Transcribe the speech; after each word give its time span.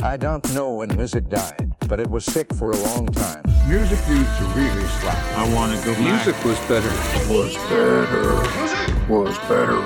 I 0.00 0.16
don't 0.16 0.54
know 0.54 0.74
when 0.74 0.96
music 0.96 1.28
died, 1.28 1.74
but 1.88 1.98
it 1.98 2.08
was 2.08 2.24
sick 2.24 2.54
for 2.54 2.70
a 2.70 2.76
long 2.76 3.06
time. 3.08 3.42
Music 3.68 3.98
used 4.08 4.38
to 4.38 4.44
really 4.54 4.86
slap. 5.00 5.36
I 5.36 5.52
want 5.52 5.76
to 5.76 5.84
go 5.84 5.92
back. 5.94 6.24
Music 6.24 6.44
was 6.44 6.58
better. 6.68 6.88
Was 7.28 7.56
better. 7.68 8.34
Music 8.60 9.08
Was 9.08 9.38
better. 9.48 9.80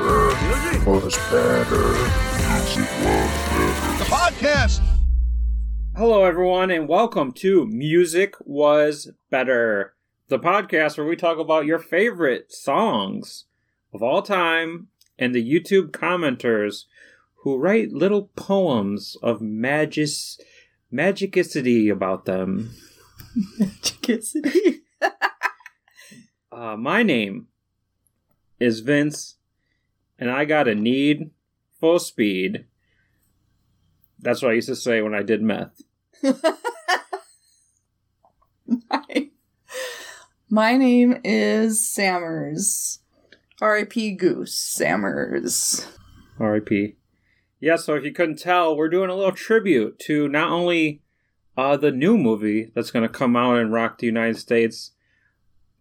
Was 0.85 1.17
better. 1.31 1.83
Music 2.53 2.91
was 3.01 3.33
better. 3.49 3.99
The 3.99 4.05
podcast. 4.05 4.83
Hello, 5.97 6.25
everyone, 6.25 6.71
and 6.71 6.87
welcome 6.87 7.33
to 7.33 7.65
Music 7.65 8.35
Was 8.45 9.13
Better, 9.31 9.95
the 10.29 10.39
podcast 10.39 10.99
where 10.99 11.07
we 11.07 11.17
talk 11.17 11.39
about 11.39 11.65
your 11.65 11.79
favorite 11.79 12.53
songs 12.53 13.45
of 13.95 14.03
all 14.03 14.21
time 14.21 14.89
and 15.19 15.35
the 15.35 15.43
YouTube 15.43 15.91
commenters 15.91 16.85
who 17.43 17.59
write 17.59 17.93
little 17.93 18.31
poems 18.37 19.17
of 19.23 19.41
magis 19.41 20.41
magicicity 20.93 21.91
about 21.91 22.25
them. 22.25 22.71
Magicicity. 23.59 24.81
Uh, 26.53 26.77
my 26.77 27.03
name 27.03 27.47
is 28.61 28.81
Vince, 28.81 29.37
and 30.19 30.31
I 30.31 30.45
got 30.45 30.69
a 30.69 30.75
need 30.75 31.31
full 31.81 31.99
speed. 31.99 32.67
That's 34.21 34.43
what 34.43 34.51
I 34.53 34.55
used 34.57 34.69
to 34.69 34.77
say 34.77 35.01
when 35.01 35.15
I 35.15 35.23
did 35.23 35.41
meth. 35.43 35.81
my, 38.67 39.31
my 40.51 40.77
name 40.77 41.19
is 41.25 41.81
Sammerz. 41.81 42.99
R.I.P. 43.63 44.13
Goose 44.13 44.55
Sammerz. 44.79 45.87
R.I.P. 46.39 46.97
Yeah, 47.63 47.77
so 47.77 47.95
if 47.95 48.03
you 48.03 48.11
couldn't 48.11 48.41
tell, 48.41 48.77
we're 48.77 48.89
doing 48.89 49.09
a 49.09 49.15
little 49.15 49.31
tribute 49.31 50.01
to 50.01 50.29
not 50.29 50.51
only 50.51 51.01
uh, 51.57 51.77
the 51.77 51.93
new 51.93 52.19
movie 52.19 52.73
that's 52.75 52.91
going 52.91 53.05
to 53.05 53.09
come 53.09 53.37
out 53.37 53.57
and 53.57 53.73
rock 53.73 53.99
the 53.99 54.07
United 54.07 54.37
States, 54.37 54.91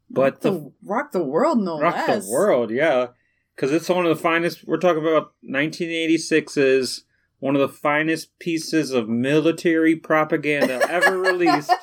but 0.07 0.33
rock 0.33 0.41
the, 0.41 0.51
the 0.51 0.71
rock 0.83 1.11
the 1.11 1.23
world, 1.23 1.59
no 1.59 1.79
rock 1.79 2.07
less. 2.07 2.23
the 2.23 2.31
world, 2.31 2.69
yeah, 2.69 3.07
because 3.55 3.71
it's 3.71 3.89
one 3.89 4.05
of 4.05 4.15
the 4.15 4.21
finest. 4.21 4.67
We're 4.67 4.77
talking 4.77 5.01
about 5.01 5.33
1986's 5.43 7.03
one 7.39 7.55
of 7.55 7.61
the 7.61 7.67
finest 7.67 8.37
pieces 8.37 8.91
of 8.91 9.09
military 9.09 9.95
propaganda 9.95 10.87
ever 10.87 11.17
released. 11.17 11.73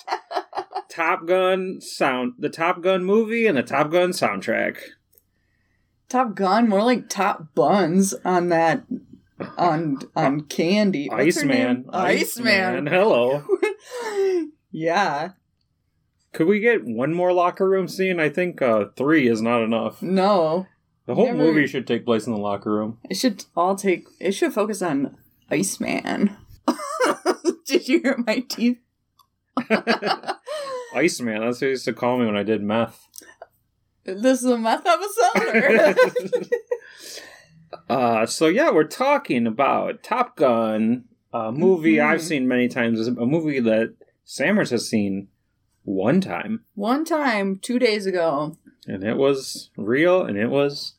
Top 0.88 1.26
Gun 1.26 1.80
sound, 1.80 2.34
the 2.38 2.48
Top 2.48 2.82
Gun 2.82 3.04
movie, 3.04 3.48
and 3.48 3.58
the 3.58 3.64
Top 3.64 3.90
Gun 3.90 4.10
soundtrack. 4.10 4.78
Top 6.08 6.36
Gun, 6.36 6.68
more 6.68 6.84
like 6.84 7.08
Top 7.08 7.52
Buns 7.56 8.14
on 8.24 8.48
that 8.50 8.84
on 9.56 9.98
on 10.16 10.40
candy. 10.48 11.08
What's 11.08 11.38
Iceman, 11.38 11.56
name? 11.82 11.90
Iceman. 11.92 12.86
Hello. 12.86 13.44
yeah. 14.70 15.30
Could 16.32 16.46
we 16.46 16.60
get 16.60 16.84
one 16.84 17.14
more 17.14 17.32
locker 17.32 17.68
room 17.68 17.88
scene? 17.88 18.20
I 18.20 18.28
think 18.28 18.60
uh, 18.60 18.86
three 18.96 19.28
is 19.28 19.40
not 19.40 19.62
enough. 19.62 20.02
No. 20.02 20.66
The 21.06 21.14
whole 21.14 21.26
Never- 21.26 21.38
movie 21.38 21.66
should 21.66 21.86
take 21.86 22.04
place 22.04 22.26
in 22.26 22.32
the 22.34 22.38
locker 22.38 22.70
room. 22.70 22.98
It 23.08 23.16
should 23.16 23.44
all 23.56 23.74
take 23.76 24.06
it 24.20 24.32
should 24.32 24.52
focus 24.52 24.82
on 24.82 25.16
Iceman. 25.50 26.36
Did 27.66 27.88
you 27.88 28.00
hear 28.00 28.22
my 28.26 28.40
teeth? 28.40 28.78
Iceman, 30.94 31.40
that's 31.42 31.56
what 31.56 31.60
they 31.60 31.68
used 31.70 31.84
to 31.86 31.92
call 31.92 32.18
me 32.18 32.26
when 32.26 32.36
I 32.36 32.42
did 32.42 32.62
meth. 32.62 33.06
This 34.04 34.40
is 34.40 34.44
a 34.46 34.58
meth 34.58 34.86
episode. 34.86 35.54
or- 35.54 36.44
uh, 37.88 38.26
so 38.26 38.46
yeah, 38.46 38.70
we're 38.70 38.84
talking 38.84 39.46
about 39.46 40.02
Top 40.02 40.36
Gun, 40.36 41.04
a 41.32 41.52
movie 41.52 41.96
Mhm. 41.96 42.04
I've 42.06 42.22
seen 42.22 42.48
many 42.48 42.68
times, 42.68 43.06
a 43.06 43.12
movie 43.12 43.60
that 43.60 43.94
Sammerz 44.26 44.70
has 44.70 44.88
seen 44.88 45.28
one 45.84 46.20
time, 46.20 46.64
One 46.74 47.04
time, 47.04 47.58
two 47.60 47.78
days 47.78 48.06
ago. 48.06 48.56
and 48.86 49.02
it 49.04 49.16
was 49.16 49.70
real 49.76 50.22
and 50.22 50.36
it 50.38 50.48
was 50.48 50.94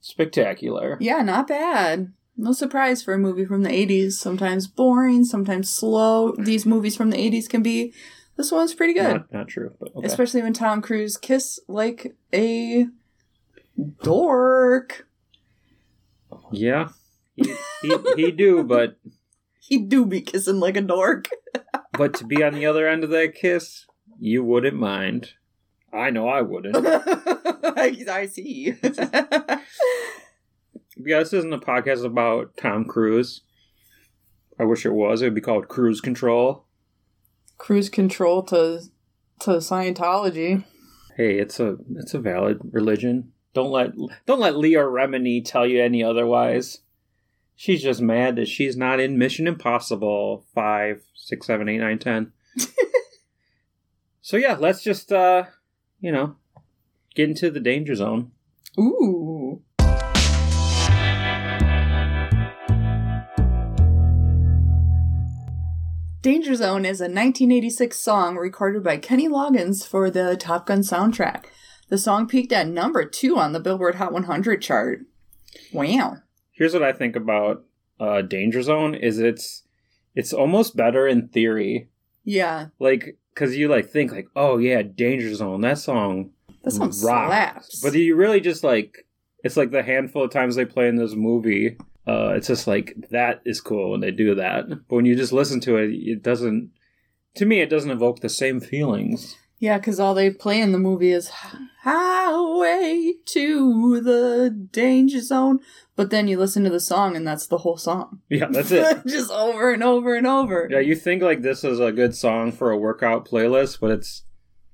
spectacular. 0.00 0.96
Yeah, 1.00 1.22
not 1.22 1.48
bad. 1.48 2.12
No 2.36 2.52
surprise 2.52 3.02
for 3.02 3.14
a 3.14 3.18
movie 3.18 3.44
from 3.44 3.62
the 3.62 3.70
80s. 3.70 4.12
Sometimes 4.20 4.68
boring, 4.68 5.24
sometimes 5.24 5.68
slow. 5.70 6.32
These 6.38 6.64
movies 6.66 6.94
from 6.96 7.10
the 7.10 7.16
80s 7.18 7.48
can 7.48 7.62
be. 7.62 7.92
This 8.36 8.52
one's 8.52 8.74
pretty 8.74 8.92
good. 8.92 9.12
Not, 9.12 9.32
not 9.32 9.48
true, 9.48 9.74
but 9.80 9.94
okay. 9.96 10.06
Especially 10.06 10.42
when 10.42 10.52
Tom 10.52 10.80
Cruise 10.80 11.16
kiss 11.16 11.58
like 11.66 12.14
a 12.32 12.86
dork. 14.02 15.07
Yeah, 16.52 16.88
he, 17.36 17.54
he, 17.82 17.96
he 18.16 18.30
do, 18.32 18.62
but 18.62 18.98
He 19.68 19.76
do 19.76 20.06
be 20.06 20.22
kissing 20.22 20.60
like 20.60 20.78
a 20.78 20.80
dork. 20.80 21.28
but 21.92 22.14
to 22.14 22.24
be 22.24 22.42
on 22.42 22.54
the 22.54 22.64
other 22.64 22.88
end 22.88 23.04
of 23.04 23.10
that 23.10 23.34
kiss, 23.34 23.84
you 24.18 24.42
wouldn't 24.42 24.78
mind. 24.78 25.32
I 25.92 26.08
know 26.08 26.26
I 26.26 26.40
wouldn't. 26.40 26.74
I, 26.74 27.94
I 28.10 28.26
see. 28.26 28.74
Yeah, 30.96 31.18
this 31.18 31.34
isn't 31.34 31.52
a 31.52 31.58
podcast 31.58 32.02
about 32.02 32.56
Tom 32.56 32.86
Cruise. 32.86 33.42
I 34.58 34.64
wish 34.64 34.86
it 34.86 34.94
was. 34.94 35.20
It 35.20 35.26
would 35.26 35.34
be 35.34 35.42
called 35.42 35.68
Cruise 35.68 36.00
Control. 36.00 36.64
Cruise 37.58 37.90
control 37.90 38.42
to 38.44 38.80
to 39.40 39.50
Scientology. 39.50 40.64
Hey, 41.16 41.38
it's 41.38 41.60
a 41.60 41.76
it's 41.94 42.14
a 42.14 42.18
valid 42.18 42.60
religion. 42.72 43.32
Don't 43.54 43.70
let 43.70 43.92
don't 44.26 44.40
let 44.40 44.56
Leah 44.56 44.80
Remini 44.80 45.44
tell 45.44 45.66
you 45.66 45.82
any 45.82 46.02
otherwise. 46.04 46.80
She's 47.56 47.82
just 47.82 48.00
mad 48.00 48.36
that 48.36 48.46
she's 48.46 48.76
not 48.76 49.00
in 49.00 49.18
Mission 49.18 49.48
Impossible 49.48 50.44
five, 50.54 51.02
six, 51.14 51.46
seven, 51.46 51.68
eight, 51.68 51.78
nine, 51.78 51.98
ten. 51.98 52.32
so 54.20 54.36
yeah, 54.36 54.56
let's 54.58 54.82
just 54.82 55.12
uh 55.12 55.44
you 56.00 56.12
know 56.12 56.36
get 57.14 57.28
into 57.28 57.50
the 57.50 57.60
danger 57.60 57.94
zone. 57.94 58.32
Ooh. 58.78 59.62
Danger 66.20 66.56
Zone 66.56 66.84
is 66.84 67.00
a 67.00 67.04
1986 67.04 67.98
song 67.98 68.36
recorded 68.36 68.82
by 68.82 68.98
Kenny 68.98 69.28
Loggins 69.28 69.86
for 69.86 70.10
the 70.10 70.36
Top 70.36 70.66
Gun 70.66 70.80
soundtrack. 70.80 71.44
The 71.88 71.98
song 71.98 72.26
peaked 72.26 72.52
at 72.52 72.68
number 72.68 73.04
two 73.04 73.38
on 73.38 73.52
the 73.52 73.60
Billboard 73.60 73.96
Hot 73.96 74.12
100 74.12 74.60
chart. 74.60 75.00
Wow. 75.72 76.18
Here's 76.52 76.74
what 76.74 76.82
I 76.82 76.92
think 76.92 77.16
about 77.16 77.64
uh 78.00 78.22
Danger 78.22 78.62
Zone 78.62 78.94
is 78.94 79.18
it's 79.18 79.64
it's 80.14 80.32
almost 80.32 80.76
better 80.76 81.06
in 81.06 81.28
theory. 81.28 81.88
Yeah, 82.24 82.66
like 82.78 83.16
because 83.38 83.56
you 83.56 83.68
like 83.68 83.88
think 83.88 84.10
like 84.10 84.26
oh 84.34 84.58
yeah 84.58 84.82
danger 84.82 85.32
zone 85.34 85.60
that 85.60 85.78
song 85.78 86.30
that 86.64 86.72
song 86.72 86.88
rocks. 86.88 86.98
slaps. 86.98 87.80
but 87.80 87.94
you 87.94 88.16
really 88.16 88.40
just 88.40 88.64
like 88.64 89.06
it's 89.44 89.56
like 89.56 89.70
the 89.70 89.82
handful 89.82 90.24
of 90.24 90.30
times 90.32 90.56
they 90.56 90.64
play 90.64 90.88
in 90.88 90.96
this 90.96 91.14
movie 91.14 91.76
uh 92.08 92.30
it's 92.34 92.48
just 92.48 92.66
like 92.66 92.96
that 93.10 93.40
is 93.44 93.60
cool 93.60 93.92
when 93.92 94.00
they 94.00 94.10
do 94.10 94.34
that 94.34 94.68
but 94.68 94.96
when 94.96 95.04
you 95.04 95.14
just 95.14 95.32
listen 95.32 95.60
to 95.60 95.76
it 95.76 95.90
it 95.90 96.22
doesn't 96.22 96.70
to 97.36 97.46
me 97.46 97.60
it 97.60 97.70
doesn't 97.70 97.92
evoke 97.92 98.20
the 98.20 98.28
same 98.28 98.58
feelings 98.60 99.36
Yeah, 99.60 99.78
because 99.78 99.98
all 99.98 100.14
they 100.14 100.30
play 100.30 100.60
in 100.60 100.70
the 100.72 100.78
movie 100.78 101.10
is 101.10 101.30
Highway 101.82 103.14
to 103.26 104.00
the 104.00 104.50
Danger 104.72 105.20
Zone. 105.20 105.60
But 105.96 106.10
then 106.10 106.28
you 106.28 106.38
listen 106.38 106.62
to 106.64 106.70
the 106.70 106.78
song 106.80 107.16
and 107.16 107.26
that's 107.26 107.46
the 107.48 107.58
whole 107.58 107.76
song. 107.76 108.20
yeah 108.28 108.46
that's 108.50 108.70
it 108.70 109.04
Just 109.06 109.30
over 109.32 109.72
and 109.72 109.82
over 109.82 110.14
and 110.14 110.26
over. 110.26 110.68
yeah 110.70 110.78
you 110.78 110.94
think 110.94 111.22
like 111.22 111.42
this 111.42 111.64
is 111.64 111.80
a 111.80 111.90
good 111.90 112.14
song 112.14 112.52
for 112.52 112.70
a 112.70 112.78
workout 112.78 113.26
playlist 113.28 113.80
but 113.80 113.90
it's 113.90 114.22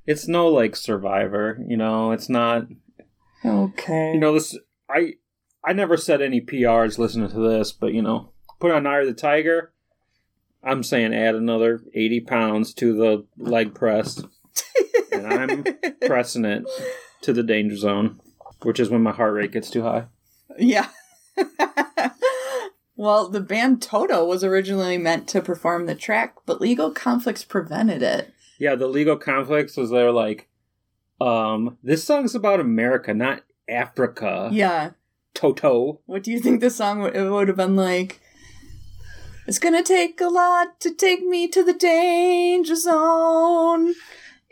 it's 0.07 0.29
no 0.29 0.49
like 0.49 0.77
survivor 0.77 1.59
you 1.67 1.77
know 1.79 2.13
it's 2.13 2.29
not 2.29 2.67
Okay. 3.45 4.13
you 4.15 4.21
know 4.21 4.35
this 4.35 4.59
i 4.91 5.15
i 5.65 5.73
never 5.73 5.97
said 5.97 6.21
any 6.21 6.41
prs 6.43 6.99
listening 6.99 7.31
to 7.31 7.49
this 7.49 7.73
but 7.73 7.95
you 7.95 8.03
know 8.03 8.31
put 8.61 8.71
on 8.71 8.87
eye 8.87 9.01
of 9.01 9.07
the 9.07 9.15
tiger 9.15 9.73
i'm 10.63 10.83
saying 10.83 11.15
add 11.15 11.35
another 11.35 11.83
80 11.95 12.21
pounds 12.21 12.75
to 12.75 12.95
the 12.95 13.25
leg 13.39 13.75
press 13.75 14.23
and 15.13 15.27
i'm 15.27 15.65
pressing 16.07 16.45
it 16.45 16.65
to 17.21 17.33
the 17.33 17.43
danger 17.43 17.77
zone 17.77 18.21
which 18.63 18.81
is 18.81 18.91
when 18.91 19.03
my 19.03 19.13
heart 19.13 19.35
rate 19.35 19.53
gets 19.53 19.71
too 19.71 19.83
high 19.83 20.07
yeah. 20.59 20.89
well, 22.97 23.29
the 23.29 23.41
band 23.41 23.83
Toto 23.83 24.25
was 24.25 24.45
originally 24.45 24.99
meant 24.99 25.29
to 25.29 25.41
perform 25.41 25.87
the 25.87 25.95
track, 25.95 26.37
but 26.47 26.61
legal 26.61 26.91
conflicts 26.91 27.45
prevented 27.45 28.03
it. 28.03 28.33
yeah 28.59 28.75
the 28.75 28.87
legal 28.87 29.17
conflicts 29.17 29.77
was 29.77 29.91
they're 29.91 30.13
like 30.13 30.49
um 31.21 31.77
this 31.83 32.05
song's 32.05 32.35
about 32.35 32.61
america 32.61 33.15
not 33.15 33.43
africa 33.69 34.49
yeah. 34.53 34.91
toto 35.33 36.01
What 36.07 36.23
do 36.23 36.31
you 36.31 36.41
think 36.41 36.61
the 36.61 36.71
song 36.71 37.01
would, 37.01 37.17
it 37.17 37.29
would 37.31 37.49
have 37.49 37.57
been 37.57 37.77
like? 37.77 38.21
It's 39.47 39.59
gonna 39.59 39.83
take 39.83 40.21
a 40.21 40.29
lot 40.29 40.81
to 40.81 40.95
take 40.95 41.23
me 41.23 41.49
to 41.49 41.63
the 41.63 41.75
danger 41.75 42.75
zone. 42.77 43.95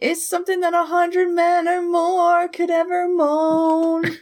It's 0.04 0.26
something 0.26 0.60
that 0.60 0.74
a 0.74 0.84
hundred 0.84 1.28
men 1.30 1.68
or 1.68 1.80
more 1.82 2.48
could 2.48 2.70
ever 2.70 3.08
moan. 3.08 4.04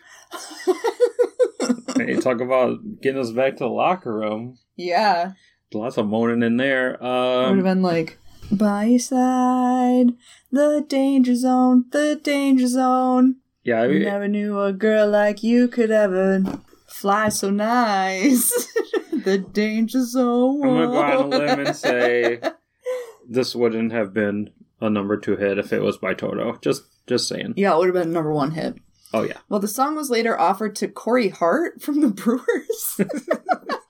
Hey, 1.97 2.17
talk 2.17 2.41
about 2.41 2.79
getting 3.03 3.21
us 3.21 3.31
back 3.31 3.55
to 3.57 3.65
the 3.65 3.69
locker 3.69 4.15
room. 4.15 4.57
yeah. 4.77 5.33
lots 5.75 5.99
of 5.99 6.07
moaning 6.07 6.43
in 6.43 6.57
there. 6.57 6.97
Would 7.01 7.07
have 7.07 7.51
Um, 7.59 7.63
been 7.63 7.83
like, 7.83 8.19
by 8.51 8.85
your 8.87 8.99
side, 8.99 10.15
the 10.51 10.85
danger 10.89 11.35
zone, 11.35 11.85
the 11.91 12.19
danger 12.23 12.67
zone. 12.69 13.37
yeah, 13.65 13.83
I 13.83 13.89
mean, 13.89 14.03
Never 14.05 14.29
knew 14.29 14.59
a 14.61 14.73
girl 14.73 15.09
like 15.11 15.43
you 15.43 15.69
could 15.69 15.91
ever 15.91 16.43
fly 16.89 17.29
so 17.29 17.51
nice. 17.51 18.51
the 19.25 19.39
danger 19.39 20.03
zone. 20.05 20.63
I'm 20.63 20.69
gonna 20.71 20.87
go 20.87 21.03
out 21.03 21.17
on 21.25 21.33
a 21.35 21.39
limb 21.39 21.67
and 21.67 21.77
say 21.77 22.41
this 23.29 23.55
wouldn't 23.55 23.93
have 23.93 24.15
been 24.15 24.51
a 24.81 24.89
number 24.91 25.17
two 25.17 25.37
hit 25.37 25.59
if 25.59 25.73
it 25.73 25.83
was 25.83 25.97
by 25.99 26.15
Toto. 26.15 26.59
Just, 26.63 26.85
just 27.07 27.29
saying. 27.29 27.55
yeah, 27.57 27.75
it 27.75 27.79
would 27.79 27.87
have 27.87 27.95
been 27.95 28.09
a 28.09 28.13
number 28.13 28.33
one 28.33 28.53
hit. 28.53 28.77
Oh 29.13 29.23
yeah. 29.23 29.39
Well, 29.49 29.59
the 29.61 29.67
song 29.69 29.97
was 29.97 30.09
later 30.11 30.39
offered 30.39 30.77
to 30.77 30.89
Corey 30.89 31.29
Hart 31.31 31.83
from 31.83 32.01
the 32.01 32.09
Brewers. 32.11 33.01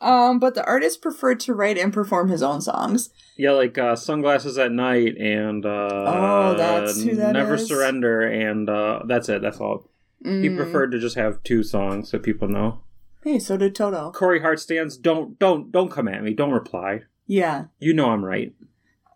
um, 0.00 0.38
but 0.38 0.54
the 0.54 0.64
artist 0.66 1.00
preferred 1.00 1.40
to 1.40 1.54
write 1.54 1.78
and 1.78 1.92
perform 1.92 2.28
his 2.28 2.42
own 2.42 2.60
songs. 2.60 3.10
Yeah, 3.36 3.52
like 3.52 3.78
uh, 3.78 3.96
sunglasses 3.96 4.58
at 4.58 4.72
night 4.72 5.16
and 5.18 5.64
uh, 5.64 5.68
Oh, 6.06 6.54
that's 6.56 7.02
who 7.02 7.14
that 7.16 7.32
Never 7.32 7.54
is? 7.54 7.66
surrender 7.68 8.20
and 8.22 8.68
uh, 8.68 9.00
that's 9.06 9.28
it. 9.28 9.42
That's 9.42 9.58
all. 9.60 9.88
He 10.22 10.28
Mm. 10.48 10.56
preferred 10.56 10.92
to 10.92 11.00
just 11.00 11.16
have 11.16 11.42
two 11.42 11.62
songs 11.64 12.10
so 12.10 12.18
people 12.18 12.46
know. 12.48 12.82
Hey, 13.24 13.38
so 13.38 13.56
did 13.56 13.74
Toto. 13.74 14.12
Corey 14.12 14.40
Hart 14.40 14.60
stands. 14.60 14.96
Don't 14.96 15.38
don't 15.38 15.72
don't 15.72 15.90
come 15.90 16.06
at 16.08 16.22
me. 16.22 16.34
Don't 16.34 16.52
reply. 16.52 17.02
Yeah. 17.26 17.64
You 17.80 17.92
know 17.94 18.10
I'm 18.10 18.24
right. 18.24 18.52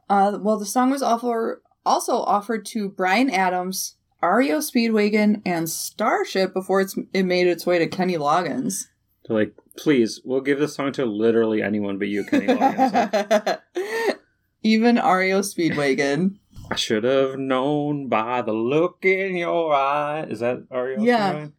Uh, 0.09 0.39
well, 0.41 0.59
the 0.59 0.67
song 0.67 0.91
was 0.91 1.03
offer- 1.03 1.63
also 1.85 2.17
offered 2.17 2.65
to 2.67 2.89
Bryan 2.89 3.31
Adams, 3.31 3.97
REO 4.23 4.59
Speedwagon, 4.59 5.43
and 5.45 5.69
Starship 5.69 6.53
before 6.53 6.81
it's, 6.81 6.97
it 7.13 7.25
made 7.25 7.47
its 7.47 7.67
way 7.67 7.79
to 7.79 7.87
Kenny 7.87 8.17
Loggins. 8.17 8.87
They're 9.27 9.37
like, 9.37 9.55
please, 9.77 10.21
we'll 10.25 10.41
give 10.41 10.59
this 10.59 10.75
song 10.75 10.93
to 10.93 11.05
literally 11.05 11.63
anyone 11.63 11.99
but 11.99 12.09
you, 12.09 12.25
Kenny 12.25 12.47
Loggins. 12.47 13.61
Even 14.63 14.97
REO 14.97 15.41
Speedwagon. 15.41 16.37
I 16.71 16.75
should 16.77 17.05
have 17.05 17.39
known 17.39 18.09
by 18.09 18.43
the 18.43 18.53
look 18.53 19.05
in 19.05 19.37
your 19.37 19.73
eye. 19.73 20.23
Is 20.29 20.41
that 20.41 20.65
REO? 20.71 21.03
Yeah. 21.03 21.33
Speedwagon? 21.33 21.53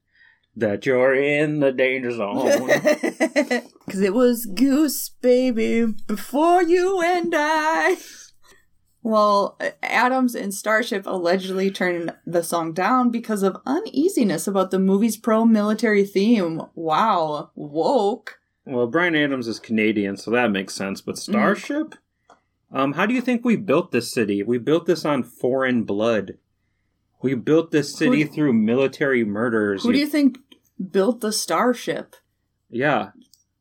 That 0.58 0.86
you're 0.88 1.14
in 1.14 1.60
the 1.60 1.72
danger 1.72 2.12
zone. 2.12 2.48
Because 3.88 4.02
it 4.02 4.14
was 4.14 4.46
Goose 4.48 5.08
Baby 5.22 5.86
before 6.08 6.62
you 6.62 7.02
and 7.02 7.34
I. 7.34 7.96
Well, 9.08 9.58
Adams 9.82 10.36
and 10.36 10.54
Starship 10.54 11.06
allegedly 11.06 11.72
turned 11.72 12.14
the 12.26 12.44
song 12.44 12.74
down 12.74 13.10
because 13.10 13.42
of 13.42 13.56
uneasiness 13.66 14.48
about 14.48 14.70
the 14.70 14.80
movie's 14.80 15.16
pro 15.16 15.46
military 15.46 16.04
theme. 16.04 16.64
Wow, 16.76 17.52
woke. 17.56 18.38
well, 18.66 18.86
Bryan 18.86 19.16
Adams 19.16 19.48
is 19.48 19.60
Canadian, 19.60 20.18
so 20.18 20.30
that 20.32 20.52
makes 20.52 20.76
sense. 20.76 21.00
But 21.00 21.16
Mm-hmm. 21.16 21.32
Starship? 21.32 21.96
Um, 22.70 22.92
how 22.92 23.06
do 23.06 23.14
you 23.14 23.22
think 23.22 23.46
we 23.46 23.56
built 23.56 23.94
this 23.94 24.12
city? 24.12 24.44
We 24.44 24.58
built 24.58 24.88
this 24.88 25.06
on 25.06 25.24
foreign 25.24 25.86
blood. 25.86 26.38
We 27.22 27.34
built 27.34 27.72
this 27.72 27.96
city 27.96 28.26
through 28.26 28.52
military 28.52 29.24
murders. 29.24 29.84
Who 29.84 29.94
do 29.94 30.00
you 30.00 30.08
think 30.08 30.38
built 30.92 31.22
the 31.22 31.32
Starship? 31.32 32.18
Yeah, 32.70 33.12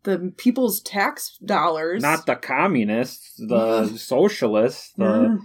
The 0.06 0.32
people's 0.37 0.81
tax 0.81 1.37
dollars. 1.44 2.00
not 2.00 2.26
the 2.26 2.37
communists, 2.37 3.35
the 3.37 3.88
socialists. 3.88 4.93
The 4.97 5.05
Yeah. 5.05 5.37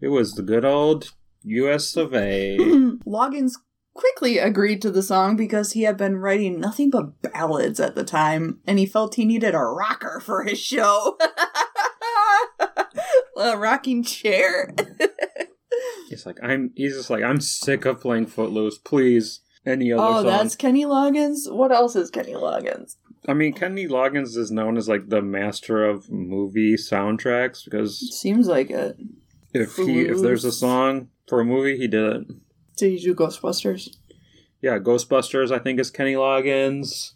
it 0.00 0.08
was 0.08 0.32
the 0.32 0.42
good 0.42 0.64
old 0.64 1.12
U.S. 1.42 1.94
of 1.94 2.14
A. 2.14 2.56
Loggins 3.06 3.52
quickly 3.92 4.38
agreed 4.38 4.80
to 4.80 4.90
the 4.90 5.02
song 5.02 5.36
because 5.36 5.72
he 5.72 5.82
had 5.82 5.98
been 5.98 6.16
writing 6.16 6.58
nothing 6.58 6.88
but 6.88 7.20
ballads 7.20 7.80
at 7.80 7.94
the 7.94 8.04
time, 8.04 8.60
and 8.66 8.78
he 8.78 8.86
felt 8.86 9.16
he 9.16 9.26
needed 9.26 9.54
a 9.54 9.58
rocker 9.58 10.22
for 10.24 10.42
his 10.42 10.58
show. 10.58 11.18
a 13.36 13.58
rocking 13.58 14.02
chair. 14.02 14.74
he's 16.08 16.24
like, 16.24 16.38
I'm. 16.42 16.72
He's 16.76 16.94
just 16.94 17.10
like, 17.10 17.22
I'm 17.22 17.42
sick 17.42 17.84
of 17.84 18.00
playing 18.00 18.26
Footloose. 18.26 18.78
Please, 18.78 19.40
any 19.66 19.92
other 19.92 20.02
oh, 20.02 20.22
song. 20.22 20.24
that's 20.24 20.56
Kenny 20.56 20.86
Loggins. 20.86 21.52
What 21.52 21.72
else 21.72 21.94
is 21.94 22.10
Kenny 22.10 22.32
Loggins? 22.32 22.96
I 23.26 23.34
mean, 23.34 23.52
Kenny 23.52 23.86
Loggins 23.88 24.36
is 24.36 24.50
known 24.50 24.76
as 24.76 24.88
like 24.88 25.08
the 25.08 25.22
master 25.22 25.84
of 25.84 26.10
movie 26.10 26.74
soundtracks 26.74 27.64
because 27.64 28.00
it 28.02 28.12
Seems 28.12 28.46
like 28.48 28.70
it. 28.70 28.96
if 29.52 29.76
he 29.76 30.00
if 30.02 30.20
there's 30.20 30.44
a 30.44 30.52
song 30.52 31.08
for 31.26 31.40
a 31.40 31.44
movie, 31.44 31.76
he 31.76 31.88
did 31.88 32.04
it. 32.04 32.26
Did 32.76 33.02
you 33.02 33.14
do 33.14 33.24
Ghostbusters? 33.24 33.94
Yeah, 34.62 34.78
Ghostbusters, 34.78 35.50
I 35.50 35.58
think 35.58 35.78
is 35.80 35.90
Kenny 35.90 36.14
Loggins. 36.14 37.12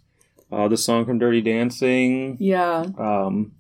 Uh, 0.51 0.69
the 0.69 0.77
song 0.77 1.05
from 1.07 1.19
Dirty 1.19 1.41
Dancing. 1.41 2.37
Yeah. 2.39 2.85
Um, 2.99 3.53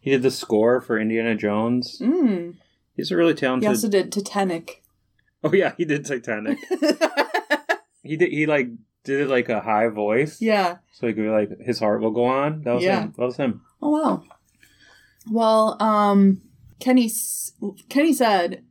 he 0.00 0.10
did 0.10 0.22
the 0.22 0.30
score 0.30 0.80
for 0.80 0.98
Indiana 0.98 1.34
Jones. 1.34 1.98
Mm. 2.00 2.54
He's 2.96 3.10
a 3.10 3.16
really 3.16 3.32
He 3.34 3.40
talented. 3.40 3.68
also 3.68 3.88
did 3.88 4.10
Titanic. 4.12 4.82
Oh 5.44 5.52
yeah, 5.52 5.74
he 5.76 5.84
did 5.84 6.06
Titanic. 6.06 6.58
he 8.02 8.16
did. 8.16 8.30
He 8.30 8.46
like 8.46 8.68
did 9.04 9.20
it 9.20 9.28
like 9.28 9.48
a 9.48 9.60
high 9.60 9.88
voice. 9.88 10.40
yeah. 10.40 10.76
So 10.92 11.06
he 11.06 11.12
could 11.14 11.22
be 11.24 11.28
like 11.28 11.50
his 11.60 11.78
heart 11.80 12.00
will 12.00 12.10
go 12.12 12.24
on. 12.24 12.62
That 12.62 12.74
was 12.74 12.84
Yeah. 12.84 13.02
him. 13.02 13.14
That 13.16 13.24
was 13.24 13.36
him. 13.36 13.62
Oh 13.80 13.90
wow. 13.90 14.22
Well, 15.30 15.76
um, 15.80 16.42
Kenny 16.80 17.10
Kenny 17.88 18.12
said, 18.12 18.64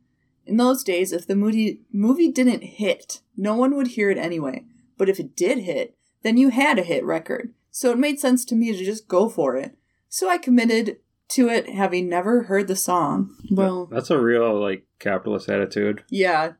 in 0.46 0.56
those 0.56 0.82
days, 0.84 1.12
if 1.12 1.26
the 1.26 1.36
movie 1.36 1.80
movie 1.92 2.30
didn't 2.30 2.62
hit, 2.62 3.20
no 3.36 3.54
one 3.54 3.74
would 3.76 3.88
hear 3.88 4.10
it 4.10 4.18
anyway. 4.18 4.64
But 4.98 5.08
if 5.08 5.18
it 5.18 5.34
did 5.36 5.58
hit, 5.58 5.96
then 6.22 6.36
you 6.36 6.50
had 6.50 6.78
a 6.78 6.82
hit 6.82 7.04
record. 7.04 7.52
So 7.70 7.90
it 7.90 7.98
made 7.98 8.20
sense 8.20 8.44
to 8.46 8.54
me 8.54 8.72
to 8.76 8.84
just 8.84 9.08
go 9.08 9.28
for 9.28 9.56
it. 9.56 9.76
So 10.08 10.28
I 10.28 10.36
committed 10.36 10.98
to 11.28 11.48
it, 11.48 11.70
having 11.70 12.08
never 12.10 12.42
heard 12.44 12.68
the 12.68 12.76
song. 12.76 13.34
Well, 13.50 13.86
That's 13.86 14.10
a 14.10 14.20
real 14.20 14.60
like 14.60 14.84
capitalist 14.98 15.48
attitude. 15.48 16.04
yeah, 16.10 16.52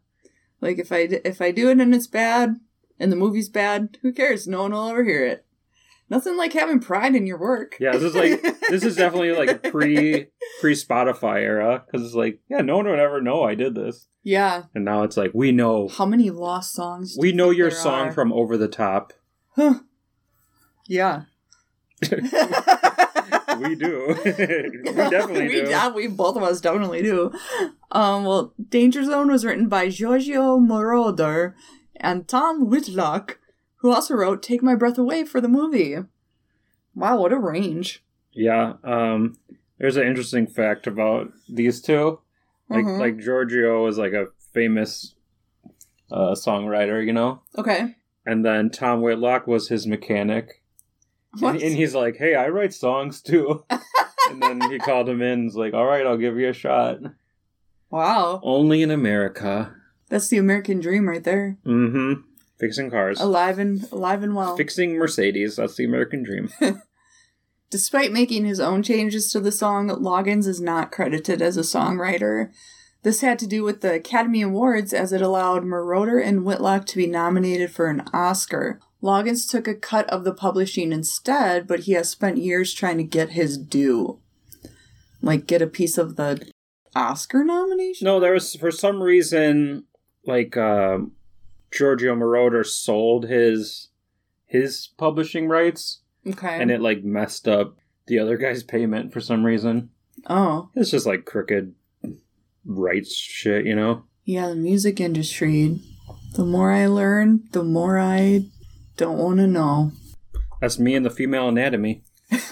like 0.62 0.78
if 0.78 0.90
I 0.90 1.08
if 1.24 1.42
I 1.42 1.50
do 1.50 1.68
it 1.68 1.78
and 1.80 1.94
it's 1.94 2.06
bad, 2.06 2.58
and 2.98 3.10
the 3.10 3.16
movie's 3.16 3.48
bad, 3.48 3.98
who 4.02 4.12
cares? 4.12 4.46
No 4.46 4.62
one 4.62 4.72
will 4.72 4.88
ever 4.88 5.04
hear 5.04 5.24
it. 5.26 5.44
Nothing 6.10 6.36
like 6.36 6.52
having 6.52 6.78
pride 6.80 7.14
in 7.14 7.26
your 7.26 7.38
work. 7.38 7.76
Yeah, 7.80 7.92
this 7.92 8.02
is 8.02 8.14
like 8.14 8.42
this 8.68 8.84
is 8.84 8.96
definitely 8.96 9.32
like 9.32 9.50
a 9.50 9.70
pre 9.70 10.26
pre 10.60 10.74
Spotify 10.74 11.40
era 11.40 11.84
because 11.86 12.06
it's 12.06 12.14
like 12.14 12.40
yeah, 12.50 12.60
no 12.60 12.76
one 12.76 12.86
would 12.86 12.98
ever 12.98 13.22
know 13.22 13.44
I 13.44 13.54
did 13.54 13.74
this, 13.74 14.08
yeah. 14.22 14.64
and 14.74 14.84
now 14.84 15.04
it's 15.04 15.16
like 15.16 15.30
we 15.32 15.52
know 15.52 15.88
How 15.88 16.04
many 16.04 16.30
lost 16.30 16.74
songs? 16.74 17.16
we 17.18 17.30
you 17.30 17.34
know 17.34 17.50
your 17.50 17.70
song 17.70 18.08
are? 18.08 18.12
from 18.12 18.32
Over 18.32 18.58
the 18.58 18.68
Top. 18.68 19.14
Huh. 19.56 19.80
Yeah. 20.86 21.22
We 23.58 23.74
do. 23.74 24.16
we 24.24 24.32
definitely 24.32 25.48
we, 25.48 25.62
do. 25.62 25.70
yeah, 25.70 25.88
we 25.90 26.06
both 26.08 26.36
of 26.36 26.42
us 26.42 26.60
definitely 26.60 27.02
do. 27.02 27.32
Um, 27.90 28.24
well, 28.24 28.54
Danger 28.68 29.04
Zone 29.04 29.30
was 29.30 29.44
written 29.44 29.68
by 29.68 29.88
Giorgio 29.88 30.58
Moroder 30.58 31.54
and 31.96 32.26
Tom 32.28 32.68
Whitlock, 32.68 33.38
who 33.76 33.92
also 33.92 34.14
wrote 34.14 34.42
Take 34.42 34.62
My 34.62 34.74
Breath 34.74 34.98
Away 34.98 35.24
for 35.24 35.40
the 35.40 35.48
movie. 35.48 35.96
Wow, 36.94 37.20
what 37.20 37.32
a 37.32 37.38
range. 37.38 38.02
Yeah. 38.32 38.74
Um. 38.84 39.36
There's 39.78 39.96
an 39.96 40.06
interesting 40.06 40.46
fact 40.46 40.86
about 40.86 41.32
these 41.48 41.80
two. 41.80 42.20
Like 42.68 42.84
Mhm. 42.84 42.98
like 43.00 43.18
Giorgio 43.18 43.86
is 43.88 43.98
like 43.98 44.12
a 44.12 44.26
famous 44.52 45.14
uh, 46.10 46.32
songwriter, 46.34 47.04
you 47.04 47.12
know, 47.12 47.40
Okay. 47.58 47.96
and 48.26 48.44
then 48.44 48.70
Tom 48.70 49.00
Whitlock 49.00 49.46
was 49.46 49.68
his 49.68 49.86
mechanic, 49.86 50.62
What? 51.40 51.54
and, 51.54 51.62
and 51.62 51.74
he's 51.74 51.94
like, 51.94 52.16
"Hey, 52.16 52.34
I 52.34 52.48
write 52.48 52.72
songs 52.74 53.20
too." 53.22 53.64
and 54.30 54.40
then 54.42 54.60
he 54.70 54.78
called 54.78 55.08
him 55.08 55.20
in. 55.22 55.28
and 55.32 55.44
was 55.46 55.56
like, 55.56 55.72
"All 55.74 55.86
right, 55.86 56.06
I'll 56.06 56.16
give 56.18 56.36
you 56.38 56.48
a 56.50 56.52
shot." 56.52 56.98
wow. 57.90 58.40
Only 58.42 58.82
in 58.82 58.90
America. 58.90 59.74
That's 60.12 60.28
the 60.28 60.36
American 60.36 60.78
dream 60.78 61.08
right 61.08 61.24
there. 61.24 61.56
Mm-hmm. 61.64 62.20
Fixing 62.60 62.90
cars. 62.90 63.18
Alive 63.18 63.58
and 63.58 63.90
alive 63.90 64.22
and 64.22 64.34
well. 64.34 64.58
Fixing 64.58 64.98
Mercedes. 64.98 65.56
That's 65.56 65.76
the 65.76 65.86
American 65.86 66.22
dream. 66.22 66.50
Despite 67.70 68.12
making 68.12 68.44
his 68.44 68.60
own 68.60 68.82
changes 68.82 69.32
to 69.32 69.40
the 69.40 69.50
song, 69.50 69.88
Loggins 69.88 70.46
is 70.46 70.60
not 70.60 70.92
credited 70.92 71.40
as 71.40 71.56
a 71.56 71.62
songwriter. 71.62 72.50
This 73.02 73.22
had 73.22 73.38
to 73.38 73.46
do 73.46 73.64
with 73.64 73.80
the 73.80 73.94
Academy 73.94 74.42
Awards 74.42 74.92
as 74.92 75.14
it 75.14 75.22
allowed 75.22 75.64
Moroder 75.64 76.22
and 76.22 76.44
Whitlock 76.44 76.84
to 76.88 76.98
be 76.98 77.06
nominated 77.06 77.70
for 77.70 77.86
an 77.86 78.02
Oscar. 78.12 78.80
Loggins 79.02 79.50
took 79.50 79.66
a 79.66 79.74
cut 79.74 80.06
of 80.10 80.24
the 80.24 80.34
publishing 80.34 80.92
instead, 80.92 81.66
but 81.66 81.80
he 81.80 81.92
has 81.92 82.10
spent 82.10 82.36
years 82.36 82.74
trying 82.74 82.98
to 82.98 83.02
get 83.02 83.30
his 83.30 83.56
due. 83.56 84.20
Like, 85.22 85.46
get 85.46 85.62
a 85.62 85.66
piece 85.66 85.96
of 85.96 86.16
the 86.16 86.52
Oscar 86.94 87.44
nomination? 87.44 88.04
No, 88.04 88.20
there 88.20 88.34
was 88.34 88.54
for 88.56 88.70
some 88.70 89.02
reason 89.02 89.86
like 90.26 90.56
um 90.56 91.12
Giorgio 91.70 92.14
Moroder 92.14 92.64
sold 92.66 93.28
his 93.28 93.88
his 94.46 94.88
publishing 94.98 95.48
rights 95.48 96.00
Okay. 96.26 96.60
and 96.60 96.70
it 96.70 96.80
like 96.80 97.02
messed 97.02 97.48
up 97.48 97.76
the 98.06 98.18
other 98.18 98.36
guy's 98.36 98.62
payment 98.62 99.12
for 99.12 99.20
some 99.20 99.44
reason. 99.44 99.90
oh. 100.28 100.68
It's 100.74 100.90
just 100.90 101.06
like 101.06 101.24
crooked 101.24 101.74
rights 102.64 103.14
shit, 103.14 103.64
you 103.66 103.74
know? 103.74 104.04
Yeah, 104.24 104.48
the 104.48 104.54
music 104.56 105.00
industry. 105.00 105.80
The 106.34 106.44
more 106.44 106.70
I 106.72 106.86
learn, 106.86 107.44
the 107.52 107.64
more 107.64 107.98
I 107.98 108.44
don't 108.96 109.18
want 109.18 109.38
to 109.38 109.46
know. 109.46 109.92
That's 110.60 110.78
me 110.78 110.94
and 110.94 111.04
the 111.04 111.10
female 111.10 111.48
anatomy. 111.48 112.02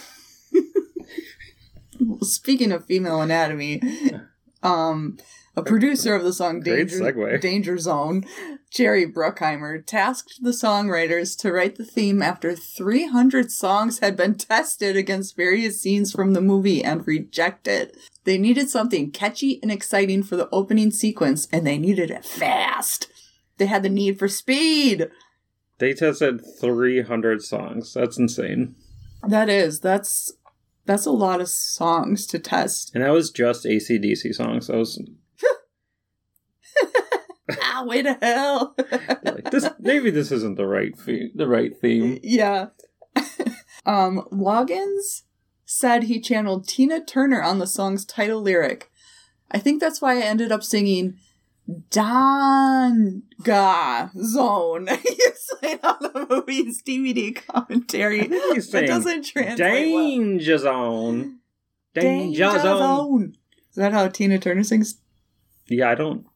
Speaking 2.23 2.73
of 2.73 2.87
female 2.87 3.21
anatomy, 3.21 3.81
um, 4.63 5.19
a 5.61 5.65
producer 5.65 6.15
of 6.15 6.25
the 6.25 6.33
song 6.33 6.61
Danger. 6.61 7.39
Danger 7.39 7.79
Zone, 7.79 8.25
Jerry 8.71 9.07
Bruckheimer, 9.07 9.85
tasked 9.85 10.43
the 10.43 10.51
songwriters 10.51 11.39
to 11.41 11.53
write 11.53 11.77
the 11.77 11.85
theme 11.85 12.23
after 12.23 12.55
300 12.55 13.51
songs 13.51 13.99
had 13.99 14.17
been 14.17 14.35
tested 14.35 14.97
against 14.97 15.37
various 15.37 15.81
scenes 15.81 16.13
from 16.13 16.33
the 16.33 16.41
movie 16.41 16.83
and 16.83 17.07
rejected. 17.07 17.97
They 18.25 18.39
needed 18.39 18.71
something 18.71 19.11
catchy 19.11 19.61
and 19.63 19.71
exciting 19.71 20.23
for 20.23 20.37
the 20.37 20.49
opening 20.51 20.91
sequence, 20.91 21.47
and 21.53 21.67
they 21.67 21.79
needed 21.79 22.11
it 22.11 22.25
fast. 22.25 23.09
They 23.59 23.67
had 23.67 23.83
the 23.83 23.91
need 23.91 24.19
for 24.19 24.29
speed. 24.29 25.11
They 25.79 25.93
tested 25.95 26.41
300 26.61 27.43
songs. 27.43 27.95
That's 27.95 28.19
insane. 28.19 28.75
That 29.23 29.51
is, 29.51 29.81
that's 29.81 30.33
that's 30.87 31.07
a 31.07 31.13
lot 31.13 31.41
of 31.41 31.49
songs 31.49 32.27
to 32.27 32.39
test. 32.39 32.93
And 32.95 33.05
that 33.05 33.13
was 33.13 33.31
just 33.31 33.65
ACDC 33.65 34.35
songs. 34.35 34.67
That 34.67 34.77
was 34.77 35.01
ah, 37.81 37.85
way 37.87 38.03
to 38.03 38.19
hell. 38.21 38.75
like 39.25 39.51
this. 39.51 39.69
Maybe 39.81 40.11
this 40.11 40.31
isn't 40.33 40.57
the 40.57 40.67
right 40.67 40.97
fe- 40.99 41.33
the 41.35 41.49
right 41.49 41.77
theme. 41.77 42.19
yeah. 42.23 42.67
um, 43.87 44.23
Loggins 44.33 45.23
said 45.65 46.05
he 46.05 46.21
channeled 46.21 46.69
Tina 46.69 47.05
Turner 47.05 47.43
on 47.43 47.59
the 47.59 47.67
song's 47.67 48.05
title 48.05 48.41
lyric. 48.41 48.91
I 49.51 49.59
think 49.59 49.81
that's 49.81 50.01
why 50.01 50.19
I 50.19 50.23
ended 50.23 50.53
up 50.53 50.63
singing 50.63 51.19
Danga 51.91 53.23
Zone. 54.17 54.87
it's 54.89 55.51
like 55.63 55.81
on 55.85 55.97
the 56.01 56.27
movie's 56.29 56.83
DVD 56.83 57.35
commentary. 57.47 58.23
I 58.23 58.27
think 58.29 58.55
he's 58.55 58.71
That 58.71 58.87
doesn't 58.87 59.25
translate 59.25 59.93
well. 59.93 60.09
Danger 60.09 60.59
Zone. 60.59 61.39
Danger, 61.95 62.51
Zone. 62.51 62.61
Zone. 62.63 63.35
Is 63.71 63.77
that 63.77 63.93
how 63.93 64.09
Tina 64.09 64.39
Turner 64.39 64.65
sings? 64.65 64.99
Yeah, 65.69 65.91
I 65.91 65.95
don't. 65.95 66.27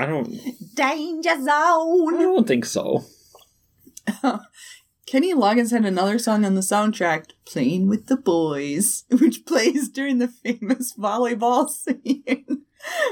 I 0.00 0.06
don't. 0.06 0.30
Danger 0.74 1.36
zone. 1.36 2.14
I 2.14 2.22
don't 2.22 2.48
think 2.48 2.64
so. 2.64 3.04
Kenny 5.06 5.34
Loggins 5.34 5.72
had 5.72 5.84
another 5.84 6.18
song 6.18 6.46
on 6.46 6.54
the 6.54 6.62
soundtrack, 6.62 7.32
Playing 7.44 7.86
with 7.86 8.06
the 8.06 8.16
Boys, 8.16 9.04
which 9.10 9.44
plays 9.44 9.90
during 9.90 10.18
the 10.18 10.28
famous 10.28 10.94
volleyball 10.94 11.68
scene. 11.70 12.64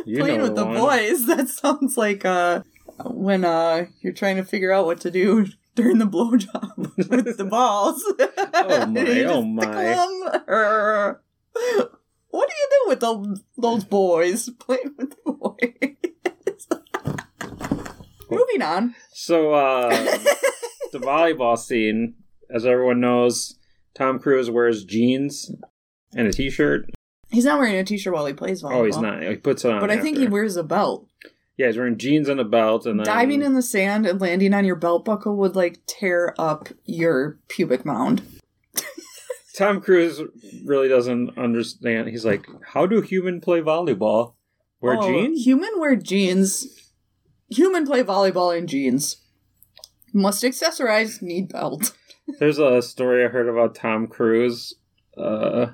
You 0.06 0.20
Playing 0.20 0.40
with 0.40 0.56
the 0.56 0.64
boys. 0.64 1.26
That 1.26 1.48
sounds 1.50 1.98
like 1.98 2.24
uh 2.24 2.62
when 3.04 3.44
uh 3.44 3.84
you're 4.00 4.14
trying 4.14 4.36
to 4.36 4.44
figure 4.44 4.72
out 4.72 4.86
what 4.86 4.98
to 5.02 5.10
do 5.10 5.46
during 5.74 5.98
the 5.98 6.06
blowjob 6.06 6.96
with 7.10 7.36
the 7.36 7.44
balls. 7.44 8.02
Oh 8.18 8.86
my, 8.86 9.24
oh 9.24 9.42
my. 9.42 11.14
What 12.30 12.48
do 12.48 12.54
you 12.54 12.68
do 12.70 12.88
with 12.88 13.00
the, 13.00 13.40
those 13.58 13.84
boys? 13.84 14.48
Playing 14.58 14.94
with 14.96 15.10
the 15.10 15.32
boys. 15.32 16.17
Moving 18.36 18.62
on. 18.62 18.94
So, 19.12 19.52
uh, 19.52 19.88
the 20.92 20.98
volleyball 20.98 21.58
scene, 21.58 22.14
as 22.54 22.66
everyone 22.66 23.00
knows, 23.00 23.56
Tom 23.94 24.18
Cruise 24.18 24.50
wears 24.50 24.84
jeans 24.84 25.50
and 26.14 26.26
a 26.26 26.32
t-shirt. 26.32 26.90
He's 27.30 27.44
not 27.44 27.58
wearing 27.58 27.76
a 27.76 27.84
t-shirt 27.84 28.12
while 28.14 28.26
he 28.26 28.32
plays 28.32 28.62
volleyball. 28.62 28.72
Oh, 28.72 28.84
he's 28.84 28.96
not. 28.98 29.22
He 29.22 29.36
puts 29.36 29.64
it 29.64 29.70
on. 29.72 29.80
But 29.80 29.90
I 29.90 29.98
think 30.00 30.18
he 30.18 30.26
wears 30.26 30.56
a 30.56 30.62
belt. 30.62 31.06
Yeah, 31.56 31.66
he's 31.66 31.76
wearing 31.76 31.98
jeans 31.98 32.28
and 32.28 32.38
a 32.38 32.44
belt, 32.44 32.86
and 32.86 33.00
then 33.00 33.04
Diving 33.04 33.42
in 33.42 33.54
the 33.54 33.62
sand 33.62 34.06
and 34.06 34.20
landing 34.20 34.54
on 34.54 34.64
your 34.64 34.76
belt 34.76 35.04
buckle 35.04 35.36
would 35.36 35.56
like 35.56 35.80
tear 35.86 36.34
up 36.38 36.68
your 36.84 37.38
pubic 37.48 37.84
mound. 37.84 38.22
Tom 39.56 39.80
Cruise 39.80 40.20
really 40.64 40.88
doesn't 40.88 41.36
understand. 41.36 42.08
He's 42.08 42.24
like, 42.24 42.46
"How 42.74 42.86
do 42.86 43.00
human 43.00 43.40
play 43.40 43.60
volleyball? 43.60 44.34
Wear 44.80 44.98
Oh, 44.98 45.02
jeans?" 45.02 45.44
Human 45.44 45.70
wear 45.78 45.96
jeans. 45.96 46.87
Human 47.50 47.86
play 47.86 48.02
volleyball 48.02 48.56
in 48.56 48.66
jeans. 48.66 49.18
Must 50.12 50.42
accessorize, 50.42 51.22
need 51.22 51.48
belt. 51.48 51.92
There's 52.38 52.58
a 52.58 52.82
story 52.82 53.24
I 53.24 53.28
heard 53.28 53.48
about 53.48 53.74
Tom 53.74 54.06
Cruise. 54.06 54.74
Uh, 55.16 55.68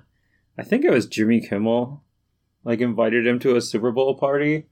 I 0.59 0.63
think 0.63 0.85
it 0.85 0.91
was 0.93 1.07
Jimmy 1.07 1.41
Kimmel, 1.41 2.03
like 2.65 2.81
invited 2.81 3.27
him 3.27 3.39
to 3.41 3.57
a 3.57 3.61
Super 3.61 3.91
Bowl 3.91 4.15
party, 4.17 4.67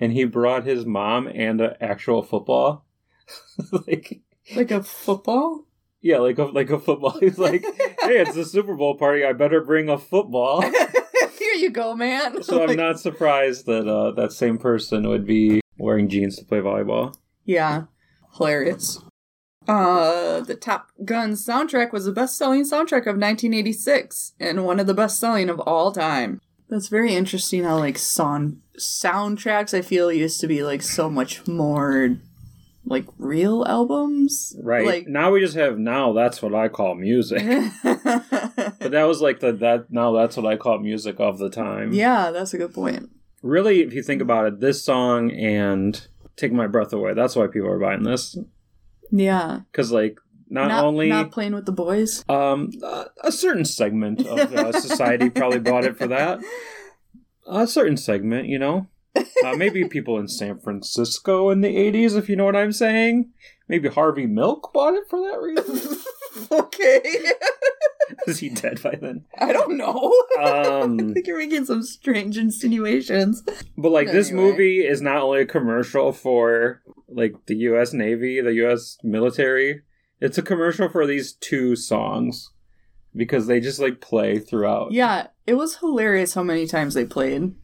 and 0.00 0.12
he 0.12 0.24
brought 0.24 0.64
his 0.64 0.86
mom 0.86 1.26
and 1.28 1.60
an 1.60 1.74
actual 1.80 2.22
football. 2.22 2.86
like, 3.86 4.22
Like 4.56 4.70
a 4.70 4.82
football? 4.82 5.66
yeah, 6.00 6.18
like 6.18 6.38
a 6.38 6.44
like 6.44 6.70
a 6.70 6.78
football. 6.78 7.18
He's 7.20 7.38
like, 7.38 7.62
"Hey, 8.02 8.20
it's 8.20 8.34
the 8.34 8.44
Super 8.44 8.74
Bowl 8.74 8.96
party. 8.96 9.24
I 9.24 9.32
better 9.32 9.62
bring 9.62 9.88
a 9.88 9.98
football." 9.98 10.60
Here 10.62 11.54
you 11.54 11.70
go, 11.70 11.94
man. 11.94 12.42
So 12.42 12.62
I'm 12.62 12.76
not 12.76 13.00
surprised 13.00 13.66
that 13.66 13.88
uh, 13.88 14.10
that 14.12 14.32
same 14.32 14.58
person 14.58 15.08
would 15.08 15.26
be 15.26 15.60
wearing 15.78 16.08
jeans 16.08 16.36
to 16.36 16.44
play 16.44 16.58
volleyball. 16.58 17.14
Yeah. 17.44 17.84
Hilarious. 18.36 19.00
Uh, 19.66 20.40
the 20.40 20.54
Top 20.54 20.88
Gun 21.04 21.32
soundtrack 21.32 21.92
was 21.92 22.04
the 22.04 22.12
best 22.12 22.36
selling 22.36 22.62
soundtrack 22.64 23.06
of 23.06 23.16
1986 23.16 24.32
and 24.38 24.64
one 24.64 24.78
of 24.80 24.86
the 24.86 24.94
best 24.94 25.18
selling 25.18 25.48
of 25.48 25.58
all 25.60 25.90
time. 25.92 26.40
That's 26.68 26.88
very 26.88 27.14
interesting 27.14 27.64
how, 27.64 27.78
like, 27.78 27.96
song 27.98 28.60
soundtracks 28.78 29.72
I 29.76 29.82
feel 29.82 30.12
used 30.12 30.40
to 30.40 30.46
be, 30.46 30.62
like, 30.64 30.82
so 30.82 31.08
much 31.08 31.46
more, 31.46 32.16
like, 32.84 33.04
real 33.18 33.64
albums. 33.66 34.54
Right 34.62 34.84
Like, 34.86 35.06
now, 35.06 35.30
we 35.30 35.40
just 35.40 35.54
have 35.56 35.78
now. 35.78 36.12
That's 36.12 36.42
what 36.42 36.54
I 36.54 36.68
call 36.68 36.94
music. 36.94 37.42
But 37.82 38.90
that 38.90 39.04
was 39.04 39.22
like 39.22 39.40
the 39.40 39.52
that 39.52 39.90
now 39.90 40.12
that's 40.12 40.36
what 40.36 40.44
I 40.44 40.56
call 40.56 40.78
music 40.78 41.18
of 41.18 41.38
the 41.38 41.48
time. 41.48 41.92
yeah, 41.94 42.30
that's 42.32 42.52
a 42.52 42.58
good 42.58 42.74
point. 42.74 43.08
Really, 43.44 43.82
if 43.82 43.92
you 43.92 44.02
think 44.02 44.22
about 44.22 44.46
it, 44.46 44.60
this 44.60 44.82
song 44.82 45.30
and 45.30 46.06
"Take 46.34 46.50
My 46.52 46.66
Breath 46.66 46.94
Away" 46.94 47.12
that's 47.12 47.36
why 47.36 47.46
people 47.46 47.68
are 47.70 47.78
buying 47.78 48.02
this 48.02 48.38
Yeah. 49.10 49.60
because 49.70 49.92
like 49.92 50.18
not, 50.48 50.68
not, 50.68 50.84
only 50.84 51.08
not 51.10 51.30
playing 51.30 51.54
with 51.54 51.66
the 51.66 51.72
boys. 51.72 52.24
um 52.28 52.70
a, 52.82 53.06
a 53.24 53.30
certain 53.32 53.64
segment 53.66 54.26
of 54.26 54.38
uh, 54.54 54.72
society 54.80 55.28
probably 55.28 55.58
bought 55.60 55.84
it 55.84 55.98
for 55.98 56.06
that. 56.06 56.40
A 57.46 57.66
certain 57.66 57.98
segment, 57.98 58.48
you 58.48 58.58
know, 58.58 58.86
uh, 59.14 59.54
maybe 59.56 59.86
people 59.96 60.18
in 60.18 60.26
San 60.28 60.58
Francisco 60.58 61.50
in 61.50 61.60
the 61.60 61.68
'80s, 61.76 62.16
if 62.16 62.30
you 62.30 62.36
know 62.36 62.46
what 62.46 62.56
I'm 62.56 62.72
saying. 62.72 63.30
Maybe 63.68 63.88
Harvey 63.88 64.26
Milk 64.26 64.70
bought 64.72 64.94
it 64.94 65.04
for 65.10 65.18
that 65.20 65.40
reason. 65.40 65.98
okay. 66.50 67.00
Is 68.26 68.38
he 68.38 68.50
dead 68.50 68.82
by 68.82 68.96
then? 69.00 69.24
I 69.38 69.52
don't 69.52 69.76
know. 69.76 70.12
I 70.38 70.80
Um, 70.82 71.14
think 71.14 71.26
you're 71.26 71.38
making 71.38 71.64
some 71.64 71.82
strange 71.82 72.36
insinuations. 72.38 73.42
But 73.76 73.90
like 73.92 74.10
this 74.12 74.30
movie 74.30 74.80
is 74.80 75.00
not 75.00 75.16
only 75.22 75.40
a 75.40 75.46
commercial 75.46 76.12
for 76.12 76.82
like 77.08 77.34
the 77.46 77.56
US 77.56 77.92
Navy, 77.92 78.40
the 78.40 78.52
US 78.66 78.98
military, 79.02 79.82
it's 80.20 80.38
a 80.38 80.42
commercial 80.42 80.88
for 80.88 81.06
these 81.06 81.32
two 81.32 81.76
songs 81.76 82.50
because 83.16 83.46
they 83.46 83.60
just 83.60 83.78
like 83.80 84.00
play 84.00 84.38
throughout. 84.38 84.92
Yeah, 84.92 85.28
it 85.46 85.54
was 85.54 85.76
hilarious 85.76 86.34
how 86.34 86.42
many 86.42 86.66
times 86.66 86.94
they 86.94 87.04
played. 87.06 87.54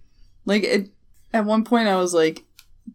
Like 0.47 0.65
it 0.65 0.91
at 1.33 1.45
one 1.45 1.65
point 1.65 1.89
I 1.89 1.97
was 1.97 2.15
like 2.15 2.45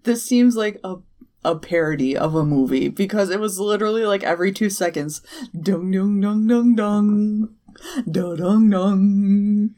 this 0.04 0.24
seems 0.24 0.56
like 0.56 0.80
a 0.84 0.96
a 1.46 1.56
parody 1.56 2.18
of 2.18 2.36
a 2.36 2.44
movie 2.44 2.90
because 2.90 3.30
it 3.30 3.40
was 3.40 3.60
literally 3.60 4.04
like 4.04 4.24
every 4.24 4.52
2 4.52 4.70
seconds 4.70 5.22
dung 5.62 5.92
dung 5.92 6.20
dung 6.22 6.48
dung 6.48 6.76
dung 6.76 7.50
da 8.12 8.36
dung 8.36 8.70
dung 8.70 9.70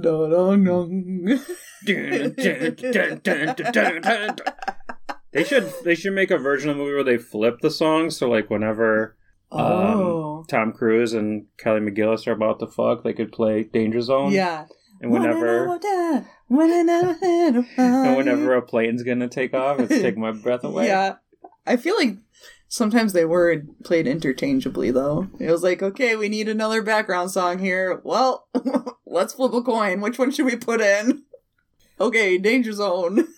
da 0.00 0.26
dung 0.28 0.64
dung 0.64 1.38
They 5.32 5.44
should 5.44 5.72
they 5.84 5.94
should 5.94 6.14
make 6.14 6.30
a 6.32 6.38
version 6.38 6.70
of 6.70 6.76
the 6.76 6.82
movie 6.82 6.94
where 6.94 7.04
they 7.04 7.18
flip 7.18 7.60
the 7.60 7.70
songs 7.70 8.16
so 8.16 8.28
like 8.28 8.50
whenever 8.50 9.16
um, 9.52 9.60
Oh. 9.62 10.44
Tom 10.48 10.72
Cruise 10.72 11.12
and 11.12 11.46
Kelly 11.58 11.80
McGillis 11.80 12.26
are 12.26 12.32
about 12.32 12.58
to 12.60 12.66
fuck, 12.66 13.04
they 13.04 13.12
could 13.12 13.30
play 13.30 13.62
Danger 13.64 14.00
Zone. 14.00 14.32
yeah. 14.32 14.64
And 15.00 15.10
whenever 15.10 15.66
and 17.76 18.16
whenever 18.16 18.54
a 18.54 18.62
plane's 18.62 19.02
gonna 19.02 19.28
take 19.28 19.54
off, 19.54 19.80
it's 19.80 20.00
take 20.00 20.16
my 20.16 20.32
breath 20.32 20.64
away. 20.64 20.86
Yeah. 20.86 21.16
I 21.66 21.76
feel 21.76 21.96
like 21.96 22.16
sometimes 22.68 23.12
they 23.12 23.24
were 23.24 23.62
played 23.84 24.06
interchangeably 24.06 24.90
though. 24.90 25.28
It 25.38 25.50
was 25.50 25.62
like, 25.62 25.82
okay, 25.82 26.16
we 26.16 26.28
need 26.28 26.48
another 26.48 26.82
background 26.82 27.30
song 27.30 27.58
here. 27.58 28.00
Well, 28.04 28.48
let's 29.06 29.34
flip 29.34 29.52
a 29.52 29.62
coin. 29.62 30.00
Which 30.00 30.18
one 30.18 30.30
should 30.30 30.46
we 30.46 30.56
put 30.56 30.80
in? 30.80 31.22
Okay, 32.00 32.38
Danger 32.38 32.72
Zone. 32.72 33.28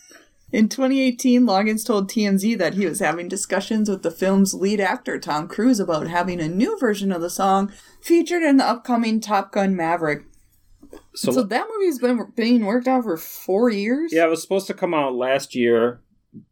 In 0.53 0.69
2018, 0.69 1.47
Loggins 1.47 1.85
told 1.85 2.11
TMZ 2.11 2.59
that 2.59 2.75
he 2.75 2.85
was 2.85 3.01
having 3.01 3.27
discussions 3.27 3.89
with 3.89 4.03
the 4.03 4.11
film's 4.11 4.53
lead 4.53 4.81
actor, 4.81 5.19
Tom 5.19 5.49
Cruise, 5.49 5.81
about 5.81 6.09
having 6.09 6.41
a 6.41 6.49
new 6.49 6.79
version 6.79 7.11
of 7.11 7.23
the 7.23 7.31
song 7.31 7.73
featured 8.03 8.43
in 8.43 8.59
the 8.59 8.65
upcoming 8.65 9.19
Top 9.19 9.51
Gun 9.51 9.75
Maverick. 9.75 10.25
So, 11.15 11.33
So 11.33 11.43
that 11.43 11.67
movie's 11.71 11.99
been 11.99 12.33
being 12.37 12.65
worked 12.65 12.89
on 12.89 13.03
for 13.03 13.17
four 13.17 13.71
years? 13.71 14.13
yeah, 14.13 14.25
it 14.25 14.31
was 14.31 14.43
supposed 14.43 14.67
to 14.69 14.75
come 14.75 14.95
out 14.95 15.15
last 15.15 15.55
year, 15.55 16.01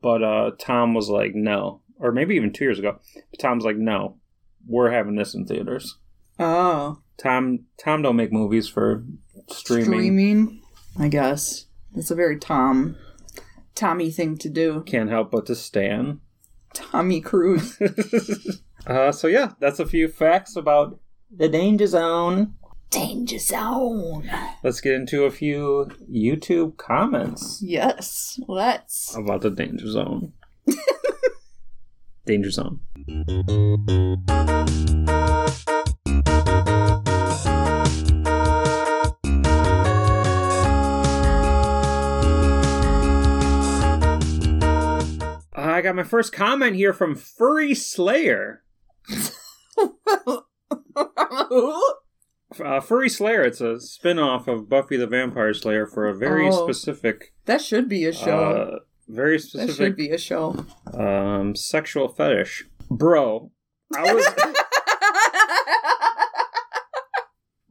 but 0.02 0.22
uh 0.22 0.52
Tom 0.58 0.94
was 0.94 1.08
like, 1.08 1.34
no. 1.34 1.80
Or 1.98 2.12
maybe 2.12 2.34
even 2.36 2.52
two 2.52 2.64
years 2.64 2.78
ago. 2.78 2.98
Tom's 3.38 3.64
like, 3.64 3.76
no. 3.76 4.16
We're 4.66 4.90
having 4.90 5.16
this 5.16 5.34
in 5.34 5.46
theaters. 5.46 5.96
Oh. 6.38 7.00
Tom 7.18 7.66
Tom 7.78 8.02
don't 8.02 8.16
make 8.16 8.32
movies 8.32 8.68
for 8.68 9.04
streaming. 9.48 9.84
Streaming, 9.84 10.62
I 10.98 11.08
guess. 11.08 11.66
It's 11.94 12.10
a 12.10 12.14
very 12.14 12.38
Tom, 12.38 12.96
Tommy 13.74 14.10
thing 14.10 14.38
to 14.38 14.48
do. 14.48 14.82
Can't 14.86 15.10
help 15.10 15.30
but 15.30 15.46
to 15.46 15.54
stand. 15.54 16.20
Tommy 16.74 17.20
Cruise. 17.20 17.78
Uh, 18.86 19.12
so 19.12 19.26
yeah, 19.26 19.52
that's 19.60 19.78
a 19.78 19.84
few 19.86 20.08
facts 20.08 20.56
about 20.56 20.98
the 21.30 21.50
danger 21.50 21.86
zone. 21.86 22.54
Danger 22.90 23.38
Zone. 23.38 24.28
Let's 24.64 24.80
get 24.80 24.94
into 24.94 25.24
a 25.24 25.30
few 25.30 25.90
YouTube 26.12 26.76
comments 26.76 27.62
Yes, 27.64 28.38
let's. 28.48 29.14
about 29.16 29.42
the 29.42 29.50
danger 29.50 29.88
zone. 29.88 30.32
danger 32.26 32.50
zone. 32.50 32.80
I 45.52 45.80
got 45.82 45.94
my 45.94 46.02
first 46.02 46.32
comment 46.32 46.76
here 46.76 46.92
from 46.92 47.14
Furry 47.14 47.74
Slayer. 47.74 48.62
Who? 51.48 51.94
Uh, 52.58 52.80
Furry 52.80 53.08
Slayer, 53.08 53.42
it's 53.42 53.60
a 53.60 53.78
spin 53.78 54.18
off 54.18 54.48
of 54.48 54.68
Buffy 54.68 54.96
the 54.96 55.06
Vampire 55.06 55.54
Slayer 55.54 55.86
for 55.86 56.08
a 56.08 56.14
very 56.16 56.48
Oh. 56.48 56.64
specific, 56.66 57.32
That 57.44 57.60
should 57.60 57.88
be 57.88 58.04
a 58.06 58.12
show. 58.12 58.38
uh, 58.38 58.78
very 59.08 59.38
specific. 59.38 59.68
that 59.76 59.84
should 59.84 59.96
be 59.96 60.10
a 60.10 60.18
show. 60.18 60.64
um, 60.92 61.54
sexual 61.54 62.08
fetish. 62.08 62.64
Bro, 62.90 63.52
I 63.96 64.12
was. 64.14 64.26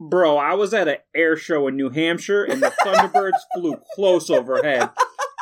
Bro, 0.02 0.38
I 0.38 0.54
was 0.54 0.72
at 0.72 0.88
an 0.88 0.96
air 1.14 1.36
show 1.36 1.68
in 1.68 1.76
New 1.76 1.90
Hampshire 1.90 2.42
and 2.44 2.62
the 2.62 2.72
Thunderbirds 2.82 3.38
flew 3.54 3.76
close 3.94 4.30
overhead. 4.30 4.88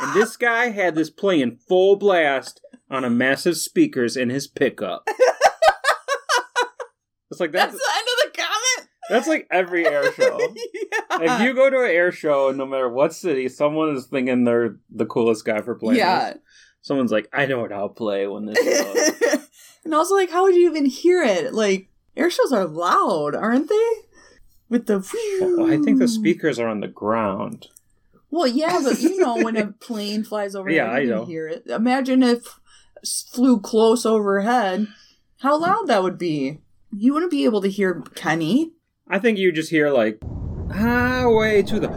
And 0.01 0.15
this 0.21 0.37
guy 0.37 0.71
had 0.71 0.97
this 0.97 1.11
playing 1.11 1.59
full 1.69 1.95
blast 1.95 2.61
on 2.91 3.05
a 3.05 3.11
massive 3.11 3.57
speakers 3.57 4.17
in 4.17 4.31
his 4.31 4.49
pickup. 4.49 5.07
It's 7.31 7.39
like 7.41 7.53
That's 7.53 7.73
that's 7.73 7.79
the 7.85 7.93
end 7.99 8.09
of. 8.09 8.18
That's 9.09 9.27
like 9.27 9.47
every 9.51 9.87
air 9.87 10.13
show. 10.13 10.39
yeah. 10.75 11.19
If 11.21 11.41
you 11.43 11.55
go 11.55 11.71
to 11.71 11.81
an 11.83 11.91
air 11.91 12.13
show, 12.13 12.51
no 12.53 12.67
matter 12.67 12.89
what 12.89 13.13
city, 13.15 13.49
someone 13.49 13.95
is 13.97 14.07
thinking 14.07 14.45
they're 14.45 14.77
the 14.91 15.07
coolest 15.07 15.45
guy 15.45 15.61
for 15.63 15.75
playing. 15.75 15.99
yeah. 15.99 16.33
this. 16.33 16.39
Someone's 16.83 17.13
like, 17.13 17.29
I 17.33 17.47
know 17.47 17.61
what 17.61 17.73
I'll 17.73 17.89
play 17.89 18.27
when 18.27 18.47
this 18.47 18.59
goes. 19.23 19.43
and 19.85 19.95
also, 19.95 20.15
like, 20.15 20.31
how 20.31 20.45
would 20.45 20.55
you 20.55 20.69
even 20.71 20.87
hear 20.87 21.23
it? 21.23 21.53
Like, 21.53 21.89
air 22.17 22.31
shows 22.31 22.53
are 22.53 22.67
loud, 22.67 23.35
aren't 23.35 23.69
they? 23.69 23.91
With 24.69 24.87
the. 24.87 24.99
Well, 25.57 25.71
I 25.73 25.79
think 25.79 25.99
the 25.99 26.09
speakers 26.09 26.59
are 26.59 26.69
on 26.69 26.81
the 26.81 26.89
ground. 26.89 27.69
Well, 28.31 28.47
yeah, 28.47 28.79
but 28.85 29.01
you 29.01 29.19
know 29.19 29.37
when 29.43 29.57
a 29.57 29.67
plane 29.81 30.23
flies 30.23 30.55
over, 30.55 30.71
Yeah, 30.71 30.85
I 30.91 30.99
you 31.01 31.09
can 31.09 31.17
know. 31.17 31.25
hear 31.25 31.49
it. 31.49 31.67
Imagine 31.67 32.23
if 32.23 32.59
flew 33.33 33.59
close 33.61 34.05
overhead, 34.05 34.87
how 35.41 35.59
loud 35.59 35.87
that 35.87 36.03
would 36.03 36.19
be. 36.19 36.59
You 36.97 37.15
wouldn't 37.15 37.31
be 37.31 37.45
able 37.45 37.63
to 37.63 37.69
hear 37.71 38.03
Kenny. 38.15 38.73
I 39.11 39.19
think 39.19 39.39
you 39.39 39.53
just 39.53 39.71
hear 39.71 39.91
like 39.91 40.19
highway 40.73 41.63
to 41.63 41.81
the 41.81 41.89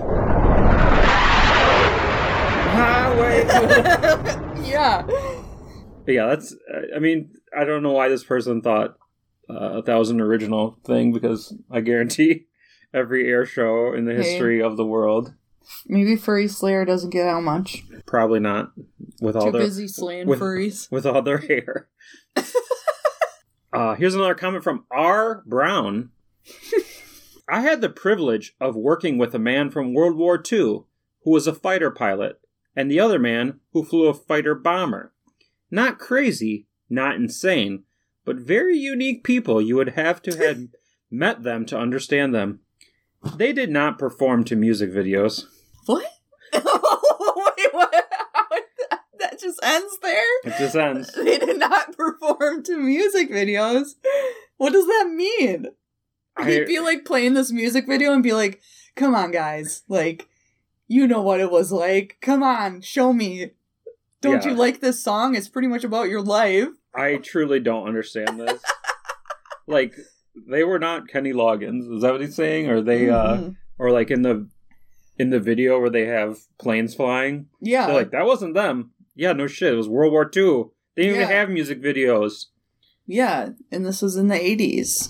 highway 2.71 3.41
to 3.41 3.67
the. 3.67 4.63
yeah. 4.67 5.01
But 6.05 6.13
yeah, 6.13 6.27
that's. 6.27 6.55
I 6.95 6.99
mean, 6.99 7.31
I 7.57 7.63
don't 7.65 7.83
know 7.83 7.91
why 7.91 8.07
this 8.09 8.23
person 8.23 8.61
thought 8.61 8.97
uh, 9.49 9.81
that 9.81 9.95
was 9.95 10.09
an 10.09 10.21
original 10.21 10.77
thing 10.85 11.11
because 11.11 11.53
I 11.69 11.81
guarantee 11.81 12.45
every 12.93 13.27
air 13.29 13.45
show 13.45 13.93
in 13.93 14.05
the 14.05 14.13
Hey. 14.15 14.23
history 14.23 14.61
of 14.61 14.77
the 14.77 14.85
world 14.85 15.33
Maybe 15.85 16.15
Furry 16.15 16.47
Slayer 16.47 16.83
doesn't 16.85 17.11
get 17.11 17.27
out 17.27 17.43
much. 17.43 17.83
probably 18.05 18.39
not 18.39 18.71
with 19.21 19.35
all 19.35 19.45
Too 19.45 19.51
their 19.51 19.61
busy 19.61 19.87
slaying 19.87 20.27
with- 20.27 20.39
furries. 20.39 20.89
with 20.91 21.05
all 21.05 21.21
their 21.21 21.37
hair. 21.37 21.87
uh, 23.71 23.95
here's 23.95 24.15
another 24.15 24.33
comment 24.35 24.63
from 24.63 24.85
R. 24.91 25.43
Brown. 25.45 26.09
I 27.51 27.59
had 27.59 27.81
the 27.81 27.89
privilege 27.89 28.55
of 28.61 28.77
working 28.77 29.17
with 29.17 29.35
a 29.35 29.39
man 29.39 29.71
from 29.71 29.93
World 29.93 30.15
War 30.15 30.41
II 30.41 30.83
who 31.23 31.31
was 31.31 31.47
a 31.47 31.53
fighter 31.53 31.91
pilot, 31.91 32.39
and 32.77 32.89
the 32.89 33.01
other 33.01 33.19
man 33.19 33.59
who 33.73 33.83
flew 33.83 34.07
a 34.07 34.13
fighter 34.13 34.55
bomber. 34.55 35.11
Not 35.69 35.99
crazy, 35.99 36.67
not 36.89 37.17
insane, 37.17 37.83
but 38.23 38.37
very 38.37 38.77
unique 38.77 39.25
people 39.25 39.61
you 39.61 39.75
would 39.75 39.89
have 39.89 40.21
to 40.21 40.37
have 40.37 40.69
met 41.11 41.43
them 41.43 41.65
to 41.65 41.77
understand 41.77 42.33
them. 42.33 42.61
They 43.35 43.51
did 43.51 43.69
not 43.69 43.99
perform 43.99 44.45
to 44.45 44.55
music 44.55 44.89
videos. 44.93 45.43
What? 45.87 46.05
Wait, 46.53 46.63
what? 47.73 48.05
that 49.19 49.39
just 49.41 49.59
ends 49.61 49.97
there? 50.01 50.39
It 50.45 50.57
just 50.57 50.75
ends. 50.75 51.11
They 51.13 51.37
did 51.37 51.59
not 51.59 51.97
perform 51.97 52.63
to 52.63 52.77
music 52.77 53.29
videos. 53.29 53.95
What 54.55 54.71
does 54.71 54.85
that 54.87 55.09
mean? 55.13 55.67
He'd 56.47 56.65
be 56.67 56.79
like 56.79 57.05
playing 57.05 57.33
this 57.33 57.51
music 57.51 57.85
video 57.87 58.13
and 58.13 58.23
be 58.23 58.33
like, 58.33 58.61
come 58.95 59.15
on, 59.15 59.31
guys. 59.31 59.83
Like, 59.87 60.27
you 60.87 61.07
know 61.07 61.21
what 61.21 61.39
it 61.39 61.51
was 61.51 61.71
like. 61.71 62.17
Come 62.21 62.43
on, 62.43 62.81
show 62.81 63.13
me. 63.13 63.51
Don't 64.21 64.43
Yeah. 64.43 64.51
you 64.51 64.55
like 64.55 64.81
this 64.81 65.01
song? 65.03 65.35
It's 65.35 65.49
pretty 65.49 65.67
much 65.67 65.83
about 65.83 66.09
your 66.09 66.21
life. 66.21 66.67
I 66.93 67.15
truly 67.17 67.59
don't 67.59 67.87
understand 67.87 68.39
this. 68.39 68.61
like 69.67 69.95
they 70.47 70.63
were 70.63 70.79
not 70.79 71.07
Kenny 71.07 71.33
Loggins. 71.33 71.93
Is 71.95 72.01
that 72.01 72.11
what 72.11 72.21
he's 72.21 72.35
saying? 72.35 72.69
Or 72.69 72.81
they 72.81 73.09
uh 73.09 73.37
Mhm. 73.37 73.55
or 73.79 73.91
like 73.91 74.11
in 74.11 74.21
the 74.21 74.47
in 75.17 75.29
the 75.29 75.39
video 75.39 75.79
where 75.79 75.89
they 75.89 76.05
have 76.05 76.39
planes 76.57 76.93
flying? 76.95 77.47
yeah. 77.61 77.85
They're 77.87 77.95
like, 77.95 78.11
that 78.11 78.25
wasn't 78.25 78.53
them. 78.55 78.91
Yeah, 79.15 79.33
no 79.33 79.47
shit. 79.47 79.73
It 79.73 79.77
was 79.77 79.87
World 79.89 80.11
War 80.13 80.23
II. 80.35 80.65
They 80.95 81.03
didn't 81.03 81.15
even 81.17 81.27
have 81.29 81.49
music 81.49 81.81
videos. 81.81 82.45
yeah. 83.07 83.49
And 83.71 83.85
this 83.85 84.01
was 84.01 84.15
in 84.17 84.27
the 84.27 84.35
80s. 84.35 85.09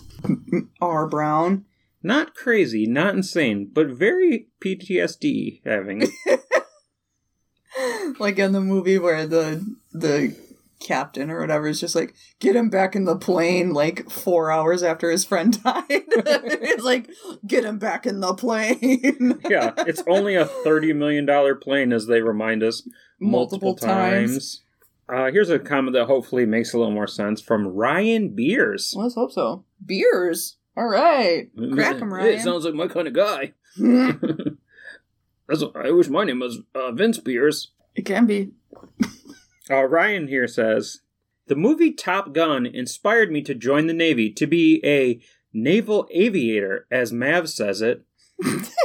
R. 0.82 1.08
Brown. 1.08 1.66
Not 2.04 2.34
crazy, 2.34 2.88
not 2.88 3.14
insane, 3.14 3.70
but 3.72 3.88
very 3.88 4.48
PTSD 4.64 5.62
having. 5.66 6.08
like 8.20 8.40
in 8.40 8.52
the 8.52 8.62
movie 8.62 8.98
where 8.98 9.28
the 9.28 9.76
the 9.92 10.36
captain 10.82 11.30
or 11.30 11.40
whatever 11.40 11.68
is 11.68 11.80
just 11.80 11.94
like 11.96 12.16
get 12.40 12.56
him 12.56 12.68
back 12.68 12.96
in 12.96 13.06
the 13.06 13.16
plane 13.16 13.72
like 13.72 14.10
four 14.10 14.52
hours 14.52 14.82
after 14.82 15.12
his 15.12 15.24
friend 15.24 15.64
died 15.64 15.84
it's 15.90 16.84
like 16.84 17.08
get 17.46 17.64
him 17.64 17.78
back 17.78 18.08
in 18.08 18.20
the 18.20 18.34
plane 18.34 19.40
yeah, 19.48 19.74
it's 19.78 20.04
only 20.08 20.36
a 20.36 20.46
$30 20.46 20.96
million 20.96 21.28
plane, 21.60 21.92
as 21.92 22.08
they 22.08 22.22
remind 22.22 22.64
us 22.64 22.88
multiple, 23.20 23.70
multiple, 23.70 23.76
times. 23.76 24.32
times. 24.32 24.64
Uh, 25.10 25.32
here's 25.32 25.50
a 25.50 25.60
comment 25.60 25.94
that 25.94 26.06
hopefully 26.06 26.46
makes 26.46 26.74
a 26.74 26.78
little 26.78 26.94
more 26.94 27.08
sense 27.08 27.42
from 27.42 27.68
Ryan 27.68 28.30
Beers. 28.30 28.94
let's 28.96 29.16
hope 29.16 29.32
so 29.32 29.66
beers 29.86 30.58
all 30.82 30.88
right 30.90 31.50
crack 31.74 31.98
him 31.98 32.12
It 32.14 32.42
sounds 32.42 32.66
like 32.66 32.74
my 32.74 32.88
kind 32.88 33.08
of 33.08 33.14
guy. 33.14 33.54
That's, 35.48 35.64
I 35.76 35.92
wish 35.92 36.08
my 36.08 36.24
name 36.24 36.40
was 36.40 36.60
uh, 36.74 36.92
Vince 36.92 37.20
Pierce. 37.20 37.72
it 37.96 38.06
can 38.06 38.26
be 38.26 38.52
Uh, 39.70 39.84
Ryan 39.84 40.28
here 40.28 40.48
says 40.48 41.02
The 41.48 41.56
movie 41.56 41.94
Top 41.94 42.34
Gun 42.34 42.66
inspired 42.66 43.32
me 43.32 43.42
to 43.44 43.54
join 43.54 43.88
the 43.88 43.94
Navy 43.94 44.32
to 44.32 44.48
be 44.48 44.82
a 44.84 45.22
naval 45.54 46.08
aviator, 46.12 46.88
as 46.90 47.14
Mav 47.14 47.48
says 47.50 47.82
it, 47.82 48.04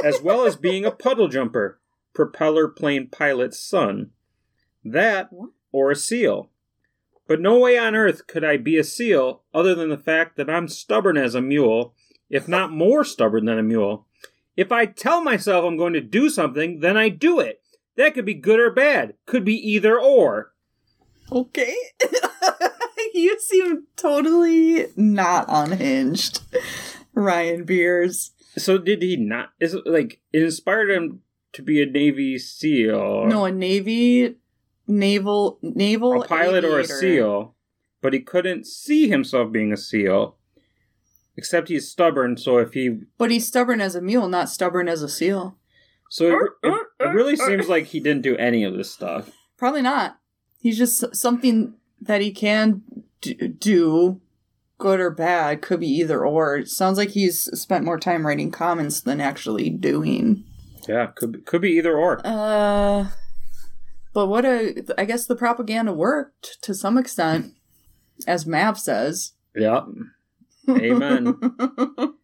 as 0.03 0.21
well 0.21 0.45
as 0.45 0.55
being 0.55 0.85
a 0.85 0.91
puddle 0.91 1.27
jumper, 1.27 1.79
propeller 2.13 2.67
plane 2.67 3.07
pilot's 3.11 3.59
son. 3.59 4.11
That 4.83 5.29
or 5.71 5.91
a 5.91 5.95
SEAL. 5.95 6.51
But 7.27 7.41
no 7.41 7.57
way 7.59 7.77
on 7.77 7.95
earth 7.95 8.25
could 8.27 8.43
I 8.43 8.57
be 8.57 8.77
a 8.77 8.83
SEAL 8.83 9.43
other 9.53 9.75
than 9.75 9.89
the 9.89 9.97
fact 9.97 10.37
that 10.37 10.49
I'm 10.49 10.67
stubborn 10.67 11.17
as 11.17 11.35
a 11.35 11.41
mule, 11.41 11.93
if 12.29 12.47
not 12.47 12.71
more 12.71 13.03
stubborn 13.03 13.45
than 13.45 13.59
a 13.59 13.63
mule. 13.63 14.07
If 14.55 14.71
I 14.71 14.85
tell 14.85 15.21
myself 15.21 15.65
I'm 15.65 15.77
going 15.77 15.93
to 15.93 16.01
do 16.01 16.29
something, 16.29 16.79
then 16.79 16.97
I 16.97 17.09
do 17.09 17.39
it. 17.39 17.61
That 17.95 18.13
could 18.13 18.25
be 18.25 18.33
good 18.33 18.59
or 18.59 18.71
bad. 18.71 19.15
Could 19.25 19.43
be 19.43 19.55
either 19.55 19.99
or. 19.99 20.53
okay 21.31 21.75
you 23.13 23.37
seem 23.39 23.83
totally 23.97 24.85
not 24.95 25.45
unhinged 25.49 26.39
ryan 27.13 27.63
beers 27.65 28.31
So 28.55 28.77
did 28.77 29.01
he 29.01 29.17
not? 29.17 29.49
Is 29.59 29.73
it 29.73 29.85
like 29.85 30.21
it 30.31 30.41
inspired 30.43 30.89
him 30.89 31.21
to 31.53 31.61
be 31.61 31.81
a 31.81 31.85
Navy 31.85 32.37
SEAL? 32.37 33.25
no 33.27 33.45
a 33.45 33.51
navy 33.51 34.35
naval 34.87 35.59
naval 35.61 36.21
a 36.21 36.27
pilot 36.27 36.63
or 36.65 36.79
a. 36.79 36.85
SEAL, 36.85 37.55
but 38.01 38.13
he 38.13 38.19
couldn't 38.19 38.65
see 38.65 39.07
himself 39.07 39.51
being 39.51 39.71
a 39.71 39.77
SEAL. 39.77 40.35
Except 41.35 41.67
he's 41.67 41.87
stubborn, 41.87 42.35
so 42.37 42.57
if 42.57 42.73
he 42.73 43.01
But 43.17 43.29
he's 43.29 43.45
stubborn 43.45 43.79
as 43.79 43.93
a 43.95 44.01
mule, 44.01 44.27
not 44.27 44.49
stubborn 44.49 44.89
as 44.89 45.03
a 45.03 45.09
seal. 45.09 45.57
so 46.09 46.27
it, 46.27 46.51
it, 46.63 46.87
it 46.99 47.09
really 47.09 47.35
seems 47.35 47.67
like 47.67 47.85
he 47.85 47.99
didn't 47.99 48.23
do 48.23 48.35
any 48.37 48.63
of 48.63 48.75
this 48.75 48.91
stuff. 48.91 49.29
Probably 49.55 49.83
not. 49.83 50.17
He's 50.59 50.77
just 50.77 51.15
something 51.15 51.75
that 52.01 52.21
he 52.21 52.31
can 52.31 52.81
do 53.21 54.19
good 54.79 54.99
or 54.99 55.11
bad. 55.11 55.61
Could 55.61 55.79
be 55.79 55.87
either 55.87 56.25
or. 56.25 56.57
It 56.57 56.69
sounds 56.69 56.97
like 56.97 57.09
he's 57.09 57.43
spent 57.59 57.85
more 57.85 57.99
time 57.99 58.25
writing 58.25 58.49
comments 58.49 58.99
than 59.01 59.21
actually 59.21 59.69
doing. 59.69 60.43
Yeah, 60.87 61.07
could 61.15 61.31
be, 61.33 61.39
could 61.41 61.61
be 61.61 61.71
either 61.71 61.95
or. 61.97 62.21
Uh, 62.25 63.09
but 64.17 64.25
what 64.29 64.45
a 64.45 64.83
I 64.97 65.05
guess 65.05 65.27
the 65.27 65.35
propaganda 65.35 65.93
worked 65.93 66.59
to 66.63 66.73
some 66.73 66.97
extent, 66.97 67.53
as 68.25 68.47
Mav 68.47 68.79
says. 68.79 69.33
Yeah. 69.55 69.81
Amen. 70.67 71.37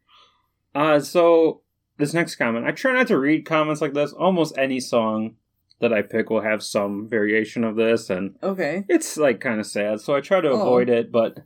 Uh, 0.76 1.00
so 1.00 1.62
this 1.98 2.16
next 2.16 2.38
comment, 2.38 2.66
I 2.66 2.72
try 2.72 2.94
not 2.94 3.06
to 3.10 3.20
read 3.20 3.46
comments 3.46 3.80
like 3.80 3.94
this. 3.94 4.12
Almost 4.12 4.58
any 4.58 4.80
song 4.80 5.36
that 5.82 5.94
I 5.94 6.02
pick 6.02 6.32
will 6.32 6.42
have 6.42 6.64
some 6.64 7.08
variation 7.08 7.64
of 7.64 7.76
this, 7.76 8.10
and 8.10 8.34
okay. 8.42 8.84
it's 8.90 9.16
like 9.16 9.40
kind 9.40 9.60
of 9.60 9.68
sad. 9.68 10.02
So 10.02 10.16
I 10.16 10.22
try 10.22 10.42
to 10.42 10.50
Oh. 10.50 10.60
avoid 10.62 10.90
it, 10.90 11.12
but 11.12 11.38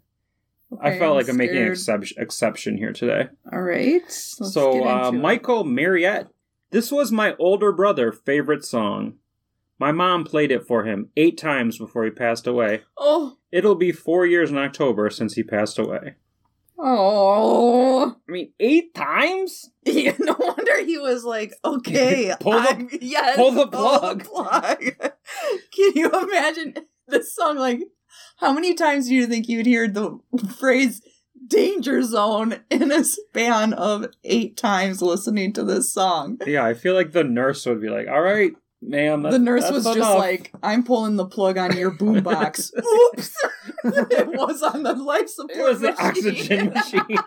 I 0.82 0.92
Okay, 0.92 1.00
felt 1.00 1.18
like 1.18 1.28
I'm 1.28 1.36
making 1.36 1.58
an 1.58 1.76
scared. 1.76 2.04
excep- 2.04 2.24
exception 2.24 2.78
here 2.78 2.94
today. 2.94 3.28
All 3.52 3.62
right. 3.62 4.02
let's 4.02 4.54
so 4.54 4.72
get 4.80 4.88
uh. 4.88 5.12
Michael 5.12 5.66
Mariette, 5.66 6.30
this 6.72 6.90
was 6.90 7.12
my 7.12 7.36
older 7.38 7.74
brother' 7.74 8.14
favorite 8.14 8.64
song. 8.64 9.16
My 9.80 9.92
mom 9.92 10.24
played 10.24 10.52
it 10.52 10.66
for 10.66 10.84
him 10.86 11.10
eight 11.16 11.38
times 11.38 11.78
before 11.78 12.04
he 12.04 12.10
passed 12.12 12.48
away. 12.48 12.84
Oh. 12.98 13.38
It'll 13.52 13.76
be 13.76 13.92
four 13.92 14.26
years 14.26 14.50
in 14.50 14.58
October 14.58 15.10
since 15.10 15.34
he 15.34 15.44
passed 15.44 15.78
away. 15.78 16.16
Oh. 16.80 18.16
I 18.28 18.32
mean, 18.32 18.54
eight 18.60 18.94
times? 18.94 19.70
Yeah, 19.88 20.16
no 20.20 20.36
wonder 20.38 20.84
he 20.84 20.98
was 20.98 21.24
like, 21.24 21.54
okay, 21.64 22.34
Pull 22.42 22.52
the- 22.52 22.58
I'm- 22.60 22.90
yes, 23.02 23.38
pull 23.38 23.52
the 23.52 23.68
plug. 23.68 24.26
plug. 24.26 24.84
Can 25.74 25.92
you 25.96 26.12
imagine 26.12 26.74
this 27.08 27.34
song? 27.34 27.56
Like, 27.58 27.80
how 28.36 28.52
many 28.52 28.74
times 28.74 29.08
do 29.08 29.16
you 29.16 29.28
think 29.28 29.48
you'd 29.48 29.66
hear 29.66 29.88
the 29.88 30.20
phrase 30.60 31.02
danger 31.48 32.04
zone 32.04 32.58
in 32.70 32.92
a 32.92 33.06
span 33.06 33.72
of 33.74 34.08
eight 34.26 34.58
times 34.58 35.02
listening 35.02 35.54
to 35.54 35.64
this 35.64 35.90
song? 35.94 36.38
Yeah, 36.46 36.66
I 36.66 36.74
feel 36.74 36.94
like 36.94 37.14
the 37.14 37.24
nurse 37.24 37.66
would 37.66 37.80
be 37.80 37.88
like, 37.90 38.10
all 38.10 38.22
right, 38.22 38.52
ma'am. 38.82 39.24
the 39.24 39.40
nurse 39.40 39.70
was 39.72 39.84
just 39.84 40.00
like, 40.00 40.52
I'm 40.64 40.84
pulling 40.84 41.16
the 41.16 41.26
plug 41.26 41.58
on 41.58 41.76
your 41.78 41.92
boombox. 41.92 42.72
Oops. 42.78 43.36
it 44.12 44.28
was 44.28 44.62
on 44.64 44.84
the 44.84 44.94
life 44.94 45.30
support 45.30 45.58
it 45.58 45.64
was 45.64 45.80
the 45.82 46.02
oxygen 46.02 46.74
machine. 46.74 47.18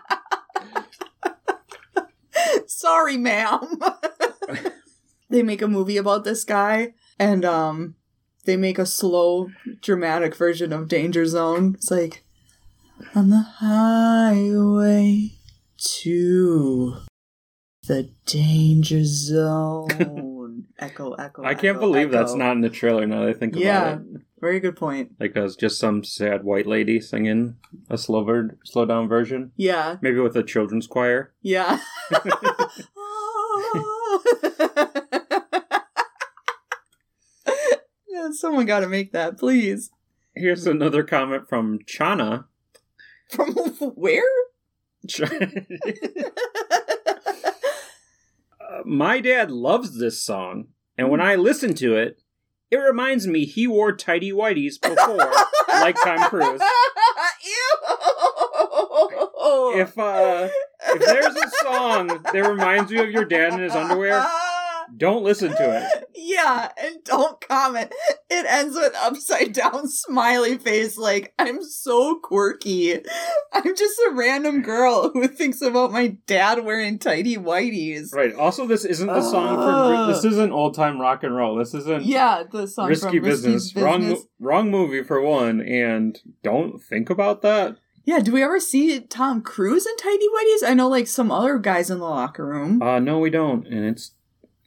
Sorry, 2.67 3.17
ma'am. 3.17 3.79
they 5.29 5.43
make 5.43 5.61
a 5.61 5.67
movie 5.67 5.97
about 5.97 6.23
this 6.23 6.43
guy, 6.43 6.93
and 7.19 7.45
um, 7.45 7.95
they 8.45 8.57
make 8.57 8.79
a 8.79 8.85
slow, 8.85 9.49
dramatic 9.81 10.35
version 10.35 10.73
of 10.73 10.87
Danger 10.87 11.25
Zone. 11.25 11.75
It's 11.75 11.91
like 11.91 12.23
on 13.15 13.29
the 13.29 13.45
highway 13.59 15.31
to 15.77 16.97
the 17.87 18.09
danger 18.25 19.03
zone. 19.03 20.30
Echo, 20.81 21.13
echo. 21.13 21.43
I 21.43 21.53
can't 21.53 21.77
echo, 21.77 21.79
believe 21.79 22.11
that's 22.11 22.33
not 22.33 22.53
in 22.53 22.61
the 22.61 22.69
trailer 22.69 23.05
now 23.07 23.21
that 23.21 23.29
I 23.29 23.33
think 23.33 23.55
Yeah. 23.55 23.93
about 23.93 24.01
it. 24.15 24.21
Very 24.39 24.59
good 24.59 24.75
point. 24.75 25.11
Like, 25.19 25.33
that 25.35 25.43
was 25.43 25.55
just 25.55 25.77
some 25.79 26.03
sad 26.03 26.43
white 26.43 26.65
lady 26.65 26.99
singing 26.99 27.57
a 27.89 27.97
slow, 27.97 28.23
ver- 28.23 28.57
slow 28.65 28.85
down 28.85 29.07
version. 29.07 29.51
Yeah, 29.55 29.97
Maybe 30.01 30.19
with 30.19 30.35
a 30.35 30.43
children's 30.43 30.87
choir. 30.87 31.31
yeah. 31.41 31.79
Yeah, 38.09 38.29
Someone 38.31 38.65
got 38.65 38.81
to 38.81 38.87
make 38.87 39.13
that, 39.13 39.37
please. 39.37 39.91
Here's 40.35 40.67
another 40.67 41.03
comment 41.03 41.47
from 41.49 41.79
Chana. 41.79 42.45
From 43.29 43.53
where? 43.95 44.23
Ch- 45.07 45.21
Uh, 45.21 45.27
My 48.85 49.19
dad 49.19 49.51
loves 49.51 49.97
this 49.97 50.23
song, 50.23 50.67
and 50.97 51.09
when 51.09 51.21
I 51.21 51.35
listen 51.35 51.73
to 51.75 51.95
it, 51.95 52.21
it 52.69 52.77
reminds 52.77 53.27
me 53.27 53.45
he 53.45 53.67
wore 53.67 53.95
tidy 53.95 54.31
whities 54.31 54.79
before, 54.81 55.31
like 55.67 55.97
Tom 56.03 56.19
Cruise. 56.29 56.61
Ew. 57.45 57.77
If 59.73 59.97
uh, 59.97 60.49
if 60.87 61.05
there's 61.05 61.35
a 61.35 61.49
song 61.63 62.07
that 62.07 62.47
reminds 62.47 62.91
you 62.91 63.01
of 63.01 63.09
your 63.09 63.25
dad 63.25 63.53
in 63.53 63.59
his 63.59 63.73
underwear, 63.73 64.25
don't 64.95 65.23
listen 65.23 65.51
to 65.51 65.77
it. 65.77 66.00
Yeah, 66.43 66.71
and 66.77 67.03
don't 67.03 67.39
comment. 67.47 67.91
It 68.29 68.45
ends 68.47 68.75
with 68.75 68.93
upside 68.95 69.53
down 69.53 69.87
smiley 69.89 70.57
face 70.57 70.97
like, 70.97 71.33
I'm 71.37 71.63
so 71.63 72.19
quirky. 72.19 72.93
I'm 73.53 73.75
just 73.75 73.99
a 74.09 74.13
random 74.13 74.61
girl 74.61 75.11
who 75.13 75.27
thinks 75.27 75.61
about 75.61 75.91
my 75.91 76.17
dad 76.27 76.63
wearing 76.65 76.97
tidy 76.99 77.37
whities. 77.37 78.13
Right. 78.13 78.33
Also, 78.33 78.65
this 78.65 78.85
isn't 78.85 79.07
the 79.07 79.21
song 79.21 79.55
for. 79.57 80.13
This 80.13 80.23
isn't 80.25 80.51
old 80.51 80.73
time 80.73 80.99
rock 80.99 81.23
and 81.23 81.35
roll. 81.35 81.55
This 81.57 81.73
isn't 81.73 82.05
Yeah, 82.05 82.43
the 82.49 82.67
song 82.67 82.87
risky 82.87 83.19
from 83.19 83.23
business. 83.29 83.73
Risky 83.75 83.81
Wrong, 83.81 83.99
Business. 84.01 84.19
mo- 84.39 84.47
wrong 84.47 84.71
movie 84.71 85.03
for 85.03 85.21
one. 85.21 85.61
And 85.61 86.17
don't 86.43 86.81
think 86.81 87.09
about 87.09 87.41
that. 87.43 87.77
Yeah, 88.03 88.19
do 88.19 88.31
we 88.31 88.41
ever 88.41 88.59
see 88.59 88.99
Tom 88.99 89.41
Cruise 89.41 89.85
in 89.85 89.95
tidy 89.97 90.25
whities? 90.27 90.67
I 90.67 90.73
know 90.73 90.87
like 90.89 91.07
some 91.07 91.31
other 91.31 91.59
guys 91.59 91.91
in 91.91 91.99
the 91.99 92.05
locker 92.05 92.45
room. 92.45 92.81
Uh, 92.81 92.97
no, 92.99 93.19
we 93.19 93.29
don't. 93.29 93.67
And 93.67 93.85
it's 93.85 94.11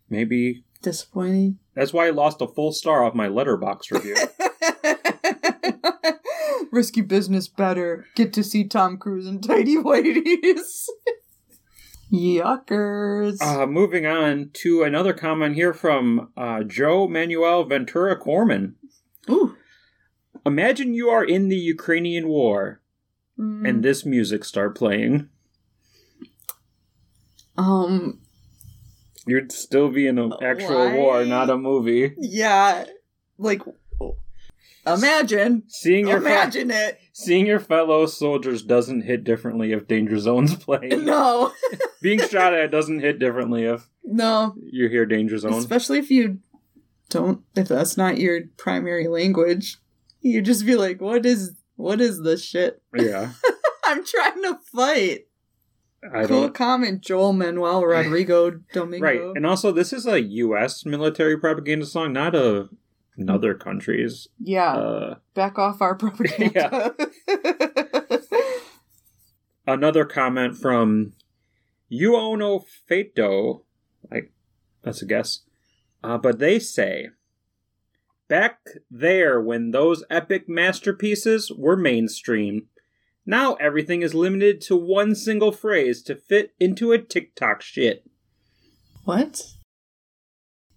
maybe 0.09 0.63
Disappointing. 0.85 1.59
that's 1.75 1.92
why 1.92 2.07
I 2.07 2.11
lost 2.11 2.40
a 2.40 2.47
full 2.47 2.73
star 2.73 3.05
off 3.05 3.14
my 3.14 3.29
Letterboxd 3.29 3.90
review. 3.90 4.16
Risky 6.73 7.01
business 7.03 7.47
better. 7.49 8.07
Get 8.16 8.33
to 8.35 8.42
see 8.44 8.66
Tom 8.66 8.97
Cruise 8.99 9.27
in 9.27 9.40
tidy 9.40 9.77
whities. 9.77 10.87
Yuckers. 12.12 13.40
Uh, 13.42 13.66
moving 13.66 14.07
on 14.07 14.51
to 14.55 14.83
another 14.83 15.12
comment 15.12 15.55
here 15.55 15.73
from 15.73 16.31
uh, 16.37 16.62
Joe 16.64 17.07
Manuel 17.09 17.64
Ventura 17.64 18.16
Corman. 18.16 18.75
Ooh. 19.31 19.57
Imagine 20.47 20.94
you 20.94 21.09
are 21.09 21.25
in 21.25 21.49
the 21.49 21.57
Ukrainian 21.57 22.29
war 22.29 22.81
Mm, 23.37 23.68
and 23.68 23.83
this 23.83 24.07
music 24.07 24.44
start 24.44 24.77
playing. 24.77 25.29
um. 27.57 28.20
You'd 29.27 29.53
still 29.53 29.89
be 29.91 30.07
in 30.07 30.19
an 30.19 30.33
uh, 30.33 30.37
actual 30.43 30.87
Why? 30.87 30.95
war, 30.95 31.25
not 31.25 31.51
a 31.51 31.57
movie. 31.57 32.15
Yeah. 32.19 32.85
Like. 33.39 33.63
Imagine. 34.87 35.63
Seeing 35.69 36.07
your 36.09 36.21
fe- 36.21 36.27
Imagine 36.33 36.71
it. 36.71 37.01
seeing 37.15 37.47
your 37.47 37.59
fellow 37.61 38.05
soldiers 38.05 38.63
doesn't 38.63 39.03
hit 39.03 39.25
differently 39.25 39.73
if 39.73 39.89
Danger 39.89 40.19
Zone's 40.19 40.55
playing. 40.65 41.05
No. 41.07 41.53
Being 42.03 42.21
shot 42.21 42.53
at 42.53 42.71
doesn't 42.71 43.01
hit 43.01 43.19
differently 43.19 43.65
if 43.65 43.89
No. 44.05 44.55
you 44.63 44.89
hear 44.89 45.07
Danger 45.07 45.39
Zone. 45.39 45.55
Especially 45.55 45.99
if 45.99 46.11
you 46.11 46.41
don't. 47.09 47.41
If 47.57 47.69
that's 47.69 47.97
not 47.97 48.19
your 48.19 48.43
primary 48.59 49.09
language, 49.09 49.79
you 50.21 50.43
just 50.43 50.67
be 50.67 50.75
like, 50.77 51.01
"What 51.01 51.25
is? 51.25 51.53
What 51.77 52.03
is 52.03 52.23
this 52.23 52.45
shit?" 52.45 52.83
yeah, 52.95 53.33
I'm 53.85 54.05
trying 54.05 54.43
to 54.43 54.59
fight. 54.71 55.21
I 56.12 56.27
cool 56.27 56.43
don't. 56.43 56.55
comment, 56.55 57.01
Joel 57.01 57.33
Manuel 57.33 57.85
Rodrigo 57.85 58.51
Domingo. 58.73 59.05
Right, 59.05 59.21
and 59.21 59.47
also 59.47 59.73
this 59.73 59.93
is 59.93 60.07
a 60.07 60.21
U.S. 60.23 60.85
military 60.85 61.38
propaganda 61.38 61.87
song, 61.87 62.12
not 62.12 62.35
a 62.35 62.69
another 63.17 63.55
country's. 63.55 64.29
yeah, 64.38 64.75
Uh, 64.75 65.14
back 65.35 65.59
off 65.59 65.81
our 65.81 65.95
propaganda. 65.95 66.95
another 69.67 70.05
comment 70.05 70.57
from 70.57 71.12
you 71.88 72.12
Uono 72.12 72.64
Feto, 72.88 73.62
like 74.11 74.33
that's 74.83 75.03
a 75.03 75.07
guess, 75.07 75.40
uh, 76.03 76.19
but 76.19 76.38
they 76.38 76.59
say 76.59 77.09
back 78.29 78.59
there 78.90 79.40
when 79.40 79.71
those 79.71 80.05
epic 80.11 80.49
masterpieces 80.49 81.53
were 81.57 81.77
mainstream. 81.77 82.67
Now 83.27 83.55
everything 83.55 84.03
is 84.03 84.15
limited 84.15 84.61
to 84.63 84.77
one 84.77 85.15
single 85.15 85.53
phrase 85.53 86.03
to 86.03 86.15
fit 86.15 86.53
into 86.61 86.93
a 86.93 86.99
TikTok 86.99 87.63
shit. 87.63 88.05
what? 89.05 89.43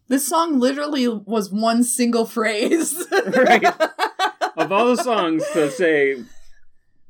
This 0.10 0.26
song 0.26 0.58
literally 0.58 1.06
was 1.08 1.52
one 1.52 1.84
single 1.84 2.26
phrase. 2.26 3.06
Right. 3.28 3.66
Of 4.56 4.72
all 4.72 4.88
the 4.96 5.04
songs 5.04 5.44
to 5.54 5.70
say 5.70 6.24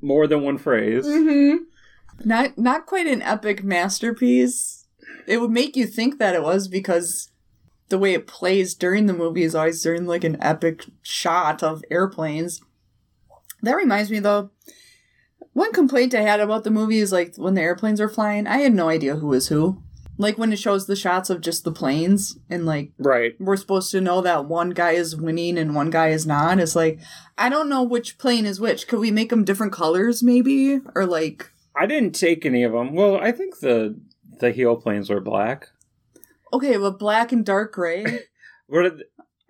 more 0.02 0.26
than 0.28 0.42
one 0.42 0.58
phrase, 0.58 1.06
hmm 1.06 1.56
Not 2.26 2.58
not 2.58 2.86
quite 2.88 3.08
an 3.08 3.22
epic 3.22 3.64
masterpiece. 3.64 4.86
It 5.28 5.40
would 5.40 5.52
make 5.52 5.76
you 5.78 5.86
think 5.86 6.18
that 6.20 6.36
it 6.36 6.42
was 6.44 6.68
because 6.68 7.30
the 7.90 7.98
way 7.98 8.14
it 8.14 8.28
plays 8.28 8.74
during 8.74 9.06
the 9.06 9.14
movie 9.14 9.44
is 9.44 9.56
always 9.56 9.82
during 9.82 10.06
like 10.08 10.24
an 10.26 10.38
epic 10.42 10.86
shot 11.04 11.64
of 11.64 11.84
airplanes. 11.90 12.62
That 13.62 13.76
reminds 13.76 14.12
me 14.12 14.20
though, 14.20 14.50
one 15.58 15.74
complaint 15.74 16.14
I 16.14 16.22
had 16.22 16.40
about 16.40 16.64
the 16.64 16.72
movie 16.80 17.00
is 17.00 17.12
like 17.12 17.36
when 17.36 17.56
the 17.56 17.62
airplanes 17.62 18.00
were 18.00 18.10
flying, 18.18 18.46
I 18.48 18.58
had 18.60 18.74
no 18.74 18.90
idea 18.90 19.16
who 19.16 19.28
was 19.28 19.48
who. 19.48 19.82
like 20.20 20.38
when 20.38 20.52
it 20.54 20.60
shows 20.60 20.86
the 20.88 20.96
shots 20.96 21.30
of 21.30 21.42
just 21.42 21.64
the 21.64 21.72
planes 21.72 22.40
and 22.50 22.66
like 22.66 22.92
Right. 22.98 23.34
we're 23.40 23.58
supposed 23.64 23.92
to 23.92 24.02
know 24.02 24.22
that 24.22 24.46
one 24.46 24.72
guy 24.72 24.92
is 24.92 25.16
winning 25.16 25.58
and 25.58 25.76
one 25.76 25.90
guy 25.92 26.10
is 26.10 26.26
not. 26.26 26.60
It's 26.60 26.76
like 26.76 27.00
I 27.38 27.50
don't 27.50 27.70
know 27.70 27.84
which 27.84 28.18
plane 28.18 28.46
is 28.46 28.60
which. 28.60 28.88
Could 28.88 29.00
we 29.00 29.12
make 29.12 29.30
them 29.30 29.44
different 29.46 29.74
colors, 29.74 30.22
maybe, 30.24 30.80
or 30.96 31.06
like? 31.06 31.50
I 31.76 31.86
didn't 31.86 32.14
take 32.16 32.46
any 32.46 32.64
of 32.64 32.72
them. 32.72 32.94
Well, 32.94 33.18
I 33.18 33.32
think 33.32 33.60
the 33.60 34.00
the 34.40 34.52
heel 34.52 34.76
planes 34.76 35.10
were 35.10 35.22
black. 35.22 35.70
Okay, 36.54 36.78
but 36.78 36.98
black 37.00 37.32
and 37.32 37.46
dark 37.46 37.74
gray. 37.74 38.06
What 38.70 38.86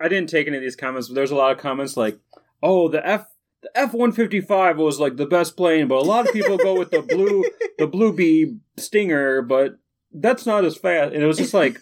I 0.00 0.06
didn't 0.08 0.28
take 0.30 0.46
any 0.46 0.56
of 0.58 0.62
these 0.62 0.76
comments, 0.76 1.08
but 1.08 1.14
there's 1.16 1.32
a 1.32 1.34
lot 1.42 1.50
of 1.52 1.58
comments 1.58 1.96
like, 1.96 2.18
"Oh, 2.62 2.88
the 2.88 3.04
F 3.04 3.26
the 3.62 3.70
F 3.74 3.92
one 3.92 4.12
fifty 4.12 4.40
five 4.40 4.78
was 4.78 5.00
like 5.00 5.16
the 5.16 5.26
best 5.26 5.56
plane," 5.56 5.88
but 5.88 5.96
a 5.96 6.04
lot 6.04 6.26
of 6.26 6.32
people 6.32 6.56
go 6.58 6.78
with 6.78 6.90
the 6.90 7.02
blue 7.02 7.44
the 7.78 7.86
blue 7.86 8.12
bee 8.12 8.56
Stinger, 8.76 9.42
but 9.42 9.78
that's 10.12 10.46
not 10.46 10.64
as 10.64 10.76
fast. 10.76 11.12
And 11.12 11.22
it 11.22 11.26
was 11.26 11.38
just 11.38 11.52
like, 11.54 11.78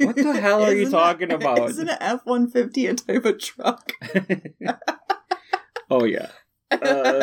what 0.00 0.16
the 0.16 0.38
hell 0.40 0.62
are 0.62 0.74
you 0.74 0.90
talking 0.90 1.30
it- 1.30 1.34
about? 1.34 1.70
Isn't 1.70 1.88
an 1.88 1.98
F 2.00 2.20
one 2.24 2.50
fifty 2.50 2.86
a 2.86 2.94
type 2.94 3.24
of 3.24 3.38
truck? 3.38 3.92
oh 5.90 6.04
yeah, 6.04 6.28
uh, 6.70 6.78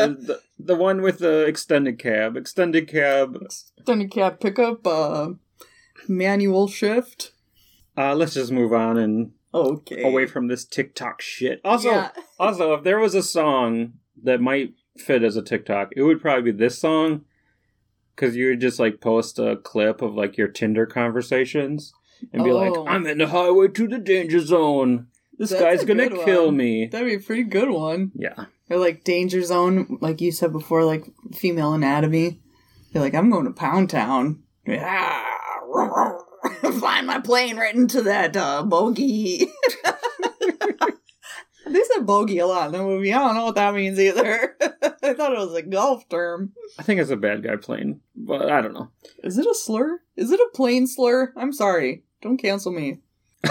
the 0.08 0.40
the 0.58 0.76
one 0.76 1.02
with 1.02 1.20
the 1.20 1.46
extended 1.46 2.00
cab, 2.00 2.36
extended 2.38 2.88
cab. 2.88 3.38
extended 3.42 4.12
cab 4.12 4.40
can't 4.40 4.40
pick 4.40 4.60
up 4.60 4.86
uh, 4.88 5.30
manual 6.08 6.68
shift. 6.68 7.34
Uh, 7.98 8.16
let's 8.16 8.34
just 8.34 8.52
move 8.52 8.72
on 8.72 8.98
and 8.98 9.32
Okay. 9.54 10.04
away 10.04 10.26
from 10.28 10.48
this 10.48 10.66
TikTok 10.66 11.22
shit. 11.22 11.60
Also, 11.64 11.90
Yeah. 11.90 12.12
also, 12.40 12.74
if 12.74 12.84
there 12.84 13.00
was 13.00 13.16
a 13.16 13.24
song 13.24 13.94
that 14.24 14.42
might 14.42 14.74
fit 14.98 15.24
as 15.24 15.36
a 15.38 15.42
TikTok, 15.42 15.90
it 15.96 16.04
would 16.04 16.22
probably 16.22 16.52
be 16.52 16.58
this 16.58 16.78
song. 16.78 17.26
Because 18.16 18.36
you 18.36 18.48
would 18.50 18.60
just 18.62 18.80
like 18.80 19.00
post 19.00 19.40
a 19.40 19.56
clip 19.56 20.02
of 20.02 20.14
like 20.14 20.38
your 20.38 20.50
Tinder 20.50 20.86
conversations 20.86 21.94
and 22.34 22.44
be 22.44 22.52
like, 22.52 22.74
Oh. 22.76 22.86
"I'm 22.86 23.08
in 23.08 23.18
the 23.20 23.28
highway 23.28 23.70
to 23.70 23.88
the 23.88 23.98
danger 23.98 24.42
zone. 24.42 25.08
This 25.38 25.52
That's 25.52 25.62
guy's 25.62 25.84
a 25.84 25.86
gonna 25.86 26.10
good 26.10 26.26
kill 26.26 26.48
one. 26.48 26.58
me." 26.58 26.86
That'd 26.88 27.08
be 27.08 27.14
a 27.16 27.20
pretty 27.26 27.44
good 27.44 27.70
one. 27.70 28.12
Yeah, 28.14 28.46
Or 28.70 28.78
like 28.78 29.06
Danger 29.06 29.42
Zone, 29.42 29.98
like 30.02 30.20
you 30.20 30.34
said 30.34 30.52
before, 30.52 30.84
like 30.84 31.06
female 31.34 31.74
anatomy. 31.74 32.42
You're 32.92 33.02
like, 33.04 33.16
I'm 33.16 33.30
going 33.30 33.46
to 33.46 33.52
Pound 33.52 33.90
Town. 33.90 34.44
Yeah. 34.68 35.24
Flying 36.72 37.06
my 37.06 37.20
plane 37.20 37.58
right 37.58 37.74
into 37.74 38.02
that 38.04 38.38
uh, 38.38 38.64
bogey. 38.64 39.48
they 41.68 41.82
said 41.84 42.06
bogey 42.06 42.40
a 42.40 42.48
lot 42.48 42.68
in 42.68 42.74
the 42.74 42.80
movie. 42.80 43.14
I 43.14 43.20
don't 43.20 43.36
know 43.36 43.46
what 43.46 43.56
that 43.56 43.74
means 43.74 44.00
either. 44.00 44.56
I 44.62 45.14
thought 45.14 45.34
it 45.34 45.40
was 45.40 45.56
a 45.56 45.62
golf 45.62 46.08
term. 46.10 46.54
I 46.78 46.84
think 46.84 47.00
it's 47.00 47.10
a 47.10 47.16
bad 47.16 47.44
guy 47.44 47.56
plane, 47.56 48.02
but 48.16 48.52
I 48.52 48.62
don't 48.62 48.74
know. 48.74 48.90
Is 49.24 49.38
it 49.38 49.46
a 49.46 49.56
slur? 49.56 50.02
Is 50.16 50.32
it 50.32 50.40
a 50.40 50.50
plane 50.54 50.88
slur? 50.88 51.34
I'm 51.36 51.54
sorry. 51.54 52.04
Don't 52.22 52.38
cancel 52.38 52.72
me. 52.72 53.00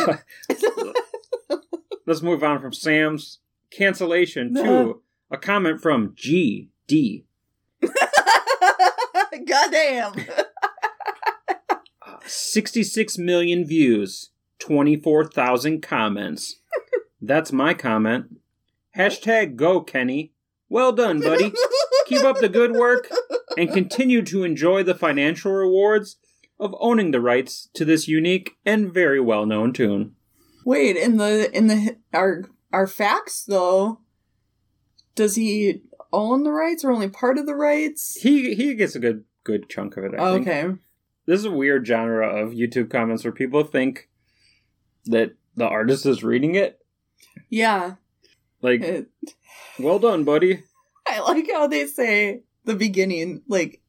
Let's 2.06 2.22
move 2.22 2.42
on 2.42 2.60
from 2.60 2.72
Sam's 2.72 3.38
cancellation 3.70 4.54
to 4.54 5.02
a 5.30 5.36
comment 5.36 5.80
from 5.80 6.14
GD. 6.14 7.24
Goddamn. 9.46 10.14
66 12.28 13.18
million 13.18 13.66
views, 13.66 14.30
24,000 14.58 15.80
comments. 15.82 16.60
That's 17.20 17.52
my 17.52 17.74
comment. 17.74 18.38
Hashtag 18.96 19.56
go, 19.56 19.80
Kenny. 19.80 20.32
Well 20.68 20.92
done, 20.92 21.20
buddy. 21.20 21.52
Keep 22.06 22.24
up 22.24 22.38
the 22.38 22.48
good 22.48 22.72
work 22.72 23.10
and 23.56 23.72
continue 23.72 24.22
to 24.22 24.44
enjoy 24.44 24.82
the 24.82 24.94
financial 24.94 25.52
rewards 25.52 26.16
of 26.60 26.74
owning 26.80 27.10
the 27.10 27.20
rights 27.20 27.68
to 27.74 27.84
this 27.84 28.08
unique 28.08 28.56
and 28.64 28.92
very 28.92 29.20
well 29.20 29.46
known 29.46 29.72
tune. 29.72 30.14
Wait, 30.64 30.96
in 30.96 31.16
the 31.16 31.50
in 31.56 31.68
the 31.68 31.96
our 32.12 32.44
our 32.72 32.86
facts 32.86 33.44
though, 33.44 34.00
does 35.14 35.36
he 35.36 35.82
own 36.12 36.42
the 36.42 36.52
rights 36.52 36.84
or 36.84 36.90
only 36.90 37.08
part 37.08 37.38
of 37.38 37.46
the 37.46 37.54
rights? 37.54 38.18
He 38.20 38.54
he 38.54 38.74
gets 38.74 38.94
a 38.94 39.00
good 39.00 39.24
good 39.44 39.68
chunk 39.68 39.96
of 39.96 40.04
it, 40.04 40.14
I 40.14 40.18
think. 40.34 40.46
This 41.28 41.40
is 41.40 41.44
a 41.44 41.50
weird 41.50 41.86
genre 41.86 42.26
of 42.26 42.52
YouTube 42.52 42.90
comments 42.90 43.22
where 43.22 43.32
people 43.34 43.62
think 43.62 44.08
that 45.04 45.32
the 45.56 45.66
artist 45.66 46.06
is 46.06 46.24
reading 46.24 46.54
it. 46.54 46.80
Yeah. 47.50 47.96
Like, 48.62 48.80
It- 48.80 49.10
well 49.78 49.98
done, 49.98 50.24
buddy. 50.24 50.62
I 51.06 51.20
like 51.20 51.46
how 51.52 51.66
they 51.66 51.84
say 51.84 52.44
the 52.64 52.74
beginning, 52.74 53.42
like 53.46 53.82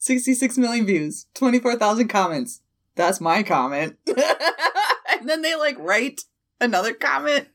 66 0.00 0.58
million 0.58 0.84
views, 0.84 1.28
24,000 1.32 2.08
comments. 2.08 2.60
That's 2.94 3.22
my 3.22 3.42
comment. 3.42 3.96
and 4.06 5.26
then 5.26 5.40
they 5.40 5.54
like 5.54 5.78
write 5.78 6.24
another 6.60 6.92
comment. 6.92 7.48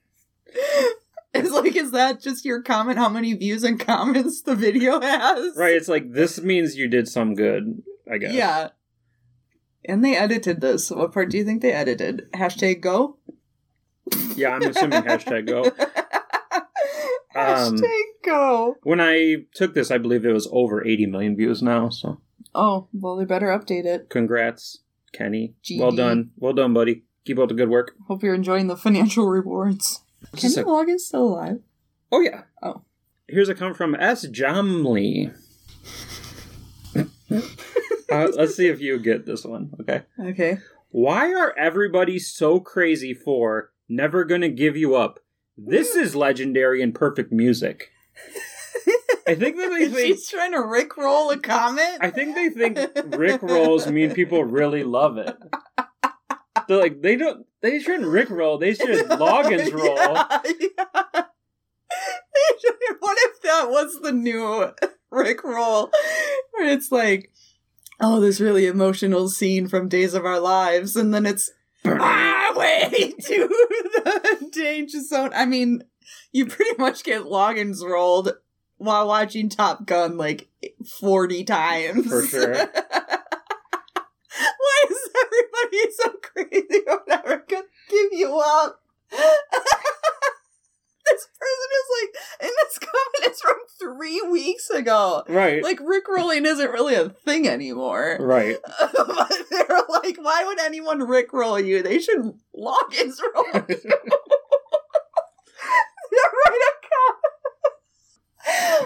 It's 1.33 1.51
like, 1.51 1.75
is 1.75 1.91
that 1.91 2.19
just 2.19 2.45
your 2.45 2.63
comment? 2.63 2.97
How 2.97 3.09
many 3.09 3.33
views 3.35 3.63
and 3.63 3.79
comments 3.79 4.41
the 4.41 4.55
video 4.55 4.99
has? 4.99 5.55
Right, 5.55 5.75
it's 5.75 5.89
like 5.89 6.13
this 6.13 6.41
means 6.41 6.77
you 6.77 6.87
did 6.87 7.07
some 7.07 7.35
good, 7.35 7.83
I 8.11 8.17
guess. 8.17 8.33
Yeah. 8.33 8.69
And 9.87 10.03
they 10.03 10.15
edited 10.15 10.61
this. 10.61 10.91
What 10.91 11.13
part 11.13 11.29
do 11.31 11.37
you 11.37 11.43
think 11.45 11.61
they 11.61 11.71
edited? 11.71 12.27
Hashtag 12.33 12.81
go? 12.81 13.17
Yeah, 14.35 14.49
I'm 14.55 14.63
assuming 14.63 15.01
hashtag 15.03 15.47
go. 15.47 15.71
Um, 17.35 17.75
Hashtag 17.75 18.01
go. 18.25 18.75
When 18.81 18.99
I 18.99 19.45
took 19.53 19.75
this, 19.75 19.91
I 19.91 19.99
believe 19.99 20.25
it 20.25 20.31
was 20.33 20.49
over 20.51 20.83
80 20.83 21.05
million 21.05 21.35
views 21.35 21.61
now, 21.61 21.89
so 21.89 22.19
Oh, 22.55 22.87
well, 22.91 23.15
they 23.15 23.25
better 23.25 23.47
update 23.49 23.85
it. 23.85 24.09
congrats, 24.09 24.79
Kenny. 25.13 25.53
GD. 25.63 25.79
Well 25.79 25.91
done. 25.91 26.31
Well 26.37 26.53
done, 26.53 26.73
buddy. 26.73 27.03
Keep 27.27 27.37
up 27.37 27.49
the 27.49 27.53
good 27.53 27.69
work. 27.69 27.93
Hope 28.07 28.23
you're 28.23 28.33
enjoying 28.33 28.65
the 28.65 28.75
financial 28.75 29.27
rewards. 29.29 30.01
Kenny 30.35 30.47
is 30.53 30.57
a- 30.57 30.63
Loggins's 30.65 31.07
still 31.09 31.25
alive. 31.27 31.59
Oh, 32.11 32.21
yeah. 32.21 32.43
Oh. 32.63 32.81
Here's 33.27 33.49
a 33.49 33.53
comment 33.55 33.77
from 33.77 33.93
S. 33.93 34.25
Jomley. 34.25 35.31
uh, 38.25 38.31
let's 38.35 38.55
see 38.55 38.67
if 38.67 38.81
you 38.81 38.99
get 38.99 39.25
this 39.25 39.43
one, 39.43 39.71
okay? 39.81 40.03
Okay. 40.19 40.57
Why 40.89 41.33
are 41.33 41.57
everybody 41.57 42.19
so 42.19 42.59
crazy 42.59 43.13
for 43.13 43.71
Never 43.89 44.23
Gonna 44.25 44.49
Give 44.49 44.77
You 44.77 44.95
Up? 44.95 45.19
This 45.57 45.95
is 45.95 46.15
legendary 46.15 46.81
and 46.81 46.93
perfect 46.93 47.31
music. 47.31 47.91
I 49.27 49.35
think 49.35 49.57
that 49.57 49.69
they 49.69 49.87
think 49.89 50.17
She's 50.17 50.29
trying 50.29 50.51
to 50.51 50.59
rickroll 50.59 51.33
a 51.33 51.39
comment. 51.39 51.97
I 51.99 52.09
think 52.09 52.35
they 52.35 52.49
think 52.49 52.79
Rick 53.17 53.41
rolls 53.41 53.87
mean 53.87 54.13
people 54.13 54.43
really 54.43 54.83
love 54.83 55.17
it. 55.17 55.35
They're 56.67 56.77
like 56.77 57.01
they 57.01 57.15
don't 57.15 57.45
they 57.61 57.79
shouldn't 57.79 58.07
Rick 58.07 58.29
roll, 58.29 58.57
they 58.57 58.73
should 58.73 59.05
Loggins 59.09 59.71
roll. 59.73 59.95
Yeah, 59.95 60.39
yeah. 60.45 61.23
what 62.99 63.17
if 63.19 63.41
that 63.41 63.69
was 63.69 63.99
the 64.01 64.11
new 64.11 64.71
Rick 65.11 65.43
roll? 65.43 65.91
Where 66.51 66.69
it's 66.69 66.91
like, 66.91 67.31
oh, 67.99 68.19
this 68.19 68.39
really 68.39 68.65
emotional 68.67 69.29
scene 69.29 69.67
from 69.67 69.89
Days 69.89 70.13
of 70.13 70.25
Our 70.25 70.39
Lives, 70.39 70.95
and 70.95 71.13
then 71.13 71.25
it's 71.25 71.51
highway 71.85 72.83
ah, 72.85 72.89
to 73.21 73.47
the 73.47 74.49
danger 74.51 75.01
zone. 75.01 75.31
I 75.33 75.45
mean, 75.45 75.83
you 76.31 76.45
pretty 76.45 76.77
much 76.77 77.03
get 77.03 77.23
Loggins 77.23 77.83
rolled 77.83 78.33
while 78.77 79.07
watching 79.07 79.49
Top 79.49 79.85
Gun 79.85 80.17
like 80.17 80.47
40 80.99 81.43
times. 81.43 82.07
For 82.07 82.25
sure. 82.25 82.53
Why 84.57 84.85
is 84.89 85.09
everybody 85.25 85.91
so 85.91 86.11
crazy 86.21 86.83
or 86.87 87.01
never 87.07 87.43
gonna 87.47 87.63
give 87.89 88.13
you 88.13 88.37
up? 88.37 88.81
This 91.09 91.27
person 91.39 91.69
is 91.79 91.87
like, 92.01 92.11
and 92.41 92.51
this 92.63 92.79
comment 92.79 93.31
is 93.31 93.41
from 93.41 93.57
three 93.79 94.21
weeks 94.29 94.69
ago. 94.69 95.23
Right. 95.27 95.63
Like, 95.63 95.79
Rickrolling 95.79 96.45
isn't 96.45 96.71
really 96.71 96.95
a 96.95 97.09
thing 97.09 97.47
anymore. 97.47 98.17
right. 98.19 98.57
but 98.93 99.33
they're 99.51 99.83
like, 99.89 100.17
why 100.17 100.43
would 100.45 100.59
anyone 100.59 100.99
Rickroll 101.01 101.65
you? 101.65 101.81
They 101.81 101.99
should 101.99 102.33
Loggins 102.55 103.19
roll 103.35 103.45
you. 103.53 103.81
They're 106.09 106.31
right 106.47 106.61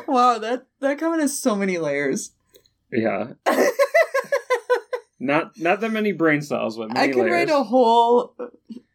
wow, 0.07 0.37
that, 0.39 0.65
that 0.79 0.99
comment 0.99 1.21
has 1.21 1.37
so 1.37 1.55
many 1.55 1.77
layers. 1.77 2.31
Yeah. 2.91 3.33
Not 5.21 5.59
not 5.59 5.81
that 5.81 5.91
many 5.91 6.13
brain 6.13 6.41
cells, 6.41 6.77
but 6.77 6.97
I 6.97 7.07
could 7.07 7.17
layers. 7.17 7.31
write 7.31 7.49
a 7.51 7.61
whole 7.63 8.33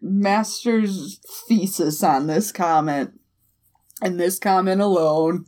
master's 0.03 1.21
thesis 1.49 2.03
on 2.03 2.27
this 2.27 2.51
comment. 2.51 3.21
And 4.03 4.19
this 4.19 4.39
comment 4.39 4.81
alone. 4.81 5.47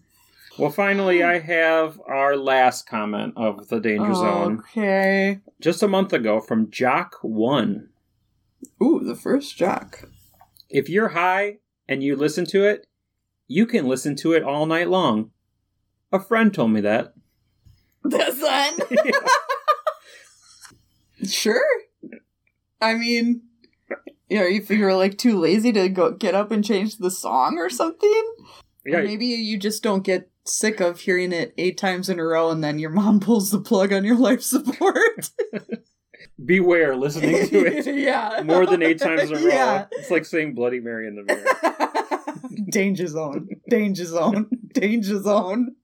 Well 0.57 0.71
finally 0.71 1.23
I 1.23 1.41
have 1.41 2.01
our 2.07 2.37
last 2.37 2.89
comment 2.89 3.35
of 3.37 3.69
the 3.69 3.81
danger 3.81 4.15
zone. 4.15 4.61
Okay. 4.71 5.41
Just 5.61 5.83
a 5.83 5.89
month 5.89 6.13
ago 6.13 6.41
from 6.41 6.71
Jock 6.71 7.17
One. 7.23 7.89
Ooh, 8.81 9.03
the 9.05 9.17
first 9.17 9.57
jock. 9.57 10.05
If 10.71 10.89
you're 10.89 11.09
high 11.09 11.59
and 11.89 12.05
you 12.05 12.15
listen 12.15 12.47
to 12.47 12.65
it, 12.65 12.87
you 13.49 13.67
can 13.67 13.89
listen 13.89 14.15
to 14.17 14.33
it 14.33 14.45
all 14.45 14.65
night 14.65 14.89
long. 14.89 15.33
A 16.13 16.21
friend 16.21 16.55
told 16.55 16.71
me 16.71 16.81
that. 16.83 17.15
The 18.05 18.33
sun. 18.33 19.13
Sure. 21.27 21.65
I 22.81 22.95
mean, 22.95 23.43
you 24.29 24.39
know, 24.39 24.47
if 24.47 24.71
you're 24.71 24.95
like 24.95 25.19
too 25.19 25.39
lazy 25.39 25.73
to 25.73 25.89
go 25.89 26.13
get 26.13 26.35
up 26.35 26.51
and 26.51 26.65
change 26.65 26.99
the 26.99 27.11
song 27.11 27.59
or 27.59 27.71
something, 27.71 28.35
Yeah, 28.85 29.03
maybe 29.03 29.27
you 29.27 29.59
just 29.59 29.83
don't 29.83 30.05
get 30.05 30.31
sick 30.45 30.81
of 30.81 31.01
hearing 31.01 31.33
it 31.33 31.55
eight 31.59 31.77
times 31.79 32.09
in 32.09 32.19
a 32.19 32.25
row, 32.25 32.51
and 32.51 32.63
then 32.63 32.79
your 32.79 32.91
mom 32.91 33.21
pulls 33.29 33.51
the 33.51 33.61
plug 33.61 33.93
on 33.93 34.05
your 34.05 34.17
life 34.17 34.43
support. 34.43 35.31
beware 36.45 36.95
listening 36.97 37.49
to 37.49 37.67
it 37.67 37.87
yeah, 37.97 38.41
more 38.45 38.65
than 38.65 38.83
eight 38.83 38.99
times 38.99 39.31
in 39.31 39.37
a 39.37 39.41
row. 39.41 39.47
Yeah. 39.47 39.87
It's 39.93 40.11
like 40.11 40.25
saying 40.25 40.55
Bloody 40.55 40.81
Mary 40.81 41.09
in 41.09 41.17
the 41.17 41.25
mirror. 41.25 42.69
Danger 42.71 43.07
zone. 43.07 43.49
Danger 43.69 44.05
zone. 44.05 44.49
Danger 44.73 45.21
zone. 45.21 45.75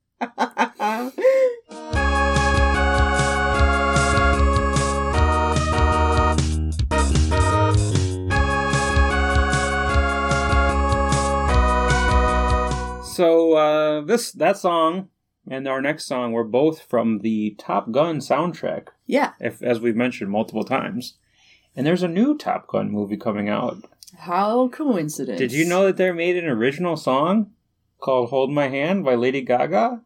So 13.14 13.52
uh, 13.52 14.00
this 14.00 14.32
that 14.32 14.58
song 14.58 15.08
and 15.48 15.68
our 15.68 15.80
next 15.80 16.06
song 16.06 16.32
were 16.32 16.42
both 16.42 16.82
from 16.82 17.20
the 17.20 17.54
Top 17.58 17.92
Gun 17.92 18.18
soundtrack, 18.18 18.88
yeah. 19.06 19.34
if, 19.38 19.62
as 19.62 19.78
we've 19.78 19.94
mentioned 19.94 20.30
multiple 20.30 20.64
times. 20.64 21.14
And 21.76 21.86
there's 21.86 22.02
a 22.02 22.08
new 22.08 22.36
Top 22.36 22.66
Gun 22.66 22.90
movie 22.90 23.16
coming 23.16 23.48
out. 23.48 23.76
How 24.18 24.66
coincidence. 24.68 25.38
Did 25.38 25.52
you 25.52 25.64
know 25.64 25.86
that 25.86 25.96
they 25.96 26.10
made 26.10 26.36
an 26.36 26.48
original 26.48 26.96
song 26.96 27.52
called 28.00 28.30
"Hold 28.30 28.50
My 28.50 28.66
Hand" 28.66 29.04
by 29.04 29.14
Lady 29.14 29.42
Gaga? 29.42 30.02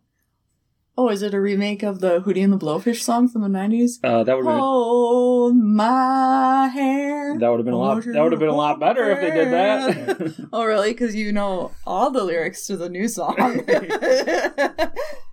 Oh, 1.01 1.11
is 1.11 1.23
it 1.23 1.33
a 1.33 1.41
remake 1.41 1.85
of 1.85 2.01
the 2.01 2.21
Hootie 2.23 2.43
and 2.43 2.53
the 2.53 2.59
Blowfish 2.59 3.03
song 3.03 3.29
from 3.29 3.43
the 3.43 3.49
90s? 3.49 4.01
Uh, 4.03 4.25
that 4.25 4.37
would 4.37 4.47
have 4.47 4.59
Hold 4.59 5.57
my 5.57 6.67
hand. 6.67 7.35
been 7.35 7.39
that 7.39 7.51
would 7.51 7.61
have 7.61 7.65
been 7.65 7.75
a 7.75 7.79
lot 7.79 8.03
that 8.03 8.21
would 8.21 8.33
have 8.33 8.41
been 8.41 8.49
a 8.49 8.57
lot 8.57 8.81
better 8.81 9.09
if 9.13 9.21
they 9.21 9.31
did 9.31 9.53
that. 9.53 10.49
Oh, 10.53 10.65
really? 10.65 10.91
Because 10.91 11.15
you 11.15 11.31
know 11.31 11.71
all 11.87 12.11
the 12.11 12.25
lyrics 12.25 12.67
to 12.67 12.77
the 12.77 12.89
new 12.89 13.07
song. 13.07 13.37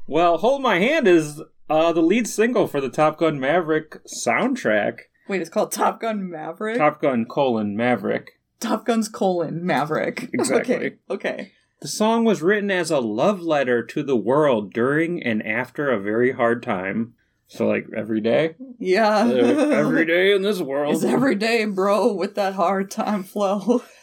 well, 0.07 0.37
"Hold 0.37 0.61
My 0.61 0.77
Hand" 0.77 1.07
is 1.07 1.41
uh, 1.67 1.91
the 1.93 2.03
lead 2.03 2.27
single 2.27 2.67
for 2.67 2.79
the 2.79 2.89
Top 2.89 3.17
Gun 3.17 3.39
Maverick 3.39 4.03
soundtrack. 4.05 4.99
Wait, 5.27 5.41
it's 5.41 5.49
called 5.49 5.71
Top 5.71 5.99
Gun 5.99 6.29
Maverick? 6.29 6.77
Top 6.77 7.01
Gun 7.01 7.25
colon 7.25 7.75
Maverick. 7.75 8.33
Top 8.59 8.85
Gun's 8.85 9.09
colon 9.09 9.65
Maverick. 9.65 10.29
Exactly. 10.33 10.75
Okay. 10.75 10.95
Okay. 11.09 11.51
The 11.81 11.87
song 11.87 12.23
was 12.23 12.41
written 12.41 12.71
as 12.71 12.89
a 12.89 12.99
love 12.99 13.41
letter 13.41 13.83
to 13.83 14.01
the 14.03 14.15
world 14.15 14.73
during 14.73 15.21
and 15.21 15.45
after 15.45 15.89
a 15.89 15.99
very 15.99 16.31
hard 16.31 16.63
time. 16.63 17.13
So, 17.47 17.67
like 17.67 17.87
every 17.95 18.21
day, 18.21 18.55
Yeah. 18.79 19.27
Every 19.27 20.05
day 20.15 20.33
in 20.33 20.41
this 20.41 20.59
world. 20.61 20.95
It's 20.95 21.03
every 21.03 21.35
day, 21.35 21.65
bro, 21.65 22.11
with 22.13 22.35
that 22.35 22.53
hard 22.53 22.89
time 22.91 23.23
flow. 23.23 23.83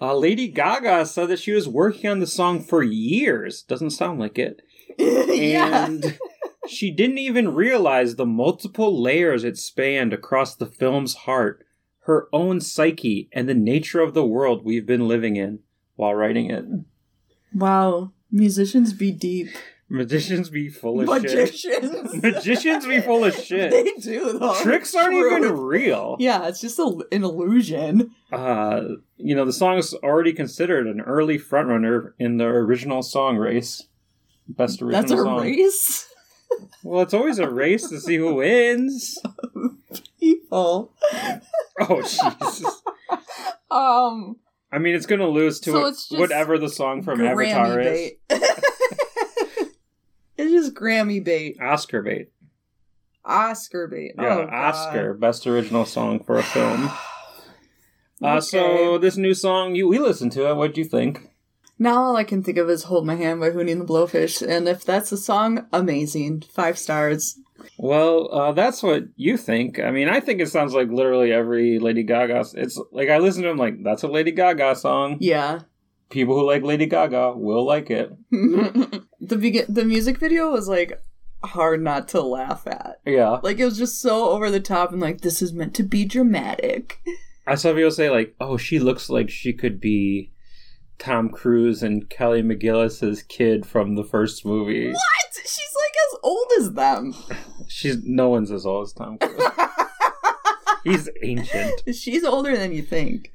Uh, 0.00 0.14
Lady 0.14 0.48
Gaga 0.48 1.06
said 1.06 1.28
that 1.28 1.38
she 1.38 1.52
was 1.52 1.68
working 1.68 2.10
on 2.10 2.18
the 2.18 2.26
song 2.26 2.60
for 2.60 2.82
years. 2.82 3.62
Doesn't 3.62 3.90
sound 3.90 4.18
like 4.18 4.38
it. 4.38 4.60
yeah. 4.98 5.86
And 5.86 6.18
she 6.66 6.90
didn't 6.90 7.18
even 7.18 7.54
realize 7.54 8.16
the 8.16 8.26
multiple 8.26 9.00
layers 9.00 9.44
it 9.44 9.56
spanned 9.56 10.12
across 10.12 10.56
the 10.56 10.66
film's 10.66 11.14
heart, 11.14 11.64
her 12.00 12.28
own 12.32 12.60
psyche, 12.60 13.28
and 13.32 13.48
the 13.48 13.54
nature 13.54 14.00
of 14.00 14.14
the 14.14 14.26
world 14.26 14.64
we've 14.64 14.84
been 14.84 15.06
living 15.06 15.36
in 15.36 15.60
while 15.94 16.14
writing 16.14 16.50
it. 16.50 16.64
Wow. 17.54 18.12
Musicians 18.30 18.92
be 18.92 19.12
deep. 19.12 19.48
Magicians 19.88 20.48
be 20.50 20.68
full 20.70 21.00
of 21.02 21.22
shit. 21.22 21.52
Magicians. 21.52 22.14
Magicians 22.22 22.86
be 22.86 23.00
full 23.00 23.24
of 23.24 23.34
shit. 23.34 23.70
they 23.70 23.84
do, 24.00 24.38
though. 24.38 24.54
Tricks 24.62 24.94
aren't 24.94 25.12
True. 25.12 25.36
even 25.36 25.58
real. 25.60 26.16
Yeah, 26.18 26.48
it's 26.48 26.60
just 26.60 26.78
a, 26.78 26.84
an 27.12 27.22
illusion. 27.22 28.10
Uh, 28.32 28.80
you 29.18 29.36
know, 29.36 29.44
the 29.44 29.52
song 29.52 29.76
is 29.78 29.94
already 29.94 30.32
considered 30.32 30.86
an 30.86 31.00
early 31.02 31.38
frontrunner 31.38 32.12
in 32.18 32.38
the 32.38 32.46
original 32.46 33.02
song 33.02 33.36
race. 33.36 33.86
Best 34.48 34.82
original 34.82 35.00
That's 35.02 35.12
a 35.12 35.16
song. 35.16 35.40
race. 35.42 36.06
Well, 36.84 37.02
it's 37.02 37.14
always 37.14 37.38
a 37.40 37.50
race 37.50 37.88
to 37.88 37.98
see 37.98 38.16
who 38.16 38.36
wins. 38.36 39.18
People. 40.20 40.92
Oh, 41.80 42.00
Jesus. 42.02 42.82
Um, 43.70 44.36
I 44.74 44.78
mean, 44.78 44.96
it's 44.96 45.06
going 45.06 45.20
to 45.20 45.28
lose 45.28 45.60
to 45.60 45.70
So 45.70 45.90
just 45.90 46.10
whatever 46.18 46.58
the 46.58 46.68
song 46.68 47.02
from 47.04 47.20
Avatar 47.20 47.76
Grammy 47.76 48.16
is. 48.28 48.40
it's 50.36 50.50
just 50.50 50.74
Grammy 50.74 51.22
bait. 51.22 51.58
Oscar 51.60 52.02
bait. 52.02 52.32
Oscar 53.24 53.86
bait. 53.86 54.14
Yeah, 54.18 54.24
oh, 54.24 54.44
God. 54.46 54.52
Oscar. 54.52 55.14
Best 55.14 55.46
original 55.46 55.84
song 55.84 56.22
for 56.24 56.38
a 56.38 56.42
film. 56.42 56.90
Uh, 58.22 58.40
So, 58.40 58.96
this 58.96 59.16
new 59.16 59.34
song, 59.34 59.74
you 59.74 59.88
we 59.88 59.98
listened 59.98 60.32
to 60.32 60.48
it. 60.48 60.54
What'd 60.54 60.78
you 60.78 60.84
think? 60.84 61.33
Now 61.78 62.02
all 62.02 62.16
I 62.16 62.24
can 62.24 62.42
think 62.42 62.58
of 62.58 62.70
is 62.70 62.84
Hold 62.84 63.06
My 63.06 63.16
Hand 63.16 63.40
by 63.40 63.50
Hootie 63.50 63.72
and 63.72 63.80
the 63.80 63.84
Blowfish. 63.84 64.46
And 64.46 64.68
if 64.68 64.84
that's 64.84 65.10
a 65.12 65.16
song, 65.16 65.66
amazing. 65.72 66.42
Five 66.52 66.78
stars. 66.78 67.38
Well, 67.78 68.32
uh, 68.32 68.52
that's 68.52 68.82
what 68.82 69.04
you 69.16 69.36
think. 69.36 69.78
I 69.80 69.90
mean, 69.90 70.08
I 70.08 70.20
think 70.20 70.40
it 70.40 70.48
sounds 70.48 70.74
like 70.74 70.88
literally 70.88 71.32
every 71.32 71.78
Lady 71.78 72.02
Gaga. 72.02 72.44
It's 72.54 72.80
like 72.92 73.08
I 73.08 73.18
listen 73.18 73.42
to 73.42 73.48
them 73.48 73.56
like 73.58 73.82
that's 73.82 74.02
a 74.02 74.08
Lady 74.08 74.30
Gaga 74.32 74.76
song. 74.76 75.16
Yeah. 75.20 75.60
People 76.10 76.38
who 76.38 76.46
like 76.46 76.62
Lady 76.62 76.86
Gaga 76.86 77.32
will 77.36 77.64
like 77.66 77.90
it. 77.90 78.12
the 78.30 79.36
begin- 79.36 79.66
the 79.68 79.84
music 79.84 80.18
video 80.18 80.50
was 80.50 80.68
like 80.68 81.00
hard 81.42 81.82
not 81.82 82.08
to 82.08 82.20
laugh 82.20 82.66
at. 82.66 83.00
Yeah, 83.04 83.38
Like 83.42 83.58
it 83.58 83.64
was 83.64 83.78
just 83.78 84.00
so 84.00 84.30
over 84.30 84.50
the 84.50 84.60
top 84.60 84.92
and 84.92 85.00
like 85.00 85.22
this 85.22 85.42
is 85.42 85.52
meant 85.52 85.74
to 85.74 85.82
be 85.82 86.04
dramatic. 86.04 87.00
I 87.46 87.56
saw 87.56 87.74
people 87.74 87.90
say 87.90 88.10
like, 88.10 88.34
"Oh, 88.40 88.56
she 88.56 88.78
looks 88.78 89.10
like 89.10 89.28
she 89.28 89.52
could 89.52 89.80
be 89.80 90.32
Tom 90.98 91.28
Cruise 91.30 91.82
and 91.82 92.08
Kelly 92.08 92.42
McGillis's 92.42 93.22
kid 93.22 93.66
from 93.66 93.94
the 93.96 94.04
first 94.04 94.44
movie." 94.44 94.88
What? 94.90 95.00
She's 95.46 95.74
like 95.76 95.94
as 96.12 96.18
old 96.22 96.46
as 96.58 96.72
them. 96.72 97.14
She's 97.68 98.02
no 98.04 98.28
one's 98.28 98.50
as 98.50 98.64
old 98.66 98.86
as 98.86 98.92
Tom 98.92 99.18
Cruise. 99.18 99.42
He's 100.84 101.08
ancient. 101.22 101.82
She's 101.94 102.24
older 102.24 102.56
than 102.56 102.72
you 102.72 102.82
think. 102.82 103.32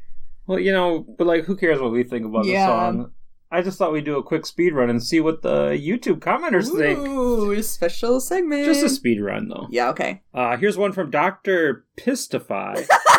Well, 0.48 0.60
you 0.60 0.72
know, 0.72 1.06
but 1.18 1.26
like, 1.28 1.46
who 1.46 1.56
cares 1.56 1.80
what 1.80 1.92
we 1.92 2.04
think 2.04 2.26
about 2.26 2.46
Yeah. 2.46 2.66
the 2.66 2.68
song? 2.68 3.12
I 3.52 3.64
just 3.64 3.80
thought 3.80 3.92
we'd 3.92 4.06
do 4.06 4.18
a 4.18 4.24
quick 4.24 4.46
speed 4.46 4.74
run 4.74 4.92
and 4.92 5.02
see 5.02 5.20
what 5.20 5.42
the 5.42 5.70
YouTube 5.72 6.20
commenters 6.20 6.70
think. 6.76 7.00
Ooh, 7.00 7.60
special 7.64 8.20
segment. 8.20 8.66
Just 8.66 8.84
a 8.84 8.90
speed 8.90 9.20
run, 9.22 9.48
though. 9.48 9.66
Yeah, 9.72 9.90
okay. 9.90 10.22
Uh, 10.36 10.56
here's 10.58 10.78
one 10.78 10.92
from 10.92 11.10
Doctor 11.10 11.86
Pistify. 11.98 12.86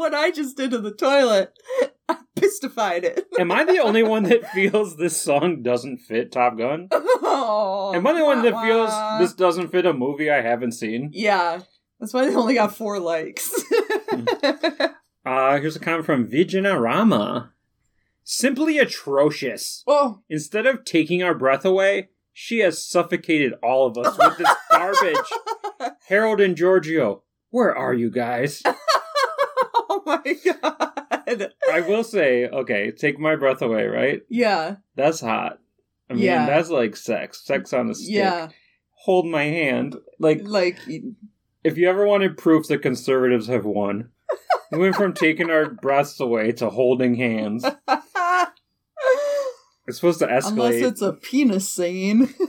what 0.00 0.14
I 0.14 0.30
just 0.30 0.56
did 0.56 0.70
to 0.72 0.78
the 0.78 0.90
toilet. 0.92 1.52
I 2.08 2.16
pistified 2.34 3.04
it. 3.04 3.26
Am 3.38 3.52
I 3.52 3.64
the 3.64 3.78
only 3.78 4.02
one 4.02 4.24
that 4.24 4.50
feels 4.50 4.96
this 4.96 5.20
song 5.20 5.62
doesn't 5.62 5.98
fit 5.98 6.32
Top 6.32 6.58
Gun? 6.58 6.88
oh, 6.92 7.92
Am 7.94 8.04
I 8.06 8.12
the 8.14 8.24
one 8.24 8.42
that 8.42 8.54
wah, 8.54 8.64
feels 8.64 8.88
wah. 8.90 9.18
this 9.18 9.32
doesn't 9.34 9.68
fit 9.70 9.86
a 9.86 9.92
movie 9.92 10.28
I 10.30 10.40
haven't 10.40 10.72
seen? 10.72 11.10
Yeah. 11.12 11.60
That's 12.00 12.12
why 12.14 12.24
they 12.26 12.34
only 12.34 12.54
got 12.54 12.74
four 12.74 12.98
likes. 12.98 13.52
Uh, 15.22 15.60
here's 15.60 15.76
a 15.76 15.78
comment 15.80 16.06
from 16.06 16.26
Vijanarama. 16.26 17.50
Simply 18.24 18.78
atrocious. 18.78 19.84
oh. 19.86 20.22
Instead 20.30 20.64
of 20.64 20.82
taking 20.86 21.22
our 21.22 21.34
breath 21.34 21.62
away, 21.62 22.08
she 22.32 22.60
has 22.60 22.82
suffocated 22.82 23.52
all 23.62 23.86
of 23.86 23.98
us 23.98 24.16
with 24.16 24.38
this 24.38 24.48
garbage. 24.70 25.16
Harold 26.08 26.40
and 26.40 26.56
Giorgio, 26.56 27.22
where 27.50 27.76
are 27.76 27.92
you 27.92 28.10
guys? 28.10 28.62
My 30.24 30.34
god. 30.44 31.52
I 31.72 31.80
will 31.80 32.04
say, 32.04 32.46
okay, 32.46 32.90
take 32.90 33.18
my 33.18 33.36
breath 33.36 33.62
away, 33.62 33.86
right? 33.86 34.22
Yeah. 34.28 34.76
That's 34.96 35.20
hot. 35.20 35.58
I 36.08 36.14
mean, 36.14 36.24
Yeah. 36.24 36.46
that's 36.46 36.70
like 36.70 36.96
sex. 36.96 37.44
Sex 37.44 37.72
on 37.72 37.90
a 37.90 37.94
stick. 37.94 38.08
Yeah. 38.14 38.48
Hold 39.04 39.26
my 39.26 39.44
hand. 39.44 39.96
Like, 40.18 40.40
Like 40.44 40.78
if 41.64 41.76
you 41.76 41.88
ever 41.88 42.06
wanted 42.06 42.36
proof 42.36 42.66
that 42.68 42.82
conservatives 42.82 43.46
have 43.46 43.64
won, 43.64 44.10
we 44.72 44.78
went 44.78 44.96
from 44.96 45.14
taking 45.14 45.50
our 45.50 45.70
breaths 45.82 46.18
away 46.20 46.52
to 46.52 46.70
holding 46.70 47.14
hands. 47.14 47.64
It's 49.86 49.96
supposed 49.98 50.20
to 50.20 50.26
escalate. 50.28 50.46
unless 50.50 50.74
it's 50.82 51.02
a 51.02 51.14
penis 51.14 51.68
scene. 51.68 52.32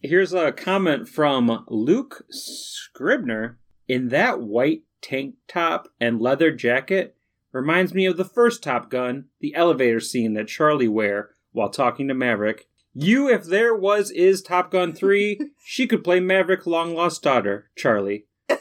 Here's 0.00 0.32
a 0.32 0.50
comment 0.50 1.08
from 1.08 1.64
Luke 1.68 2.24
Scribner. 2.30 3.58
In 3.88 4.08
that 4.08 4.40
white 4.40 4.82
tank 5.00 5.34
top 5.48 5.88
and 6.00 6.20
leather 6.20 6.52
jacket 6.52 7.16
reminds 7.50 7.92
me 7.92 8.06
of 8.06 8.16
the 8.16 8.24
first 8.24 8.62
Top 8.62 8.90
Gun, 8.90 9.26
the 9.40 9.54
elevator 9.54 10.00
scene 10.00 10.34
that 10.34 10.48
Charlie 10.48 10.88
wear 10.88 11.30
while 11.52 11.68
talking 11.68 12.08
to 12.08 12.14
Maverick. 12.14 12.68
You, 12.94 13.28
if 13.28 13.44
there 13.44 13.74
was, 13.74 14.10
is 14.10 14.42
Top 14.42 14.70
Gun 14.70 14.92
3, 14.92 15.50
she 15.64 15.86
could 15.86 16.04
play 16.04 16.20
Maverick 16.20 16.66
long 16.66 16.94
lost 16.94 17.22
daughter, 17.22 17.70
Charlie. 17.76 18.26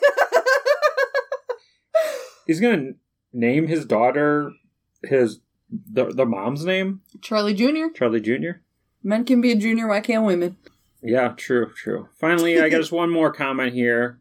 He's 2.48 2.60
gonna 2.60 2.94
name 3.32 3.68
his 3.68 3.86
daughter 3.86 4.52
his 5.04 5.40
the, 5.70 6.06
the 6.06 6.26
mom's 6.26 6.66
name, 6.66 7.02
Charlie 7.22 7.54
Jr. 7.54 7.94
Charlie 7.96 8.20
Jr. 8.20 8.60
Men 9.04 9.24
can 9.24 9.40
be 9.42 9.52
a 9.52 9.56
junior, 9.56 9.88
why 9.88 10.02
can't 10.02 10.26
women? 10.26 10.58
Yeah, 11.02 11.30
true, 11.30 11.72
true. 11.74 12.10
Finally, 12.20 12.60
I 12.60 12.70
got 12.70 12.78
just 12.78 12.92
one 12.92 13.10
more 13.10 13.32
comment 13.32 13.74
here. 13.74 14.20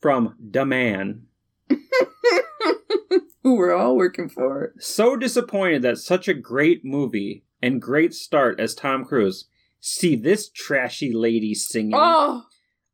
From 0.00 0.34
Da 0.50 0.64
Man. 0.64 1.22
Who 3.42 3.54
we're 3.56 3.74
all 3.74 3.96
working 3.96 4.28
for. 4.28 4.72
So 4.78 5.16
disappointed 5.16 5.82
that 5.82 5.98
such 5.98 6.26
a 6.26 6.34
great 6.34 6.84
movie 6.84 7.44
and 7.62 7.80
great 7.80 8.12
start 8.12 8.58
as 8.58 8.74
Tom 8.74 9.04
Cruise. 9.04 9.46
See 9.80 10.16
this 10.16 10.48
trashy 10.50 11.12
lady 11.12 11.54
singing. 11.54 11.92
Oh, 11.94 12.42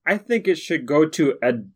I 0.07 0.19
think 0.19 0.47
it 0.47 0.59
should 0.59 0.85
go 0.85 1.09
to 1.09 1.39
Ad- 1.43 1.71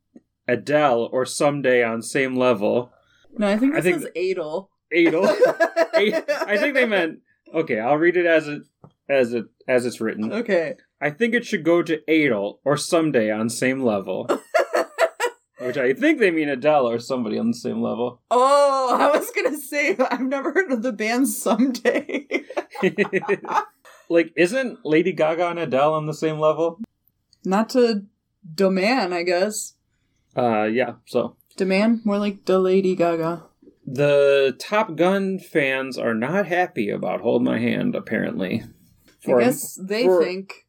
Adele 0.47 1.09
or 1.11 1.25
someday 1.25 1.83
on 1.83 2.03
same 2.03 2.37
level. 2.37 2.93
no, 3.39 3.49
I 3.49 3.57
think 3.57 3.75
I 3.75 3.81
this 3.81 4.03
think- 4.03 4.13
is 4.15 4.31
Adel. 4.33 4.71
Adel. 4.93 5.25
I 5.95 6.57
think 6.59 6.75
they 6.75 6.85
meant 6.87 7.21
okay. 7.55 7.81
I'll 7.81 7.97
read 7.97 8.17
it 8.19 8.27
as 8.27 8.47
it 8.47 8.63
as 9.09 9.33
it 9.33 9.47
as 9.67 9.87
it's 9.87 10.01
written. 10.03 10.33
Okay. 10.33 10.75
I 11.01 11.11
think 11.11 11.35
it 11.35 11.45
should 11.47 11.65
go 11.65 11.83
to 11.83 12.01
Adel 12.09 12.61
or 12.65 12.77
someday 12.77 13.31
on 13.31 13.49
same 13.49 13.83
level. 13.83 14.29
Which 15.67 15.77
I 15.77 15.93
think 15.95 16.19
they 16.21 16.31
mean 16.31 16.49
Adele 16.49 16.89
or 16.89 16.99
somebody 16.99 17.39
on 17.39 17.49
the 17.49 17.57
same 17.57 17.83
level. 17.83 18.21
Oh, 18.31 18.97
I 18.99 19.17
was 19.19 19.31
gonna 19.33 19.57
say 19.59 19.97
I've 19.99 20.21
never 20.21 20.53
heard 20.53 20.71
of 20.71 20.83
the 20.83 20.93
band 20.93 21.29
Someday. 21.29 22.27
like, 24.09 24.33
isn't 24.37 24.85
Lady 24.85 25.13
Gaga 25.13 25.49
and 25.49 25.59
Adele 25.59 25.95
on 25.95 26.07
the 26.07 26.15
same 26.15 26.39
level? 26.39 26.81
Not 27.45 27.69
to 27.71 28.05
demand, 28.55 29.13
I 29.13 29.25
guess. 29.25 29.75
Uh, 30.37 30.65
yeah. 30.65 30.95
So 31.07 31.37
Demand 31.57 32.05
more 32.05 32.19
like 32.19 32.45
the 32.45 32.59
Lady 32.61 32.95
Gaga. 32.95 33.43
the 33.87 34.55
Top 34.61 34.95
Gun 34.95 35.39
fans 35.39 35.99
are 35.99 36.15
not 36.15 36.47
happy 36.47 36.89
about 36.91 37.21
Hold 37.23 37.43
My 37.43 37.59
Hand. 37.59 37.95
Apparently, 37.97 38.63
I 39.27 39.41
guess 39.41 39.75
they 39.83 40.05
for- 40.05 40.23
think 40.23 40.67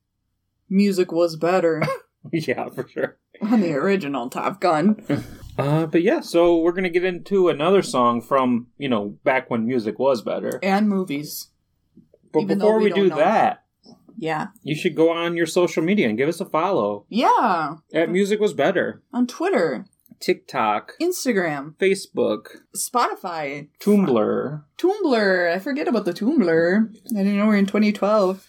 music 0.70 1.12
was 1.12 1.36
better 1.36 1.82
yeah, 2.32 2.70
for 2.70 2.88
sure. 2.88 3.18
on 3.42 3.62
the 3.62 3.74
original 3.74 4.30
Top 4.30 4.60
Gun. 4.62 5.04
Uh, 5.60 5.88
but 5.88 6.04
yeah, 6.04 6.20
so 6.20 6.58
we're 6.60 6.72
gonna 6.72 6.88
get 6.88 7.04
into 7.04 7.50
another 7.50 7.82
song 7.82 8.22
from 8.22 8.68
you 8.78 8.88
know 8.88 9.18
back 9.24 9.50
when 9.50 9.66
music 9.66 9.98
was 9.98 10.22
better. 10.22 10.60
And 10.62 10.88
movies. 10.88 11.48
But 12.32 12.42
even 12.44 12.60
before 12.60 12.78
we 12.78 12.84
we, 12.94 13.10
don't 13.10 13.18
that, 13.18 13.64
Yeah. 14.20 14.50
you 14.62 14.76
should 14.76 14.96
go 14.96 15.10
on 15.10 15.36
your 15.36 15.48
social 15.48 15.82
media 15.82 16.10
and 16.10 16.16
give 16.16 16.30
us 16.30 16.40
a 16.40 16.46
follow 16.46 17.06
Yeah. 17.10 17.78
at 17.92 18.12
Music 18.12 18.40
Was 18.40 18.54
Better, 18.54 19.02
On 19.12 19.26
Twitter, 19.26 19.88
TikTok, 20.20 20.94
Instagram, 21.02 21.74
Facebook, 21.78 22.58
Spotify, 22.76 23.70
Tumblr. 23.80 24.64
Tumblr. 24.78 25.52
I 25.56 25.58
forget 25.58 25.88
about 25.88 26.06
the 26.06 26.14
Tumblr. 26.14 26.90
I 26.96 27.18
didn't 27.18 27.36
know 27.36 27.48
we're 27.48 27.58
in 27.58 27.66
2012. 27.66 28.46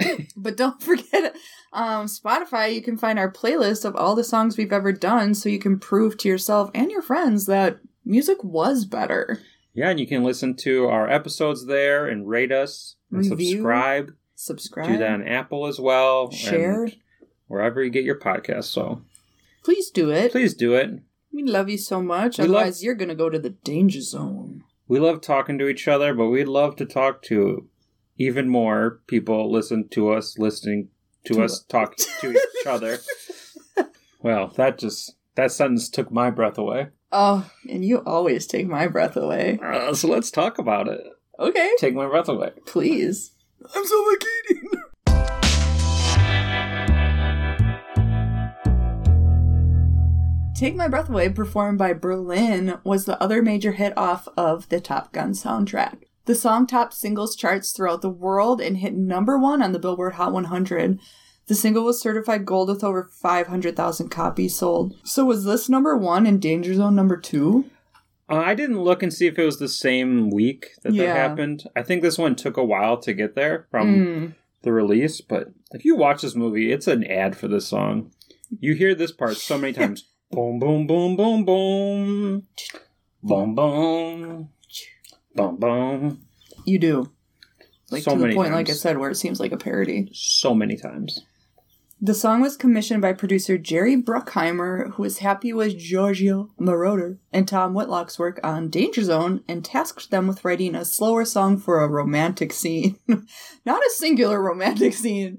but 0.36 0.56
don't 0.56 0.82
forget 0.82 1.32
um, 1.72 2.06
Spotify. 2.06 2.74
You 2.74 2.82
can 2.82 2.96
find 2.96 3.18
our 3.18 3.30
playlist 3.32 3.84
of 3.84 3.94
all 3.96 4.14
the 4.14 4.24
songs 4.24 4.56
we've 4.56 4.72
ever 4.72 4.92
done 4.92 5.34
so 5.34 5.48
you 5.48 5.58
can 5.58 5.78
prove 5.78 6.16
to 6.18 6.28
yourself 6.28 6.70
and 6.74 6.90
your 6.90 7.02
friends 7.02 7.46
that 7.46 7.78
music 8.04 8.42
was 8.42 8.84
better. 8.84 9.40
Yeah, 9.74 9.90
and 9.90 10.00
you 10.00 10.06
can 10.06 10.24
listen 10.24 10.56
to 10.56 10.86
our 10.88 11.08
episodes 11.08 11.66
there 11.66 12.06
and 12.06 12.28
rate 12.28 12.50
us 12.52 12.96
and 13.12 13.20
Review. 13.30 13.50
subscribe. 13.52 14.12
Subscribe. 14.34 14.88
Do 14.88 14.98
that 14.98 15.10
on 15.12 15.26
Apple 15.28 15.66
as 15.66 15.78
well. 15.78 16.30
Share. 16.30 16.88
wherever 17.46 17.82
you 17.82 17.90
get 17.90 18.04
your 18.04 18.18
podcast. 18.18 18.64
So 18.64 19.02
Please 19.62 19.90
do 19.90 20.10
it. 20.10 20.32
please 20.32 20.54
do 20.54 20.74
it. 20.74 20.90
We 21.32 21.44
love 21.44 21.68
you 21.68 21.78
so 21.78 22.02
much. 22.02 22.38
We 22.38 22.44
love- 22.46 22.56
Otherwise, 22.56 22.82
you're 22.82 22.94
going 22.94 23.10
to 23.10 23.14
go 23.14 23.28
to 23.30 23.38
the 23.38 23.50
danger 23.50 24.00
zone. 24.00 24.64
We 24.88 24.98
love 24.98 25.20
talking 25.20 25.58
to 25.58 25.68
each 25.68 25.86
other, 25.86 26.14
but 26.14 26.28
we'd 26.30 26.48
love 26.48 26.74
to 26.76 26.86
talk 26.86 27.22
to 27.24 27.68
even 28.18 28.48
more 28.48 29.00
people 29.06 29.50
listen 29.52 29.88
to 29.90 30.10
us 30.10 30.36
listening 30.38 30.88
to, 31.26 31.34
To 31.34 31.42
us 31.44 31.62
talk 31.68 31.96
to 31.96 32.30
each 32.32 32.38
other. 32.66 32.98
Well, 34.22 34.48
that 34.56 34.78
just 34.78 35.14
that 35.36 35.52
sentence 35.52 35.88
took 35.88 36.10
my 36.10 36.30
breath 36.30 36.58
away. 36.58 36.88
Oh, 37.12 37.50
and 37.68 37.84
you 37.84 37.98
always 38.06 38.46
take 38.46 38.66
my 38.68 38.86
breath 38.86 39.16
away. 39.16 39.58
Uh, 39.64 39.94
so 39.94 40.08
let's 40.08 40.30
talk 40.30 40.58
about 40.58 40.88
it. 40.88 41.00
Okay. 41.38 41.70
Take 41.78 41.94
my 41.94 42.06
breath 42.06 42.28
away. 42.28 42.50
Please. 42.66 43.32
I'm 43.74 43.84
suffocating. 43.84 44.82
Take 50.54 50.76
My 50.76 50.88
Breath 50.88 51.08
Away, 51.08 51.30
performed 51.30 51.78
by 51.78 51.94
Berlin, 51.94 52.78
was 52.84 53.06
the 53.06 53.20
other 53.22 53.40
major 53.40 53.72
hit 53.72 53.96
off 53.96 54.28
of 54.36 54.68
the 54.68 54.78
Top 54.78 55.10
Gun 55.10 55.32
soundtrack. 55.32 56.02
The 56.26 56.34
song 56.34 56.66
topped 56.66 56.94
singles 56.94 57.34
charts 57.34 57.72
throughout 57.72 58.02
the 58.02 58.10
world 58.10 58.60
and 58.60 58.76
hit 58.76 58.94
number 58.94 59.38
one 59.38 59.62
on 59.62 59.72
the 59.72 59.78
Billboard 59.78 60.14
Hot 60.14 60.32
100. 60.32 60.98
The 61.46 61.54
single 61.54 61.84
was 61.84 62.00
certified 62.00 62.44
gold 62.44 62.68
with 62.68 62.84
over 62.84 63.10
500,000 63.10 64.08
copies 64.10 64.54
sold. 64.54 64.94
So 65.02 65.24
was 65.24 65.44
this 65.44 65.68
number 65.68 65.96
one 65.96 66.26
and 66.26 66.40
Danger 66.40 66.74
Zone 66.74 66.94
number 66.94 67.16
two? 67.16 67.64
Uh, 68.28 68.36
I 68.36 68.54
didn't 68.54 68.80
look 68.82 69.02
and 69.02 69.12
see 69.12 69.26
if 69.26 69.38
it 69.38 69.44
was 69.44 69.58
the 69.58 69.68
same 69.68 70.30
week 70.30 70.68
that 70.82 70.92
Yeah. 70.94 71.06
that 71.06 71.16
happened. 71.16 71.64
I 71.74 71.82
think 71.82 72.02
this 72.02 72.18
one 72.18 72.36
took 72.36 72.56
a 72.56 72.64
while 72.64 72.96
to 72.98 73.12
get 73.12 73.34
there 73.34 73.66
from 73.70 73.88
Mm. 73.96 74.34
the 74.62 74.72
release, 74.72 75.20
but 75.20 75.48
if 75.72 75.84
you 75.84 75.96
watch 75.96 76.22
this 76.22 76.36
movie, 76.36 76.70
it's 76.70 76.86
an 76.86 77.02
ad 77.04 77.34
for 77.36 77.48
this 77.48 77.66
song. 77.66 78.12
You 78.60 78.74
hear 78.74 78.94
this 78.94 79.10
part 79.10 79.36
so 79.36 79.58
many 79.58 79.72
times. 79.72 80.06
boom, 80.30 80.60
boom, 80.60 80.86
boom, 80.86 81.16
boom, 81.16 81.44
boom. 81.44 82.46
Boom, 83.24 83.54
boom. 83.56 84.48
Boom, 85.34 85.56
boom. 85.56 86.20
You 86.64 86.78
do. 86.78 87.10
Like 87.90 88.02
So 88.02 88.16
to 88.16 88.26
the 88.26 88.34
point, 88.34 88.52
like 88.52 88.70
I 88.70 88.72
said, 88.72 88.98
where 88.98 89.10
it 89.10 89.16
seems 89.16 89.40
like 89.40 89.52
a 89.52 89.56
parody. 89.56 90.10
So 90.12 90.54
many 90.54 90.76
times. 90.76 91.20
The 92.02 92.14
song 92.14 92.40
was 92.40 92.56
commissioned 92.56 93.02
by 93.02 93.12
producer 93.12 93.58
Jerry 93.58 93.94
Bruckheimer, 93.94 94.94
who 94.94 95.02
was 95.02 95.18
happy 95.18 95.52
with 95.52 95.76
Giorgio 95.76 96.48
Moroder 96.58 97.18
and 97.30 97.46
Tom 97.46 97.74
Whitlock's 97.74 98.18
work 98.18 98.40
on 98.42 98.70
Danger 98.70 99.02
Zone 99.02 99.44
and 99.46 99.62
tasked 99.62 100.10
them 100.10 100.26
with 100.26 100.42
writing 100.42 100.74
a 100.74 100.86
slower 100.86 101.26
song 101.26 101.58
for 101.58 101.82
a 101.82 101.88
romantic 101.88 102.54
scene. 102.54 102.98
Not 103.66 103.82
a 103.82 103.90
singular 103.96 104.40
romantic 104.42 104.94
scene, 104.94 105.36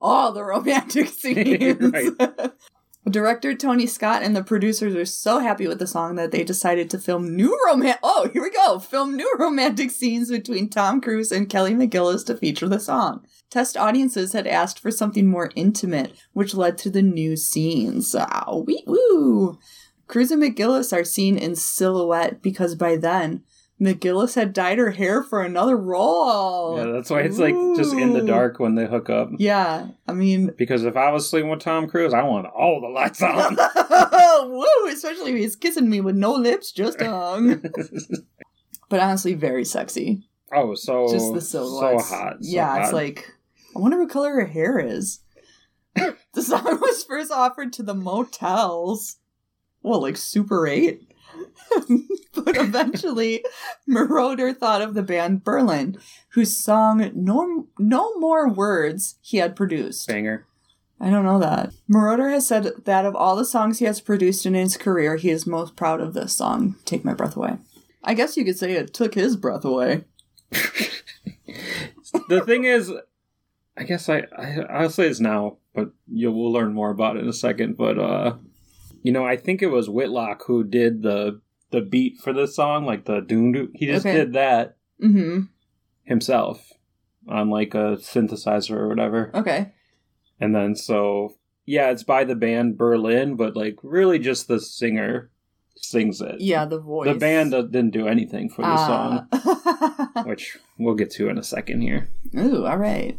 all 0.00 0.32
the 0.32 0.42
romantic 0.42 1.08
scenes. 1.10 1.92
Director 3.08 3.54
Tony 3.54 3.86
Scott 3.86 4.22
and 4.22 4.36
the 4.36 4.44
producers 4.44 4.94
were 4.94 5.06
so 5.06 5.38
happy 5.38 5.66
with 5.66 5.78
the 5.78 5.86
song 5.86 6.16
that 6.16 6.32
they 6.32 6.44
decided 6.44 6.90
to 6.90 6.98
film 6.98 7.34
new 7.34 7.58
roman 7.66 7.94
Oh, 8.02 8.28
here 8.30 8.42
we 8.42 8.50
go. 8.50 8.78
Film 8.78 9.16
new 9.16 9.34
romantic 9.38 9.90
scenes 9.90 10.30
between 10.30 10.68
Tom 10.68 11.00
Cruise 11.00 11.32
and 11.32 11.48
Kelly 11.48 11.72
McGillis 11.72 12.26
to 12.26 12.36
feature 12.36 12.68
the 12.68 12.78
song. 12.78 13.24
Test 13.48 13.76
audiences 13.76 14.34
had 14.34 14.46
asked 14.46 14.78
for 14.78 14.90
something 14.90 15.26
more 15.26 15.50
intimate, 15.56 16.12
which 16.34 16.54
led 16.54 16.76
to 16.78 16.90
the 16.90 17.02
new 17.02 17.36
scenes. 17.36 18.14
Ah, 18.14 18.54
wee 18.54 18.84
woo! 18.86 19.58
Cruise 20.06 20.30
and 20.30 20.42
McGillis 20.42 20.92
are 20.92 21.04
seen 21.04 21.38
in 21.38 21.56
silhouette 21.56 22.42
because 22.42 22.74
by 22.74 22.96
then, 22.96 23.42
McGillis 23.80 24.34
had 24.34 24.52
dyed 24.52 24.76
her 24.78 24.90
hair 24.90 25.22
for 25.22 25.42
another 25.42 25.76
role. 25.76 26.76
Yeah, 26.76 26.92
that's 26.92 27.08
why 27.08 27.20
it's 27.22 27.38
like 27.38 27.54
just 27.76 27.94
in 27.94 28.12
the 28.12 28.20
dark 28.20 28.58
when 28.58 28.74
they 28.74 28.84
hook 28.86 29.08
up. 29.08 29.30
Yeah, 29.38 29.88
I 30.06 30.12
mean, 30.12 30.52
Because 30.58 30.84
if 30.84 30.96
I 30.96 31.10
was 31.10 31.28
sleeping 31.28 31.48
with 31.48 31.60
Tom 31.60 31.88
Cruise, 31.88 32.12
I 32.12 32.22
want 32.22 32.46
all 32.46 32.80
the 32.80 32.88
lights 32.88 33.22
on. 33.22 33.56
Woo! 34.50 34.92
Especially 34.92 35.32
if 35.32 35.36
he's 35.38 35.56
kissing 35.56 35.88
me 35.88 36.02
with 36.02 36.14
no 36.14 36.32
lips, 36.32 36.72
just 36.72 36.98
tongue. 36.98 37.62
but 38.90 39.00
honestly, 39.00 39.32
very 39.34 39.64
sexy. 39.64 40.28
oh, 40.52 40.74
so 40.74 41.08
Just 41.10 41.32
the 41.32 41.40
silhouettes. 41.40 42.08
So 42.08 42.14
hot. 42.16 42.32
so 42.44 42.50
yeah, 42.50 42.82
it's 42.82 42.92
like, 42.92 43.32
I 43.74 43.78
wonder 43.78 43.98
what 43.98 44.10
color 44.10 44.32
her 44.34 44.46
hair 44.46 44.78
is. 44.78 45.20
the 45.94 46.42
song 46.42 46.64
was 46.64 47.04
first 47.04 47.32
offered 47.32 47.72
to 47.74 47.82
the 47.82 47.94
motels. 47.94 49.16
Well, 49.82 50.02
like 50.02 50.18
Super 50.18 50.66
8. 50.66 51.09
but 52.34 52.56
eventually, 52.56 53.44
Moroder 53.88 54.56
thought 54.56 54.82
of 54.82 54.94
the 54.94 55.02
band 55.02 55.44
Berlin, 55.44 55.98
whose 56.30 56.56
song 56.56 57.10
No, 57.14 57.66
no 57.78 58.18
More 58.18 58.48
Words 58.48 59.16
he 59.20 59.38
had 59.38 59.54
produced. 59.56 60.08
banger. 60.08 60.46
I 61.00 61.08
don't 61.08 61.24
know 61.24 61.38
that. 61.38 61.72
Moroder 61.90 62.30
has 62.30 62.46
said 62.46 62.72
that 62.84 63.06
of 63.06 63.16
all 63.16 63.34
the 63.34 63.44
songs 63.44 63.78
he 63.78 63.86
has 63.86 64.00
produced 64.02 64.44
in 64.44 64.52
his 64.54 64.76
career, 64.76 65.16
he 65.16 65.30
is 65.30 65.46
most 65.46 65.74
proud 65.74 66.00
of 66.00 66.12
this 66.12 66.36
song, 66.36 66.76
Take 66.84 67.04
My 67.04 67.14
Breath 67.14 67.36
Away. 67.36 67.56
I 68.04 68.14
guess 68.14 68.36
you 68.36 68.44
could 68.44 68.58
say 68.58 68.72
it 68.72 68.92
took 68.92 69.14
his 69.14 69.36
breath 69.36 69.64
away. 69.64 70.04
the 72.28 72.42
thing 72.44 72.64
is, 72.64 72.92
I 73.76 73.84
guess 73.84 74.08
I, 74.08 74.24
I 74.36 74.60
I'll 74.68 74.90
say 74.90 75.08
this 75.08 75.20
now, 75.20 75.56
but 75.74 75.90
you 76.06 76.32
will 76.32 76.52
learn 76.52 76.74
more 76.74 76.90
about 76.90 77.16
it 77.16 77.22
in 77.22 77.28
a 77.28 77.32
second. 77.32 77.76
But 77.76 77.98
uh, 77.98 78.34
you 79.02 79.12
know, 79.12 79.24
I 79.26 79.36
think 79.36 79.62
it 79.62 79.68
was 79.68 79.88
Whitlock 79.88 80.44
who 80.46 80.64
did 80.64 81.02
the 81.02 81.40
the 81.70 81.80
beat 81.80 82.18
for 82.18 82.32
this 82.32 82.56
song, 82.56 82.84
like 82.84 83.04
the 83.04 83.20
doom. 83.20 83.52
doo- 83.52 83.70
He 83.74 83.86
just 83.86 84.04
Okay. 84.06 84.16
did 84.16 84.32
that 84.34 84.76
Mm 85.02 85.48
himself 86.04 86.72
on 87.28 87.50
like 87.50 87.72
a 87.74 87.96
synthesizer 88.00 88.72
or 88.76 88.88
whatever. 88.88 89.30
Okay. 89.34 89.72
and 90.40 90.54
then 90.54 90.74
so 90.74 91.34
yeah, 91.66 91.90
it's 91.90 92.02
by 92.02 92.24
the 92.24 92.34
band 92.34 92.76
Berlin, 92.76 93.36
but 93.36 93.54
like 93.56 93.76
really 93.84 94.18
just 94.18 94.48
the 94.48 94.58
singer 94.58 95.30
sings 95.76 96.20
it. 96.20 96.40
Yeah, 96.40 96.64
the 96.64 96.80
voice. 96.80 97.12
The 97.12 97.18
band 97.18 97.54
uh, 97.54 97.62
didn't 97.62 97.92
do 97.92 98.08
anything 98.08 98.48
for 98.50 98.62
the 98.62 98.76
song, 98.76 99.28
Ah. 99.32 100.22
which 100.26 100.58
we'll 100.78 100.94
get 100.96 101.10
to 101.12 101.28
in 101.28 101.38
a 101.38 101.42
second 101.44 101.82
here. 101.82 102.08
Ooh, 102.36 102.66
all 102.66 102.76
right. 102.78 103.18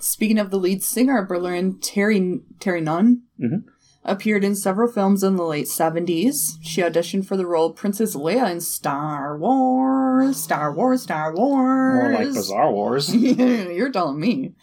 Speaking 0.00 0.38
of 0.38 0.50
the 0.50 0.58
lead 0.58 0.82
singer 0.82 1.18
of 1.18 1.28
Berlin, 1.28 1.74
Terri 1.80 2.40
Terri 2.60 2.82
Nunn, 2.82 3.22
Mhm. 3.38 3.64
Appeared 4.08 4.44
in 4.44 4.54
several 4.54 4.90
films 4.90 5.24
in 5.24 5.34
the 5.34 5.42
late 5.42 5.66
70s. 5.66 6.58
She 6.62 6.80
auditioned 6.80 7.26
for 7.26 7.36
the 7.36 7.44
role 7.44 7.70
of 7.70 7.76
Princess 7.76 8.14
Leia 8.14 8.48
in 8.48 8.60
Star 8.60 9.36
Wars. 9.36 10.40
Star 10.40 10.72
Wars, 10.72 11.02
Star 11.02 11.34
Wars. 11.34 11.94
More 11.94 12.12
like 12.12 12.34
Bizarre 12.34 12.70
Wars. 12.70 13.12
You're 13.14 13.90
telling 13.90 14.20
me. 14.20 14.54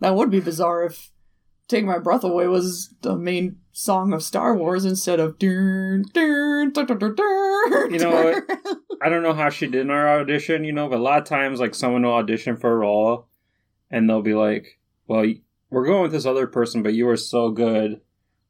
That 0.00 0.16
would 0.16 0.28
be 0.28 0.40
bizarre 0.40 0.86
if 0.86 1.12
Take 1.68 1.84
My 1.84 1.98
Breath 1.98 2.24
Away 2.24 2.48
was 2.48 2.92
the 3.02 3.16
main 3.16 3.60
song 3.70 4.12
of 4.12 4.24
Star 4.24 4.56
Wars 4.56 4.84
instead 4.84 5.20
of 5.20 5.36
You 7.92 7.98
know? 8.00 8.40
I 9.02 9.08
don't 9.08 9.22
know 9.22 9.34
how 9.34 9.50
she 9.50 9.68
did 9.68 9.82
in 9.82 9.90
our 9.90 10.20
audition, 10.20 10.64
you 10.64 10.72
know, 10.72 10.88
but 10.88 10.98
a 10.98 11.02
lot 11.02 11.18
of 11.18 11.26
times, 11.26 11.60
like, 11.60 11.76
someone 11.76 12.02
will 12.02 12.14
audition 12.14 12.56
for 12.56 12.72
a 12.72 12.76
role 12.76 13.28
and 13.88 14.10
they'll 14.10 14.20
be 14.20 14.34
like, 14.34 14.80
well, 15.06 15.24
we're 15.70 15.86
going 15.86 16.02
with 16.02 16.12
this 16.12 16.26
other 16.26 16.48
person, 16.48 16.82
but 16.82 16.94
you 16.94 17.06
were 17.06 17.16
so 17.16 17.50
good. 17.50 18.00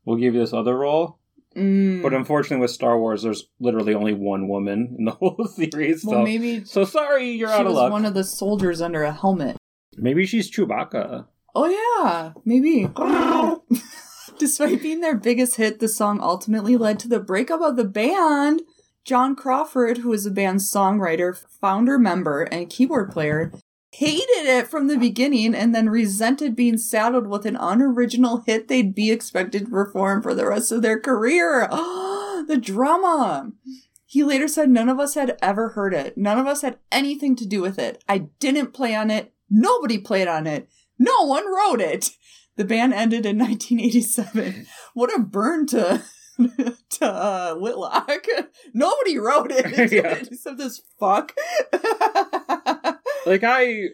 We'll 0.04 0.16
give 0.16 0.34
you 0.34 0.40
this 0.40 0.52
other 0.52 0.76
role. 0.76 1.18
Mm. 1.56 2.02
But 2.02 2.14
unfortunately, 2.14 2.62
with 2.62 2.70
Star 2.70 2.98
Wars, 2.98 3.22
there's 3.22 3.48
literally 3.58 3.94
only 3.94 4.12
one 4.14 4.48
woman 4.48 4.94
in 4.98 5.04
the 5.04 5.10
whole 5.20 5.46
series. 5.46 6.04
well, 6.04 6.20
so, 6.20 6.24
maybe 6.24 6.64
so 6.64 6.84
sorry, 6.84 7.30
you're 7.30 7.48
out 7.48 7.62
of 7.62 7.72
was 7.72 7.74
luck. 7.74 7.92
one 7.92 8.04
of 8.04 8.14
the 8.14 8.24
soldiers 8.24 8.80
under 8.80 9.02
a 9.02 9.12
helmet. 9.12 9.56
Maybe 9.96 10.26
she's 10.26 10.50
Chewbacca. 10.50 11.26
Oh 11.54 12.02
yeah, 12.02 12.32
maybe. 12.44 12.88
Despite 14.38 14.80
being 14.80 15.00
their 15.00 15.16
biggest 15.16 15.56
hit, 15.56 15.80
the 15.80 15.88
song 15.88 16.20
ultimately 16.20 16.76
led 16.76 16.98
to 17.00 17.08
the 17.08 17.20
breakup 17.20 17.60
of 17.60 17.76
the 17.76 17.84
band. 17.84 18.62
John 19.04 19.34
Crawford, 19.34 19.98
who 19.98 20.12
is 20.12 20.24
the 20.24 20.30
band's 20.30 20.70
songwriter, 20.70 21.36
founder 21.60 21.98
member, 21.98 22.42
and 22.44 22.70
keyboard 22.70 23.10
player, 23.10 23.52
hated 23.92 24.46
it 24.46 24.68
from 24.68 24.86
the 24.86 24.96
beginning 24.96 25.54
and 25.54 25.74
then 25.74 25.88
resented 25.88 26.54
being 26.56 26.78
saddled 26.78 27.26
with 27.26 27.44
an 27.44 27.56
unoriginal 27.56 28.42
hit 28.46 28.68
they'd 28.68 28.94
be 28.94 29.10
expected 29.10 29.64
to 29.66 29.70
perform 29.70 30.22
for 30.22 30.34
the 30.34 30.46
rest 30.46 30.70
of 30.72 30.82
their 30.82 30.98
career. 30.98 31.66
the 32.48 32.58
drama! 32.60 33.50
He 34.06 34.24
later 34.24 34.48
said 34.48 34.70
none 34.70 34.88
of 34.88 34.98
us 34.98 35.14
had 35.14 35.36
ever 35.40 35.70
heard 35.70 35.94
it. 35.94 36.16
None 36.18 36.38
of 36.38 36.46
us 36.46 36.62
had 36.62 36.78
anything 36.90 37.36
to 37.36 37.46
do 37.46 37.60
with 37.60 37.78
it. 37.78 38.02
I 38.08 38.18
didn't 38.40 38.72
play 38.72 38.94
on 38.94 39.10
it. 39.10 39.32
Nobody 39.48 39.98
played 39.98 40.26
on 40.28 40.46
it. 40.46 40.68
No 40.98 41.26
one 41.26 41.44
wrote 41.46 41.80
it. 41.80 42.10
The 42.56 42.64
band 42.64 42.92
ended 42.92 43.24
in 43.24 43.38
1987. 43.38 44.66
What 44.94 45.14
a 45.14 45.20
burn 45.20 45.66
to 45.68 46.02
to 46.90 47.06
uh, 47.06 47.54
Whitlock. 47.54 48.24
Nobody 48.74 49.18
wrote 49.18 49.50
it 49.52 49.92
Yeah. 49.92 50.14
except 50.30 50.58
this 50.58 50.80
fuck. 50.98 51.32
Like, 53.26 53.42
I. 53.44 53.86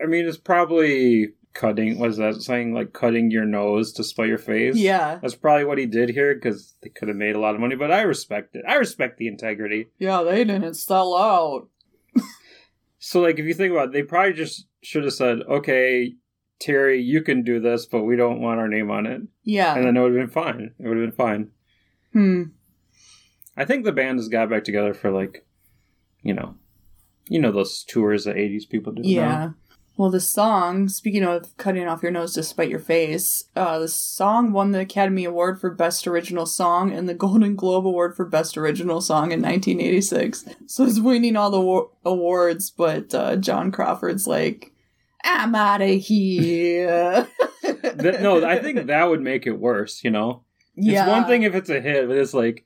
I 0.00 0.06
mean, 0.06 0.26
it's 0.26 0.36
probably 0.38 1.30
cutting. 1.54 1.98
Was 1.98 2.18
that 2.18 2.36
saying? 2.42 2.72
Like, 2.74 2.92
cutting 2.92 3.30
your 3.32 3.44
nose 3.44 3.92
to 3.94 4.04
spite 4.04 4.28
your 4.28 4.38
face? 4.38 4.76
yeah, 4.76 5.18
That's 5.20 5.34
probably 5.34 5.64
what 5.64 5.78
he 5.78 5.86
did 5.86 6.10
here 6.10 6.34
because 6.34 6.74
they 6.82 6.88
could 6.88 7.08
have 7.08 7.16
made 7.16 7.34
a 7.34 7.40
lot 7.40 7.54
of 7.56 7.60
money, 7.60 7.74
but 7.74 7.90
I 7.90 8.02
respect 8.02 8.54
it. 8.54 8.64
I 8.68 8.74
respect 8.76 9.18
the 9.18 9.26
integrity. 9.26 9.88
yeah, 9.98 10.22
they 10.22 10.44
didn't 10.44 10.74
sell 10.74 11.16
out. 11.16 11.68
So, 13.00 13.20
like, 13.20 13.38
if 13.38 13.44
you 13.46 13.54
think 13.54 13.72
about 13.72 13.88
it, 13.88 13.92
they 13.92 14.02
probably 14.02 14.32
just 14.32 14.66
should 14.82 15.04
have 15.04 15.12
said, 15.12 15.38
okay, 15.48 16.14
Terri, 16.60 17.04
you 17.04 17.22
can 17.22 17.42
do 17.44 17.60
this, 17.60 17.86
but 17.86 18.02
we 18.02 18.16
don't 18.16 18.40
want 18.40 18.58
our 18.58 18.66
name 18.66 18.90
on 18.90 19.06
it. 19.06 19.22
Yeah. 19.44 19.74
And 19.76 19.84
then 19.84 19.96
it 19.96 20.00
would 20.00 20.14
have 20.16 20.20
been 20.20 20.30
fine. 20.44 20.74
It 20.80 20.88
would 20.88 20.96
have 20.96 21.06
been 21.06 21.16
fine. 21.16 21.50
hmm. 22.12 22.42
I 23.56 23.64
think 23.64 23.84
the 23.84 23.92
band 23.92 24.18
has 24.18 24.28
got 24.28 24.50
back 24.50 24.64
together 24.64 24.94
for, 24.94 25.10
like, 25.12 25.46
you 26.22 26.34
know, 26.34 26.56
you 27.28 27.40
know 27.40 27.52
those 27.52 27.84
tours 27.84 28.24
that 28.24 28.36
80s 28.36 28.68
people 28.68 28.92
do. 28.92 29.02
now. 29.02 29.08
Yeah. 29.08 29.50
Well, 29.96 30.10
the 30.12 30.20
song, 30.20 30.88
speaking 30.88 31.24
of 31.24 31.56
cutting 31.56 31.88
off 31.88 32.04
your 32.04 32.12
nose 32.12 32.34
to 32.34 32.44
spite 32.44 32.68
your 32.68 32.78
face, 32.78 33.42
uh, 33.56 33.80
the 33.80 33.88
song 33.88 34.52
won 34.52 34.70
the 34.70 34.78
Academy 34.78 35.24
Award 35.24 35.60
for 35.60 35.70
Best 35.74 36.06
Original 36.06 36.46
Song 36.46 36.92
and 36.92 37.08
the 37.08 37.14
Golden 37.14 37.56
Globe 37.56 37.84
Award 37.84 38.14
for 38.14 38.24
Best 38.24 38.56
Original 38.56 39.00
Song 39.00 39.32
in 39.32 39.42
1986. 39.42 40.44
So 40.66 40.84
it's 40.84 41.00
winning 41.00 41.34
all 41.36 41.50
the 41.50 41.60
wa- 41.60 41.88
awards, 42.04 42.70
but 42.70 43.12
uh, 43.12 43.34
John 43.36 43.72
Crawford's 43.72 44.28
like, 44.28 44.72
I'm 45.24 45.56
out 45.56 45.82
of 45.82 45.90
here. 45.90 47.26
No, 48.20 48.44
I 48.46 48.60
think 48.60 48.86
that 48.86 49.04
would 49.08 49.20
make 49.20 49.46
it 49.46 49.58
worse, 49.58 50.02
you 50.04 50.10
know? 50.10 50.44
yeah. 50.76 51.02
It's 51.02 51.10
one 51.10 51.26
thing 51.26 51.42
if 51.42 51.54
it's 51.56 51.68
a 51.70 51.80
hit, 51.80 52.06
but 52.06 52.16
it's 52.16 52.32
like, 52.34 52.64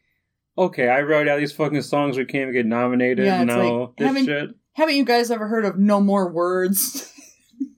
okay, 0.57 0.89
I 0.89 1.01
wrote 1.03 1.29
out 1.29 1.39
these 1.39 1.53
fucking 1.53 1.83
songs, 1.83 2.17
we 2.17 2.25
can't 2.25 2.43
even 2.43 2.53
get 2.55 2.67
nominated. 2.67 3.25
Yeah, 3.27 3.45
no, 3.45 3.85
like, 3.85 3.97
this 3.97 4.07
haven't- 4.07 4.25
shit. 4.27 4.51
Haven't 4.75 4.95
you 4.97 5.05
guys 5.05 5.31
ever 5.31 5.49
heard 5.49 5.67
of 5.67 5.79
No 5.79 6.01
More 6.01 6.31
Words? 6.33 7.09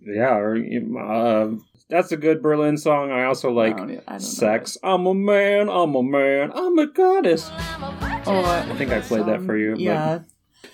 Yeah, 0.07 0.35
or 0.37 0.57
uh, 1.01 1.57
that's 1.89 2.13
a 2.13 2.19
good 2.19 2.43
Berlin 2.43 2.77
song. 2.77 3.11
I 3.11 3.25
also 3.25 3.51
like 3.51 3.79
I 3.79 3.83
I 4.07 4.13
know. 4.13 4.19
Sex. 4.19 4.77
I'm 4.83 5.07
a 5.07 5.15
man, 5.15 5.71
I'm 5.71 5.95
a 5.95 6.03
man, 6.03 6.53
I'm 6.55 6.79
a 6.79 6.87
goddess. 6.87 7.49
Oh, 7.51 8.43
I, 8.45 8.67
I 8.71 8.77
think 8.77 8.91
I 8.93 9.01
played 9.01 9.25
that 9.27 9.43
for 9.43 9.57
you, 9.57 9.75
Yeah, 9.79 10.21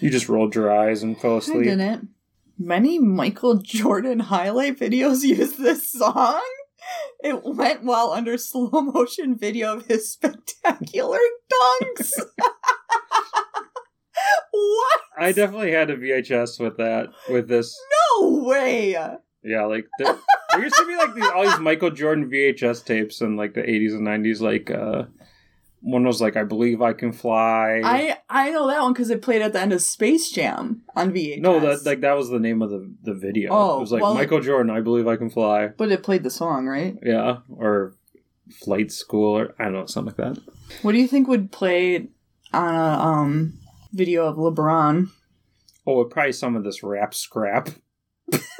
you 0.01 0.11
just 0.11 0.28
rolled 0.28 0.57
your 0.57 0.76
eyes 0.76 1.05
and 1.05 1.16
fell 1.16 1.36
I 1.36 1.38
asleep. 1.38 1.62
didn't. 1.62 2.09
Many 2.59 2.98
Michael 2.98 3.59
Jordan 3.59 4.18
highlight 4.18 4.80
videos 4.80 5.22
use 5.22 5.53
this 5.57 5.92
song. 5.92 6.42
It 7.23 7.43
went 7.45 7.85
well 7.85 8.12
under 8.12 8.39
slow 8.39 8.71
motion 8.71 9.37
video 9.37 9.77
of 9.77 9.87
his 9.87 10.11
spectacular 10.12 11.18
dunks. 11.53 12.12
what? 14.51 15.01
I 15.18 15.33
definitely 15.33 15.73
had 15.73 15.91
a 15.91 15.97
VHS 15.97 16.61
with 16.61 16.77
that, 16.79 17.09
with 17.29 17.49
this. 17.49 17.79
No 18.18 18.43
way. 18.45 18.97
Yeah, 19.43 19.64
like 19.64 19.87
there, 19.99 20.16
there 20.51 20.62
used 20.62 20.77
to 20.77 20.87
be 20.87 20.97
like 20.97 21.14
these 21.14 21.31
all 21.35 21.45
these 21.45 21.59
Michael 21.59 21.91
Jordan 21.91 22.31
VHS 22.31 22.85
tapes 22.85 23.21
in 23.21 23.37
like 23.37 23.55
the 23.55 23.62
80s 23.62 23.93
and 23.93 24.07
90s. 24.07 24.41
Like 24.41 24.71
uh, 24.71 25.05
one 25.83 26.05
was 26.05 26.20
like 26.20 26.37
I 26.37 26.45
believe 26.45 26.83
I 26.83 26.93
can 26.93 27.12
fly. 27.12 27.81
I 27.85 28.18
I 28.28 28.51
know 28.51 28.66
that 28.68 28.83
one 28.83 28.93
because 28.93 29.11
it 29.11 29.22
played 29.22 29.43
at 29.43 29.53
the 29.53 29.61
end 29.61 29.72
of 29.72 29.81
Space 29.83 30.31
Jam 30.31 30.83
on 30.95 31.12
VHS. 31.12 31.41
no, 31.41 31.59
that 31.61 31.85
like 31.87 32.01
that 32.01 32.16
was 32.16 32.28
the 32.28 32.39
name 32.39 32.61
of 32.62 32.70
the 32.70 32.93
the 33.03 33.14
video. 33.14 33.51
Oh, 33.53 33.78
it 33.78 33.81
was 33.81 33.93
like 33.93 34.03
well- 34.03 34.14
Michael 34.14 34.41
Jordan. 34.41 34.70
I 34.70 34.81
believe 34.81 35.07
I 35.09 35.16
can 35.16 35.31
fly. 35.31 35.68
but 35.68 35.91
it 35.91 36.03
played 36.03 36.22
the 36.22 36.31
song, 36.31 36.66
right? 36.66 36.97
Yeah, 37.03 37.39
or 37.49 37.95
flight 38.53 38.91
school 38.93 39.39
or 39.39 39.55
I 39.59 39.64
don't 39.64 39.72
know 39.74 39.87
something 39.87 40.14
like 40.18 40.35
that. 40.35 40.43
What 40.83 40.93
do 40.93 40.99
you 40.99 41.07
think 41.09 41.28
would 41.28 41.51
play 41.53 42.09
on 42.53 42.74
a 42.74 43.03
um 43.03 43.59
video 43.93 44.26
of 44.26 44.37
LeBron? 44.37 45.09
Oh, 45.87 46.05
probably 46.05 46.33
some 46.33 46.57
of 46.57 46.64
this 46.64 46.83
rap 46.83 47.14
scrap. 47.14 47.70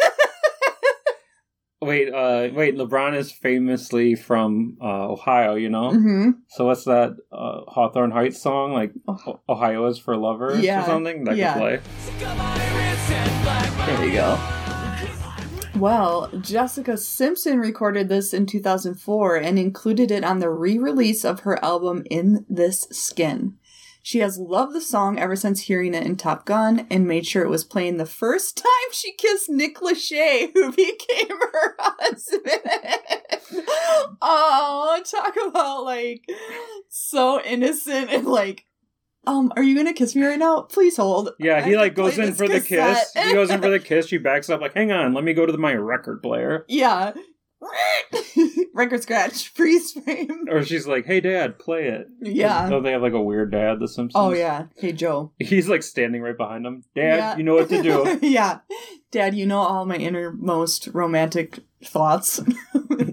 wait, 1.81 2.13
uh, 2.13 2.49
wait. 2.53 2.77
LeBron 2.77 3.17
is 3.17 3.33
famously 3.33 4.15
from 4.15 4.77
uh, 4.81 5.09
Ohio, 5.09 5.55
you 5.55 5.69
know. 5.69 5.91
Mm-hmm. 5.91 6.31
So 6.49 6.67
what's 6.67 6.85
that 6.85 7.17
uh, 7.33 7.61
Hawthorne 7.69 8.11
Heights 8.11 8.41
song? 8.41 8.73
Like 8.73 8.93
O- 9.09 9.41
Ohio 9.49 9.87
is 9.87 9.99
for 9.99 10.17
lovers 10.17 10.61
Yeah, 10.63 10.83
or 10.83 10.87
something 10.87 11.25
that 11.25 11.37
yeah. 11.37 11.55
could 11.55 11.61
play. 11.61 11.81
There 13.87 14.05
you 14.07 14.13
go. 14.13 14.39
Well, 15.77 16.29
Jessica 16.41 16.99
Simpson 16.99 17.59
recorded 17.59 18.09
this 18.11 18.35
in 18.35 18.45
2004 18.45 19.37
and 19.37 19.59
included 19.59 20.11
it 20.11 20.25
on 20.25 20.39
the 20.41 20.51
re 20.51 20.77
release 20.77 21.25
of 21.25 21.41
her 21.41 21.63
album 21.65 22.03
In 22.11 22.45
This 22.51 22.87
Skin. 22.91 23.57
She 24.03 24.21
has 24.21 24.39
loved 24.39 24.75
the 24.75 24.81
song 24.81 25.19
ever 25.19 25.37
since 25.37 25.63
hearing 25.63 25.95
it 25.95 26.07
in 26.07 26.17
Top 26.17 26.47
Gun 26.47 26.87
and 26.91 27.07
made 27.07 27.27
sure 27.27 27.45
it 27.45 27.51
was 27.51 27.65
playing 27.65 27.97
the 27.97 28.07
first 28.07 28.57
time 28.57 28.93
she 28.93 29.13
kissed 29.13 29.51
Nick 29.51 29.77
Lachey, 29.77 30.51
who 30.55 30.73
became 30.77 31.29
her 31.29 31.77
husband. 31.79 32.61
oh, 34.23 35.03
talk 35.05 35.37
about 35.49 35.85
like 35.85 36.25
so 36.89 37.43
innocent 37.43 38.11
and 38.11 38.27
like, 38.27 38.65
um, 39.27 39.53
are 39.55 39.63
you 39.63 39.77
gonna 39.77 39.93
kiss 39.93 40.17
me 40.17 40.25
right 40.25 40.39
now? 40.39 40.63
Please 40.63 40.97
hold. 40.97 41.31
Yeah, 41.39 41.63
he 41.63 41.77
like 41.77 41.95
goes 41.95 42.17
in 42.17 42.33
for 42.33 42.49
the 42.49 42.61
kiss. 42.61 43.13
He 43.15 43.35
goes 43.35 43.51
in 43.51 43.61
for 43.61 43.69
the 43.69 43.79
kiss. 43.85 44.07
She 44.07 44.17
backs 44.17 44.49
up 44.49 44.63
like, 44.63 44.73
"Hang 44.75 44.93
on, 44.93 45.13
let 45.13 45.25
me 45.25 45.35
go 45.35 45.45
to 45.45 45.53
the, 45.53 45.59
my 45.59 45.75
record 45.75 46.23
player." 46.23 46.65
Yeah. 46.69 47.13
Record 48.75 49.03
scratch, 49.03 49.49
freeze 49.55 49.93
frame. 49.93 50.47
Or 50.51 50.63
she's 50.65 50.87
like, 50.87 51.05
"Hey, 51.07 51.21
Dad, 51.21 51.59
play 51.59 51.89
it." 51.89 52.09
Yeah. 52.21 52.69
Don't 52.69 52.83
they 52.83 52.93
have 52.93 53.03
like 53.03 53.13
a 53.13 53.21
weird 53.21 53.53
dad, 53.53 53.79
The 53.81 53.89
Simpsons? 53.89 54.13
Oh 54.15 54.33
yeah. 54.33 54.67
Hey 54.77 54.93
Joe. 54.93 55.33
He's 55.39 55.69
like 55.69 55.83
standing 55.83 56.23
right 56.23 56.37
behind 56.37 56.65
him. 56.65 56.85
Dad, 56.95 57.17
Yeah. 57.17 57.37
you 57.37 57.43
know 57.43 57.55
what 57.55 57.69
to 57.69 57.83
do. 57.83 58.19
yeah. 58.23 58.61
Dad, 59.11 59.35
you 59.35 59.45
know 59.47 59.59
all 59.59 59.85
my 59.87 59.97
innermost 59.97 60.89
romantic 60.93 61.59
thoughts. 61.85 62.41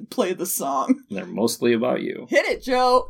Play 0.09 0.33
the 0.33 0.45
song. 0.45 1.03
They're 1.09 1.25
mostly 1.25 1.73
about 1.73 2.01
you. 2.01 2.27
Hit 2.29 2.45
it, 2.45 2.63
Joe. 2.63 3.09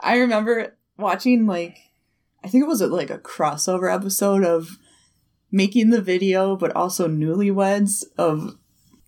I 0.00 0.16
remember 0.18 0.76
watching 0.98 1.46
like 1.46 1.78
I 2.44 2.48
think 2.48 2.62
it 2.64 2.68
was 2.68 2.80
like 2.82 3.10
a 3.10 3.18
crossover 3.18 3.92
episode 3.92 4.44
of 4.44 4.76
making 5.50 5.90
the 5.90 6.02
video, 6.02 6.56
but 6.56 6.74
also 6.76 7.08
newlyweds 7.08 8.04
of 8.18 8.56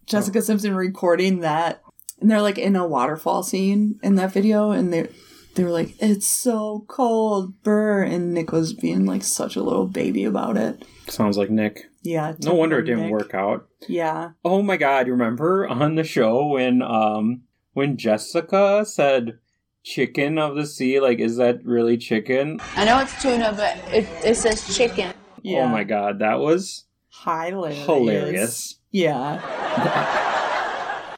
Jessica 0.08 0.42
Simpson 0.42 0.74
recording 0.74 1.40
that. 1.40 1.82
And 2.20 2.28
they're 2.30 2.42
like 2.42 2.58
in 2.58 2.74
a 2.74 2.86
waterfall 2.86 3.42
scene 3.44 4.00
in 4.02 4.16
that 4.16 4.32
video, 4.32 4.72
and 4.72 4.92
they 4.92 5.08
they 5.54 5.62
were 5.62 5.70
like, 5.70 5.94
It's 6.00 6.26
so 6.26 6.84
cold, 6.88 7.62
burr 7.62 8.02
and 8.02 8.34
Nick 8.34 8.50
was 8.50 8.72
being 8.72 9.06
like 9.06 9.22
such 9.22 9.54
a 9.54 9.62
little 9.62 9.86
baby 9.86 10.24
about 10.24 10.56
it. 10.56 10.84
Sounds 11.06 11.38
like 11.38 11.50
Nick. 11.50 11.84
Yeah. 12.02 12.34
No 12.42 12.54
wonder 12.54 12.78
it 12.80 12.84
didn't 12.84 13.02
Nick. 13.02 13.12
work 13.12 13.34
out. 13.34 13.68
Yeah. 13.88 14.30
Oh 14.44 14.62
my 14.62 14.76
god, 14.76 15.06
you 15.06 15.12
remember 15.12 15.68
on 15.68 15.94
the 15.94 16.04
show 16.04 16.46
when 16.48 16.82
um 16.82 17.42
when 17.72 17.96
Jessica 17.96 18.84
said 18.84 19.38
chicken 19.84 20.38
of 20.38 20.56
the 20.56 20.66
sea, 20.66 20.98
like, 21.00 21.20
is 21.20 21.36
that 21.36 21.64
really 21.64 21.96
chicken? 21.96 22.58
I 22.74 22.84
know 22.84 22.98
it's 22.98 23.22
tuna, 23.22 23.52
but 23.56 23.76
it, 23.94 24.08
it 24.24 24.34
says 24.36 24.76
chicken. 24.76 25.14
Yeah. 25.42 25.60
Oh 25.60 25.68
my 25.68 25.84
god, 25.84 26.18
that 26.18 26.40
was 26.40 26.84
Hilarious. 27.24 27.84
hilarious. 27.86 28.74
Yeah. 28.90 30.24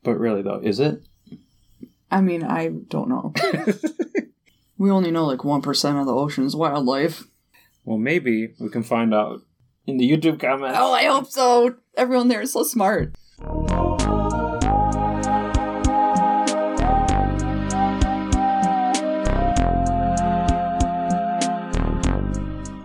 But 0.02 0.18
really, 0.18 0.40
though, 0.40 0.60
is 0.62 0.80
it? 0.80 1.02
I 2.10 2.22
mean, 2.22 2.42
I 2.42 2.68
don't 2.68 3.10
know. 3.10 3.34
we 4.78 4.90
only 4.90 5.10
know 5.10 5.26
like 5.26 5.40
1% 5.40 6.00
of 6.00 6.06
the 6.06 6.14
ocean's 6.14 6.56
wildlife. 6.56 7.24
Well, 7.84 7.98
maybe 7.98 8.54
we 8.58 8.70
can 8.70 8.82
find 8.82 9.12
out 9.12 9.42
in 9.86 9.98
the 9.98 10.10
YouTube 10.10 10.40
comments. 10.40 10.78
Oh, 10.80 10.92
I 10.92 11.04
hope 11.04 11.26
so. 11.26 11.76
Everyone 11.96 12.28
there 12.28 12.40
is 12.40 12.54
so 12.54 12.62
smart. 12.62 13.14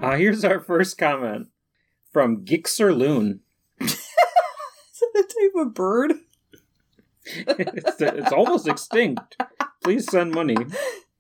Uh, 0.02 0.18
here's 0.18 0.44
our 0.44 0.60
first 0.60 0.98
comment 0.98 1.48
from 2.16 2.46
Gixer 2.46 2.98
Loon. 2.98 3.42
Is 3.82 3.98
that 5.02 5.12
a 5.16 5.24
type 5.24 5.68
of 5.68 5.74
bird? 5.74 6.14
it's, 7.26 8.00
it's 8.00 8.32
almost 8.32 8.70
extinct. 8.70 9.36
Please 9.84 10.10
send 10.10 10.32
money. 10.32 10.56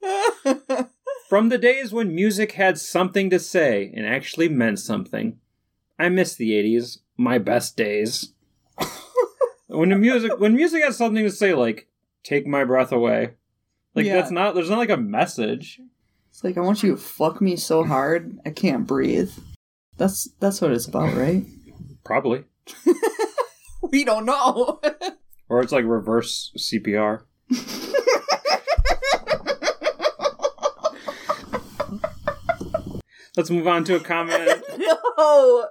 From 1.29 1.49
the 1.49 1.57
days 1.57 1.91
when 1.91 2.15
music 2.15 2.53
had 2.53 2.77
something 2.77 3.29
to 3.29 3.39
say 3.39 3.91
and 3.93 4.05
actually 4.05 4.47
meant 4.47 4.79
something, 4.79 5.37
I 5.99 6.07
miss 6.07 6.33
the 6.33 6.51
80s, 6.51 6.99
my 7.17 7.39
best 7.39 7.75
days. 7.75 8.31
when 9.67 9.89
the 9.89 9.97
music 9.97 10.39
when 10.39 10.55
music 10.55 10.81
has 10.81 10.95
something 10.95 11.25
to 11.25 11.29
say 11.29 11.53
like 11.53 11.89
take 12.23 12.47
my 12.47 12.63
breath 12.63 12.93
away. 12.93 13.31
Like 13.95 14.05
Yeah. 14.05 14.15
that's 14.15 14.31
not 14.31 14.55
there's 14.55 14.69
not 14.69 14.79
like 14.79 14.89
a 14.89 14.95
message. 14.95 15.81
It's 16.29 16.41
like 16.41 16.57
I 16.57 16.61
want 16.61 16.83
you 16.83 16.91
to 16.91 16.97
fuck 16.97 17.41
me 17.41 17.57
so 17.57 17.83
hard 17.83 18.39
I 18.45 18.51
can't 18.51 18.87
breathe. 18.87 19.31
That's 19.97 20.29
that's 20.39 20.61
what 20.61 20.71
it's 20.71 20.87
about, 20.87 21.13
right? 21.15 21.43
Probably. 22.03 22.43
We 23.91 24.03
don't 24.03 24.25
know. 24.25 24.81
Or 25.47 25.61
it's 25.61 25.71
like 25.71 25.85
reverse 25.85 26.51
CPR. 26.57 27.21
Let's 33.37 33.51
move 33.51 33.67
on 33.67 33.83
to 33.83 33.95
a 33.95 33.99
comment. 33.99 34.63
no. 34.79 35.67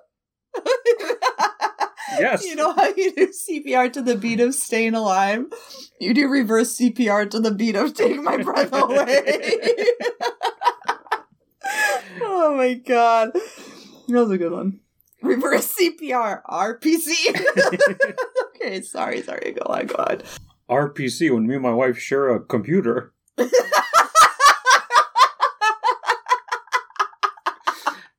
Yes. 2.20 2.44
You 2.44 2.54
know 2.54 2.72
how 2.72 2.86
you 2.86 3.12
do 3.16 3.26
CPR 3.26 3.92
to 3.94 4.00
the 4.00 4.14
beat 4.16 4.38
of 4.38 4.54
staying 4.54 4.94
alive? 4.94 5.46
You 6.00 6.14
do 6.14 6.28
reverse 6.28 6.78
CPR 6.78 7.28
to 7.30 7.40
the 7.40 7.50
beat 7.50 7.74
of 7.74 7.94
take 7.94 8.22
my 8.22 8.36
breath 8.36 8.72
away. 8.72 9.42
oh 12.22 12.54
my 12.56 12.74
god. 12.74 13.32
That 14.08 14.20
was 14.20 14.30
a 14.30 14.38
good 14.38 14.52
one. 14.52 14.80
Reverse 15.22 15.74
CPR, 15.74 16.42
RPC. 16.44 17.12
okay, 18.56 18.82
sorry, 18.82 19.22
sorry, 19.22 19.52
go 19.52 19.72
on, 19.72 19.86
go 19.86 19.94
on. 19.96 20.20
RPC 20.68 21.32
when 21.32 21.46
me 21.46 21.54
and 21.54 21.62
my 21.62 21.72
wife 21.72 21.98
share 21.98 22.28
a 22.28 22.40
computer. 22.40 23.12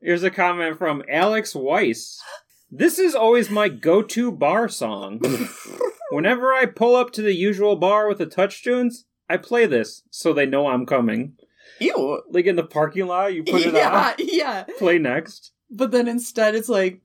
Here's 0.01 0.23
a 0.23 0.31
comment 0.31 0.77
from 0.77 1.03
Alex 1.09 1.55
Weiss. 1.55 2.19
This 2.71 2.99
is 2.99 3.15
always 3.15 3.49
my 3.49 3.69
go 3.69 4.01
to 4.03 4.31
bar 4.31 4.69
song. 4.69 5.19
Whenever 6.11 6.53
I 6.53 6.65
pull 6.67 6.95
up 6.95 7.11
to 7.13 7.21
the 7.21 7.33
usual 7.33 7.75
bar 7.75 8.07
with 8.07 8.19
the 8.19 8.27
TouchTunes, 8.27 9.05
I 9.27 9.37
play 9.37 9.65
this 9.65 10.03
so 10.11 10.33
they 10.33 10.45
know 10.45 10.67
I'm 10.67 10.85
coming. 10.85 11.33
Ew. 11.79 12.21
Like 12.29 12.45
in 12.45 12.55
the 12.55 12.63
parking 12.63 13.07
lot, 13.07 13.33
you 13.33 13.43
put 13.43 13.61
it 13.61 13.73
yeah, 13.75 14.09
on, 14.09 14.13
yeah. 14.19 14.65
play 14.77 14.99
next. 14.99 15.51
But 15.75 15.91
then 15.91 16.07
instead 16.07 16.55
it's 16.55 16.69
like 16.69 17.01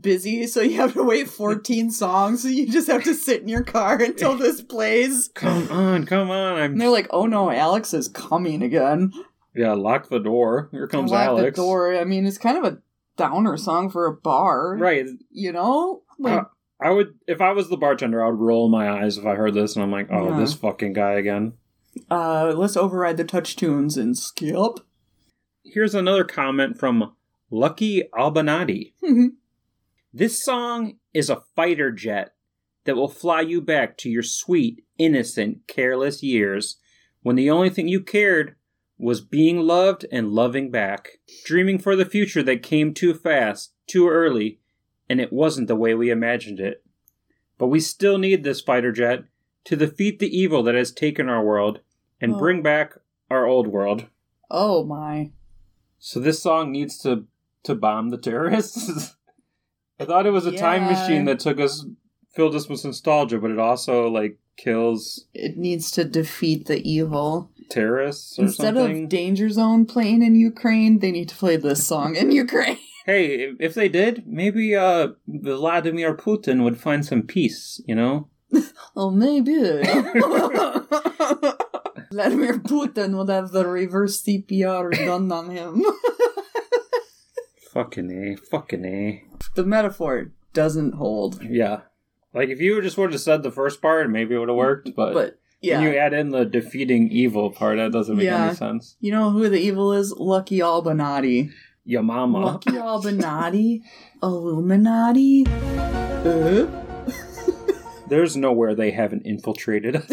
busy, 0.00 0.46
so 0.46 0.60
you 0.60 0.76
have 0.76 0.92
to 0.94 1.02
wait 1.04 1.28
14 1.28 1.90
songs, 1.90 2.42
so 2.42 2.48
you 2.48 2.70
just 2.70 2.88
have 2.88 3.04
to 3.04 3.14
sit 3.14 3.42
in 3.42 3.48
your 3.48 3.62
car 3.62 4.00
until 4.02 4.36
this 4.36 4.60
plays. 4.60 5.30
Come 5.34 5.68
on, 5.70 6.04
come 6.06 6.30
on. 6.30 6.58
I'm 6.58 6.78
they're 6.78 6.88
like, 6.90 7.06
oh 7.10 7.26
no, 7.26 7.50
Alex 7.50 7.94
is 7.94 8.08
coming 8.08 8.62
again. 8.62 9.12
Yeah, 9.54 9.72
lock 9.74 10.08
the 10.08 10.18
door. 10.18 10.68
Here 10.72 10.88
comes 10.88 11.12
Lock 11.12 11.28
Alex. 11.28 11.56
the 11.56 11.62
door. 11.62 11.94
I 11.96 12.04
mean, 12.04 12.26
it's 12.26 12.38
kind 12.38 12.58
of 12.58 12.64
a 12.64 12.78
downer 13.16 13.56
song 13.56 13.88
for 13.88 14.06
a 14.06 14.12
bar. 14.12 14.76
Right. 14.76 15.06
You 15.30 15.52
know? 15.52 16.02
Like, 16.18 16.40
Uh, 16.40 16.44
I 16.80 16.90
would 16.90 17.14
if 17.28 17.40
I 17.40 17.52
was 17.52 17.68
the 17.68 17.76
bartender, 17.76 18.20
I 18.24 18.28
would 18.30 18.40
roll 18.40 18.68
my 18.68 18.90
eyes 18.90 19.16
if 19.16 19.24
I 19.24 19.36
heard 19.36 19.54
this 19.54 19.76
and 19.76 19.84
I'm 19.84 19.92
like, 19.92 20.08
oh, 20.10 20.30
Yeah. 20.30 20.40
this 20.40 20.54
fucking 20.54 20.92
guy 20.94 21.12
again. 21.12 21.52
uh, 22.10 22.52
let's 22.56 22.76
override 22.76 23.16
the 23.16 23.24
TouchTunes 23.24 23.96
and 23.96 24.18
skip. 24.18 24.80
Here's 25.64 25.94
another 25.94 26.24
comment 26.24 26.76
from 26.78 27.12
Lucky 27.58 28.02
Albanati. 28.12 28.94
Mm-hmm. 29.00 29.26
This 30.12 30.42
song 30.44 30.96
is 31.12 31.30
a 31.30 31.42
fighter 31.54 31.92
jet 31.92 32.34
that 32.84 32.96
will 32.96 33.08
fly 33.08 33.42
you 33.42 33.60
back 33.60 33.96
to 33.98 34.10
your 34.10 34.24
sweet, 34.24 34.84
innocent, 34.98 35.68
careless 35.68 36.20
years 36.20 36.78
when 37.22 37.36
the 37.36 37.48
only 37.50 37.70
thing 37.70 37.86
you 37.86 38.00
cared 38.00 38.56
was 38.98 39.20
being 39.20 39.60
loved 39.60 40.04
and 40.10 40.30
loving 40.32 40.72
back, 40.72 41.18
dreaming 41.44 41.78
for 41.78 41.94
the 41.94 42.04
future 42.04 42.42
that 42.42 42.62
came 42.64 42.92
too 42.92 43.14
fast, 43.14 43.72
too 43.86 44.08
early, 44.08 44.58
and 45.08 45.20
it 45.20 45.32
wasn't 45.32 45.68
the 45.68 45.76
way 45.76 45.94
we 45.94 46.10
imagined 46.10 46.58
it. 46.58 46.84
But 47.56 47.68
we 47.68 47.78
still 47.78 48.18
need 48.18 48.42
this 48.42 48.60
fighter 48.60 48.90
jet 48.90 49.24
to 49.66 49.76
defeat 49.76 50.18
the 50.18 50.36
evil 50.36 50.64
that 50.64 50.74
has 50.74 50.90
taken 50.92 51.28
our 51.28 51.42
world 51.44 51.80
and 52.20 52.34
Oh. 52.34 52.38
bring 52.38 52.62
back 52.62 52.94
our 53.30 53.46
old 53.46 53.68
world. 53.68 54.06
oh 54.50 54.84
my. 54.84 55.30
So 56.00 56.18
this 56.20 56.42
song 56.42 56.70
needs 56.72 56.98
to 56.98 57.26
to 57.64 57.74
bomb 57.74 58.10
the 58.10 58.18
terrorists. 58.18 59.14
I 60.00 60.04
thought 60.04 60.26
it 60.26 60.30
was 60.32 60.46
a 60.46 60.56
time 60.56 60.84
machine 60.84 61.24
that 61.26 61.38
took 61.40 61.60
us 61.60 61.84
filled 62.34 62.54
us 62.56 62.68
with 62.68 62.84
nostalgia, 62.84 63.38
but 63.38 63.50
it 63.52 63.58
also 63.60 64.08
like 64.08 64.38
kills 64.56 65.26
It 65.34 65.56
needs 65.56 65.90
to 65.92 66.04
defeat 66.04 66.66
the 66.66 66.80
evil. 66.82 67.50
terrorists 67.70 68.38
or 68.38 68.42
Instead 68.42 68.74
something. 68.74 69.04
of 69.04 69.08
Danger 69.08 69.48
Zone 69.50 69.86
playing 69.86 70.22
in 70.22 70.34
Ukraine, 70.34 70.98
they 70.98 71.10
need 71.12 71.28
to 71.28 71.36
play 71.36 71.56
this 71.56 71.86
song 71.86 72.16
in 72.16 72.30
Ukraine. 72.44 72.78
hey, 73.06 73.26
if- 73.44 73.56
if 73.60 73.74
they 73.74 73.88
did, 73.88 74.24
maybe 74.26 74.74
uh 74.74 75.08
Vladimir 75.28 76.16
Putin 76.16 76.64
would 76.64 76.78
find 76.80 77.04
some 77.06 77.22
peace, 77.22 77.80
you 77.86 77.94
know? 77.94 78.28
Oh, 78.96 79.10
maybe. 79.10 79.54
Vladimir 82.12 82.58
Putin 82.60 83.16
would 83.18 83.28
have 83.28 83.50
the 83.50 83.66
reverse 83.66 84.22
CPR 84.22 84.92
done 85.04 85.30
on 85.32 85.50
him. 85.50 85.84
Fucking 87.74 88.10
A, 88.10 88.36
fucking 88.36 88.84
A. 88.84 89.24
the 89.54 89.64
metaphor 89.64 90.30
doesn't 90.52 90.94
hold. 90.94 91.42
Yeah. 91.42 91.80
Like 92.32 92.48
if 92.48 92.60
you 92.60 92.80
just 92.80 92.96
would 92.96 93.12
have 93.12 93.20
said 93.20 93.42
the 93.42 93.50
first 93.50 93.82
part, 93.82 94.08
maybe 94.10 94.34
it 94.34 94.38
would 94.38 94.48
have 94.48 94.56
worked, 94.56 94.94
but, 94.94 95.12
But 95.12 95.38
yeah. 95.60 95.80
when 95.80 95.92
you 95.92 95.98
add 95.98 96.12
in 96.14 96.30
the 96.30 96.44
defeating 96.44 97.10
evil 97.10 97.50
part, 97.50 97.76
that 97.78 97.90
doesn't 97.92 98.16
make 98.16 98.26
Yeah. 98.26 98.46
any 98.46 98.54
sense. 98.54 98.96
You 99.00 99.10
know 99.12 99.30
who 99.30 99.48
the 99.48 99.58
evil 99.58 99.92
is? 99.92 100.12
Lucky 100.12 100.58
Albanati. 100.60 101.50
Your 101.84 102.02
mama. 102.02 102.38
Lucky 102.38 102.70
Albanati? 102.70 103.82
Illuminati? 104.22 105.44
Uh? 105.48 106.66
There's 108.08 108.36
nowhere 108.36 108.74
they 108.74 108.92
haven't 108.92 109.22
infiltrated. 109.26 110.00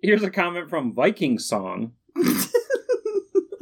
Here's 0.00 0.22
a 0.22 0.30
comment 0.30 0.68
from 0.70 0.92
Viking 0.94 1.38
Song. 1.38 1.92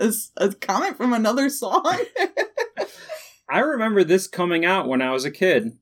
a, 0.03 0.13
a 0.37 0.53
comment 0.55 0.97
from 0.97 1.13
another 1.13 1.49
song? 1.49 1.85
I 3.49 3.61
remember 3.61 4.03
this 4.05 4.27
coming 4.27 4.65
out 4.65 4.89
when 4.89 5.01
I 5.03 5.11
was 5.11 5.25
a 5.25 5.31
kid. 5.31 5.77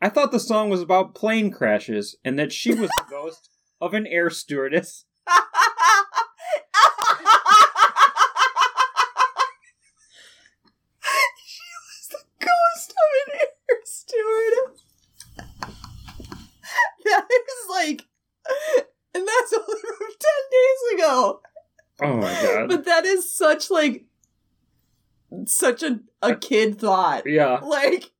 I 0.00 0.08
thought 0.08 0.32
the 0.32 0.40
song 0.40 0.68
was 0.68 0.80
about 0.80 1.14
plane 1.14 1.50
crashes 1.50 2.16
and 2.24 2.38
that 2.38 2.52
she 2.52 2.74
was 2.74 2.90
the 2.90 3.04
ghost 3.10 3.50
of 3.80 3.94
an 3.94 4.06
air 4.06 4.30
stewardess. 4.30 5.04
she 11.46 11.70
was 11.86 12.08
the 12.10 12.24
ghost 12.40 12.90
of 12.90 13.08
an 13.26 13.34
air 13.38 13.78
stewardess. 13.84 14.84
that 17.04 17.28
is 17.30 17.70
like, 17.70 18.06
and 19.14 19.28
that's 19.28 19.52
only 19.52 19.80
from 19.80 20.08
10 20.08 20.18
days 20.50 20.94
ago. 20.94 21.42
Oh 22.02 22.16
my 22.16 22.32
god. 22.42 22.68
But 22.68 22.84
that 22.84 23.04
is 23.04 23.32
such 23.34 23.70
like, 23.70 24.04
such 25.46 25.82
a, 25.82 26.00
a 26.20 26.34
kid 26.34 26.78
thought. 26.78 27.26
yeah. 27.26 27.58
Like, 27.62 28.10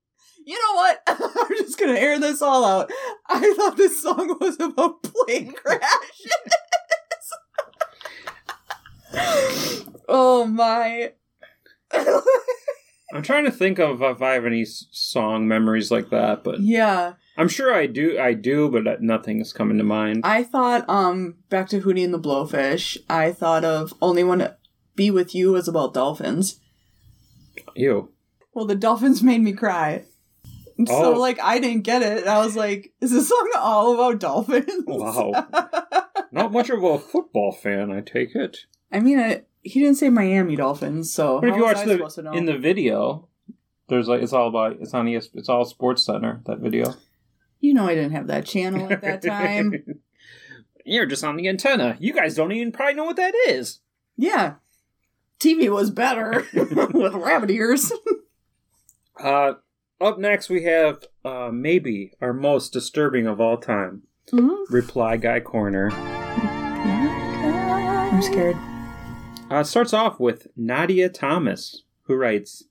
you 0.44 0.54
know 0.54 0.74
what? 0.74 1.02
I'm 1.08 1.56
just 1.56 1.78
gonna 1.78 1.94
air 1.94 2.18
this 2.18 2.42
all 2.42 2.64
out. 2.64 2.90
I 3.28 3.54
thought 3.56 3.76
this 3.76 4.02
song 4.02 4.36
was 4.40 4.58
about 4.60 5.02
plane 5.02 5.52
crashes. 5.64 5.92
oh 10.08 10.46
my. 10.46 11.12
I'm 13.14 13.22
trying 13.22 13.44
to 13.44 13.50
think 13.50 13.78
of 13.78 14.00
if 14.00 14.22
I 14.22 14.32
have 14.32 14.46
any 14.46 14.64
song 14.64 15.46
memories 15.46 15.90
like 15.90 16.10
that, 16.10 16.42
but 16.42 16.60
yeah. 16.60 17.14
I'm 17.36 17.48
sure 17.48 17.74
I 17.74 17.86
do. 17.86 18.18
I 18.18 18.34
do, 18.34 18.68
but 18.70 19.00
nothing 19.02 19.40
is 19.40 19.52
coming 19.52 19.78
to 19.78 19.84
mind. 19.84 20.20
I 20.24 20.42
thought, 20.42 20.88
um, 20.88 21.36
back 21.48 21.68
to 21.70 21.80
Hootie 21.80 22.04
and 22.04 22.12
the 22.12 22.18
Blowfish. 22.20 22.98
I 23.08 23.32
thought 23.32 23.64
of 23.64 23.94
Only 24.02 24.22
Want 24.22 24.40
to 24.42 24.56
Be 24.94 25.10
With 25.10 25.34
You 25.34 25.56
is 25.56 25.66
about 25.68 25.94
dolphins. 25.94 26.60
Ew. 27.74 28.10
Well, 28.54 28.66
the 28.66 28.74
dolphins 28.74 29.22
made 29.22 29.40
me 29.40 29.52
cry. 29.52 30.04
So, 30.86 31.14
Oh. 31.14 31.18
like, 31.18 31.38
I 31.40 31.58
didn't 31.58 31.82
get 31.84 32.02
it. 32.02 32.26
I 32.26 32.44
was 32.44 32.56
like, 32.56 32.92
is 33.00 33.12
this 33.12 33.28
song 33.28 33.50
all 33.56 33.94
about 33.94 34.18
dolphins? 34.20 34.84
Wow. 34.86 35.30
Not 36.32 36.52
much 36.52 36.70
of 36.70 36.82
a 36.82 36.98
football 36.98 37.52
fan, 37.52 37.90
I 37.92 38.00
take 38.00 38.34
it. 38.34 38.58
I 38.90 39.00
mean, 39.00 39.18
I, 39.18 39.42
he 39.62 39.80
didn't 39.80 39.96
say 39.96 40.08
Miami 40.08 40.56
Dolphins, 40.56 41.12
so 41.12 41.40
But 41.40 41.50
if 41.50 41.56
you 41.56 41.62
watch 41.62 41.76
I 41.78 41.86
supposed 41.86 42.16
to 42.16 42.22
the 42.22 42.32
in 42.32 42.46
the 42.46 42.56
video, 42.58 43.28
there's 43.88 44.08
like 44.08 44.22
it's 44.22 44.32
all 44.32 44.48
about 44.48 44.76
it's 44.80 44.94
on 44.94 45.06
ES, 45.08 45.28
it's 45.34 45.48
all 45.48 45.64
Sports 45.64 46.04
Center 46.04 46.40
that 46.46 46.58
video. 46.58 46.94
You 47.62 47.72
know, 47.72 47.86
I 47.86 47.94
didn't 47.94 48.12
have 48.12 48.26
that 48.26 48.44
channel 48.44 48.92
at 48.92 49.00
that 49.00 49.22
time. 49.22 49.84
You're 50.84 51.06
just 51.06 51.22
on 51.24 51.36
the 51.36 51.48
antenna. 51.48 51.96
You 52.00 52.12
guys 52.12 52.34
don't 52.34 52.50
even 52.52 52.72
probably 52.72 52.94
know 52.94 53.04
what 53.04 53.16
that 53.16 53.34
is. 53.48 53.78
yeah. 54.18 54.54
TV 55.38 55.68
was 55.68 55.90
better 55.90 56.46
with 56.54 57.14
rabbit 57.14 57.50
ears. 57.50 57.90
Uh, 59.22 59.52
up 60.00 60.18
next 60.18 60.48
we 60.48 60.64
have 60.64 61.04
uh, 61.24 61.50
maybe 61.52 62.12
our 62.20 62.32
most 62.32 62.72
disturbing 62.72 63.26
of 63.26 63.40
all 63.40 63.56
time. 63.58 64.02
Reply 64.68 65.16
Guy 65.18 65.38
Corner. 65.40 65.90
I'm 67.12 68.22
scared. 68.22 68.56
Uh, 69.50 69.62
starts 69.62 69.92
off 69.92 70.18
with 70.18 70.48
Nadia 70.56 71.08
Thomas, 71.08 71.82
who 72.04 72.16
writes 72.16 72.64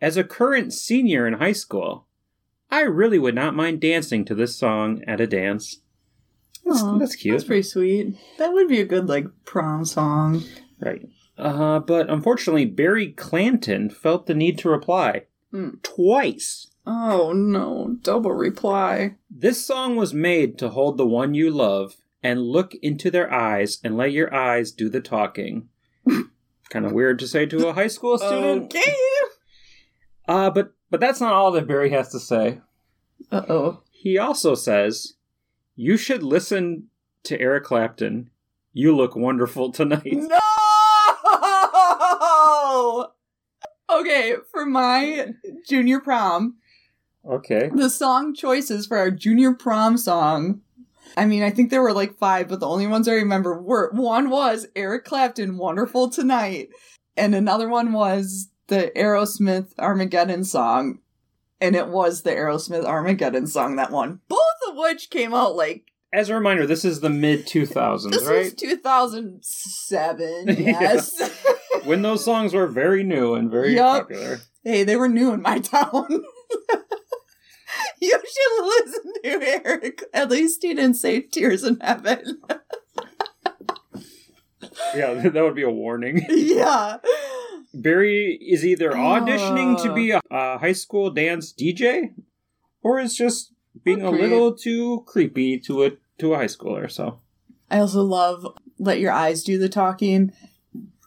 As 0.00 0.16
a 0.16 0.24
current 0.24 0.72
senior 0.74 1.26
in 1.26 1.34
high 1.34 1.52
school, 1.52 2.06
I 2.72 2.80
really 2.80 3.18
would 3.18 3.34
not 3.34 3.54
mind 3.54 3.80
dancing 3.80 4.24
to 4.24 4.34
this 4.34 4.56
song 4.56 5.02
at 5.06 5.20
a 5.20 5.26
dance. 5.26 5.80
That's, 6.64 6.82
Aw, 6.82 6.98
that's 6.98 7.16
cute. 7.16 7.34
That's 7.34 7.44
pretty 7.44 7.62
sweet. 7.62 8.16
That 8.38 8.52
would 8.52 8.66
be 8.68 8.80
a 8.80 8.84
good, 8.86 9.08
like, 9.08 9.26
prom 9.44 9.84
song. 9.84 10.42
Right. 10.80 11.06
Uh, 11.36 11.80
but 11.80 12.08
unfortunately, 12.10 12.64
Barry 12.64 13.12
Clanton 13.12 13.90
felt 13.90 14.26
the 14.26 14.34
need 14.34 14.58
to 14.58 14.68
reply 14.70 15.26
Hmm. 15.50 15.70
twice. 15.82 16.68
Oh 16.86 17.32
no, 17.32 17.96
double 18.02 18.32
reply. 18.32 19.16
This 19.30 19.64
song 19.64 19.94
was 19.96 20.12
made 20.14 20.58
to 20.58 20.70
hold 20.70 20.96
the 20.96 21.06
one 21.06 21.34
you 21.34 21.50
love 21.50 21.96
and 22.22 22.40
look 22.42 22.74
into 22.76 23.10
their 23.10 23.32
eyes 23.32 23.78
and 23.84 23.96
let 23.96 24.12
your 24.12 24.34
eyes 24.34 24.72
do 24.72 24.88
the 24.88 25.00
talking. 25.00 25.68
kind 26.70 26.86
of 26.86 26.92
weird 26.92 27.18
to 27.20 27.28
say 27.28 27.44
to 27.46 27.68
a 27.68 27.72
high 27.74 27.86
school 27.86 28.18
student. 28.18 28.64
Okay. 28.74 28.94
Uh, 30.26 30.50
but 30.50 30.72
but 30.92 31.00
that's 31.00 31.20
not 31.20 31.32
all 31.32 31.50
that 31.52 31.66
Barry 31.66 31.90
has 31.90 32.10
to 32.10 32.20
say. 32.20 32.60
Uh 33.32 33.42
oh. 33.48 33.80
He 33.90 34.18
also 34.18 34.54
says, 34.54 35.14
"You 35.74 35.96
should 35.96 36.22
listen 36.22 36.88
to 37.24 37.40
Eric 37.40 37.64
Clapton. 37.64 38.28
You 38.72 38.94
look 38.94 39.16
wonderful 39.16 39.72
tonight." 39.72 40.04
No! 40.04 40.38
Okay, 43.90 44.36
for 44.50 44.64
my 44.66 45.34
junior 45.68 46.00
prom, 46.00 46.56
Okay. 47.28 47.70
the 47.74 47.90
song 47.90 48.34
choices 48.34 48.86
for 48.86 48.96
our 48.98 49.10
junior 49.10 49.52
prom 49.54 49.96
song. 49.96 50.60
I 51.16 51.26
mean, 51.26 51.42
I 51.42 51.50
think 51.50 51.70
there 51.70 51.82
were 51.82 51.92
like 51.92 52.16
five, 52.18 52.48
but 52.48 52.60
the 52.60 52.68
only 52.68 52.86
ones 52.86 53.06
I 53.06 53.12
remember 53.14 53.60
were 53.60 53.90
one 53.92 54.30
was 54.30 54.66
Eric 54.74 55.04
Clapton, 55.04 55.58
Wonderful 55.58 56.08
Tonight, 56.10 56.70
and 57.16 57.34
another 57.34 57.68
one 57.68 57.92
was 57.92 58.48
the 58.72 58.90
Aerosmith 58.96 59.72
Armageddon 59.78 60.44
song. 60.44 60.98
And 61.60 61.76
it 61.76 61.88
was 61.88 62.22
the 62.22 62.30
Aerosmith 62.30 62.84
Armageddon 62.84 63.46
song 63.46 63.76
that 63.76 63.92
won. 63.92 64.20
Both 64.28 64.38
of 64.68 64.76
which 64.76 65.10
came 65.10 65.32
out 65.34 65.54
like 65.54 65.92
As 66.12 66.28
a 66.30 66.34
reminder, 66.34 66.66
this 66.66 66.84
is 66.84 67.00
the 67.00 67.10
mid 67.10 67.46
2000s, 67.46 68.10
this 68.10 68.24
right? 68.24 68.38
was 68.44 68.54
2007. 68.54 70.48
Yes. 70.58 71.40
when 71.84 72.02
those 72.02 72.24
songs 72.24 72.54
were 72.54 72.66
very 72.66 73.04
new 73.04 73.34
and 73.34 73.50
very 73.50 73.74
Yup. 73.74 74.08
popular. 74.08 74.40
hey, 74.64 74.82
they 74.84 74.96
were 74.96 75.08
new 75.08 75.32
in 75.32 75.42
my 75.42 75.58
town. 75.60 76.24
you 78.00 78.10
should 78.10 78.64
listen 78.64 79.12
to 79.22 79.60
Eric. 79.64 80.02
At 80.14 80.30
least 80.30 80.62
he 80.62 80.72
didn't 80.74 80.94
say 80.94 81.20
Tears 81.20 81.62
in 81.62 81.78
Heaven. 81.80 82.40
Yeah, 84.94 85.14
that 85.14 85.34
would 85.42 85.54
be 85.54 85.62
a 85.62 85.70
warning. 85.70 86.24
yeah. 86.28 86.98
Barry 87.74 88.34
is 88.34 88.64
either 88.64 88.90
auditioning 88.90 89.82
to 89.82 89.92
be 89.94 90.12
ah. 90.12 90.20
a, 90.30 90.36
a 90.36 90.58
high 90.58 90.72
school 90.72 91.10
dance 91.10 91.52
DJ, 91.52 92.14
or 92.82 92.98
is 92.98 93.16
just 93.16 93.52
being 93.84 94.02
a 94.02 94.10
little 94.10 94.54
too 94.54 95.04
creepy 95.06 95.58
to 95.60 95.84
a 95.84 95.90
to 96.18 96.34
a 96.34 96.36
high 96.36 96.46
schooler. 96.46 96.90
So 96.90 97.20
I 97.70 97.78
also 97.78 98.02
love 98.02 98.46
Let 98.78 99.00
Your 99.00 99.12
Eyes 99.12 99.42
Do 99.42 99.58
the 99.58 99.68
Talking. 99.68 100.32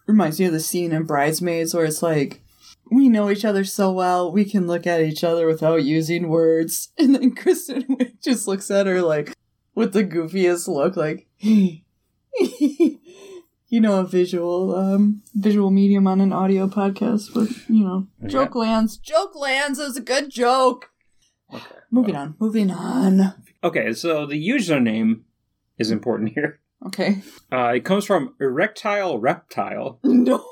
Reminds 0.08 0.40
me 0.40 0.48
of 0.48 0.54
the 0.54 0.60
scene 0.60 0.92
in 0.92 1.04
Bridesmaids 1.04 1.74
where 1.74 1.86
it's 1.86 2.04
like, 2.04 2.42
we 2.92 3.10
know 3.10 3.30
each 3.30 3.46
other 3.46 3.64
so 3.64 3.92
well, 3.92 4.32
we 4.32 4.46
can 4.46 4.68
look 4.68 4.86
at 4.88 5.02
each 5.02 5.24
other 5.24 5.48
without 5.48 5.84
using 5.84 6.28
words. 6.28 6.90
And 6.98 7.16
then 7.16 7.36
Kristen 7.36 7.84
Wiig 7.90 8.22
just 8.22 8.48
looks 8.48 8.70
at 8.72 8.88
her 8.88 9.02
like, 9.02 9.34
with 9.74 9.94
the 9.94 10.04
goofiest 10.04 10.68
look, 10.68 10.96
like, 10.96 11.28
you 13.76 13.82
know, 13.82 14.00
a 14.00 14.06
visual, 14.06 14.74
um, 14.74 15.22
visual 15.34 15.70
medium 15.70 16.08
on 16.08 16.22
an 16.22 16.32
audio 16.32 16.66
podcast, 16.66 17.34
but, 17.34 17.50
you 17.68 17.84
know, 17.84 18.08
Yeah. 18.22 18.30
joke 18.30 18.56
lands. 18.56 18.96
Joke 18.98 19.36
lands 19.36 19.80
is 19.80 19.98
a 19.98 20.02
good 20.02 20.30
joke. 20.30 20.92
okay. 21.54 21.76
Moving 21.92 22.16
on, 22.16 22.36
moving 22.40 22.72
on. 22.72 23.34
Okay, 23.64 23.92
so 23.92 24.26
the 24.26 24.40
username 24.48 25.22
is 25.78 25.92
important 25.92 26.32
here. 26.36 26.62
Okay. 26.86 27.22
Uh, 27.52 27.74
it 27.76 27.84
comes 27.84 28.06
from 28.06 28.34
Erectile 28.40 29.20
Reptile. 29.20 30.00
No. 30.06 30.46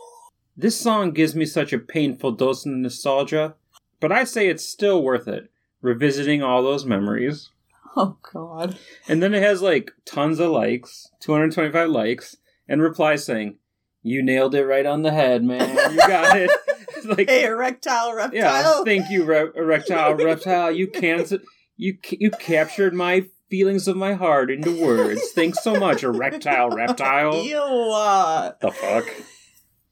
This 0.57 0.77
song 0.79 1.11
gives 1.11 1.33
me 1.33 1.45
such 1.45 1.71
a 1.73 1.79
painful 1.79 2.33
dose 2.33 2.65
of 2.65 2.73
nostalgia, 2.73 3.55
but 4.01 4.11
I 4.11 4.23
say 4.25 4.49
it's 4.49 4.67
still 4.67 5.01
worth 5.01 5.27
it, 5.29 5.49
revisiting 5.81 6.43
all 6.43 6.61
those 6.61 6.85
memories. 6.85 7.49
Oh, 7.95 8.17
God. 8.33 8.77
And 9.07 9.23
then 9.23 9.33
it 9.33 9.41
has 9.43 9.61
like 9.61 9.91
tons 10.05 10.39
of 10.39 10.51
likes, 10.51 11.09
225 11.21 11.89
likes, 11.89 12.37
and 12.67 12.81
replies 12.81 13.25
saying, 13.25 13.57
You 14.01 14.21
nailed 14.23 14.55
it 14.55 14.65
right 14.65 14.85
on 14.85 15.01
the 15.03 15.11
head, 15.11 15.43
man. 15.43 15.91
You 15.91 15.97
got 15.97 16.37
it. 16.37 16.51
Like, 17.05 17.27
Hey, 17.29 17.43
erectile 17.43 18.13
reptile. 18.13 18.33
yeah, 18.39 18.81
thank 18.85 19.09
you, 19.09 19.25
re- 19.25 19.49
erectile 19.57 20.15
reptile. 20.15 20.71
You 20.71 20.87
can't, 20.87 21.29
you 21.75 21.97
you 22.11 22.31
captured 22.31 22.93
my 22.93 23.25
feelings 23.49 23.89
of 23.89 23.97
my 23.97 24.13
heart 24.13 24.49
into 24.49 24.81
words. 24.81 25.19
Thanks 25.35 25.61
so 25.61 25.75
much, 25.77 26.03
erectile 26.03 26.69
reptile. 26.69 27.35
Ew. 27.43 27.57
uh, 27.59 28.53
The 28.61 28.71
fuck? 28.71 29.03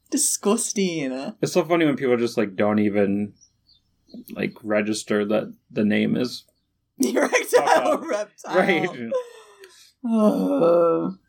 disgusting. 0.09 1.33
It's 1.41 1.51
so 1.51 1.65
funny 1.65 1.85
when 1.85 1.97
people 1.97 2.15
just 2.15 2.37
like 2.37 2.55
don't 2.55 2.79
even 2.79 3.33
like 4.31 4.53
register 4.63 5.25
that 5.25 5.53
the 5.69 5.83
name 5.83 6.15
is 6.15 6.45
Erectile 6.99 7.97
reptile. 8.07 8.55
right. 8.55 8.89
Uh, 10.09 11.09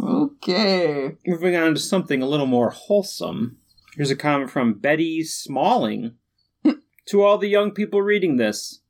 okay. 0.00 1.16
Moving 1.26 1.56
on 1.56 1.74
to 1.74 1.80
something 1.80 2.22
a 2.22 2.26
little 2.26 2.46
more 2.46 2.70
wholesome. 2.70 3.58
Here's 3.94 4.10
a 4.10 4.16
comment 4.16 4.50
from 4.50 4.74
Betty 4.74 5.22
Smalling. 5.22 6.14
to 7.06 7.22
all 7.22 7.38
the 7.38 7.48
young 7.48 7.70
people 7.70 8.02
reading 8.02 8.36
this, 8.36 8.80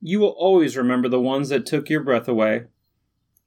you 0.00 0.20
will 0.20 0.34
always 0.38 0.76
remember 0.76 1.08
the 1.08 1.20
ones 1.20 1.48
that 1.48 1.66
took 1.66 1.90
your 1.90 2.02
breath 2.02 2.28
away. 2.28 2.64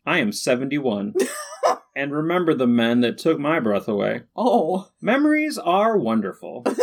I 0.06 0.20
am 0.20 0.32
71. 0.32 1.14
and 1.96 2.12
remember 2.12 2.54
the 2.54 2.68
men 2.68 3.02
that 3.02 3.18
took 3.18 3.40
my 3.40 3.60
breath 3.60 3.88
away. 3.88 4.24
Oh. 4.36 4.90
Memories 5.02 5.58
are 5.58 5.98
wonderful. 5.98 6.66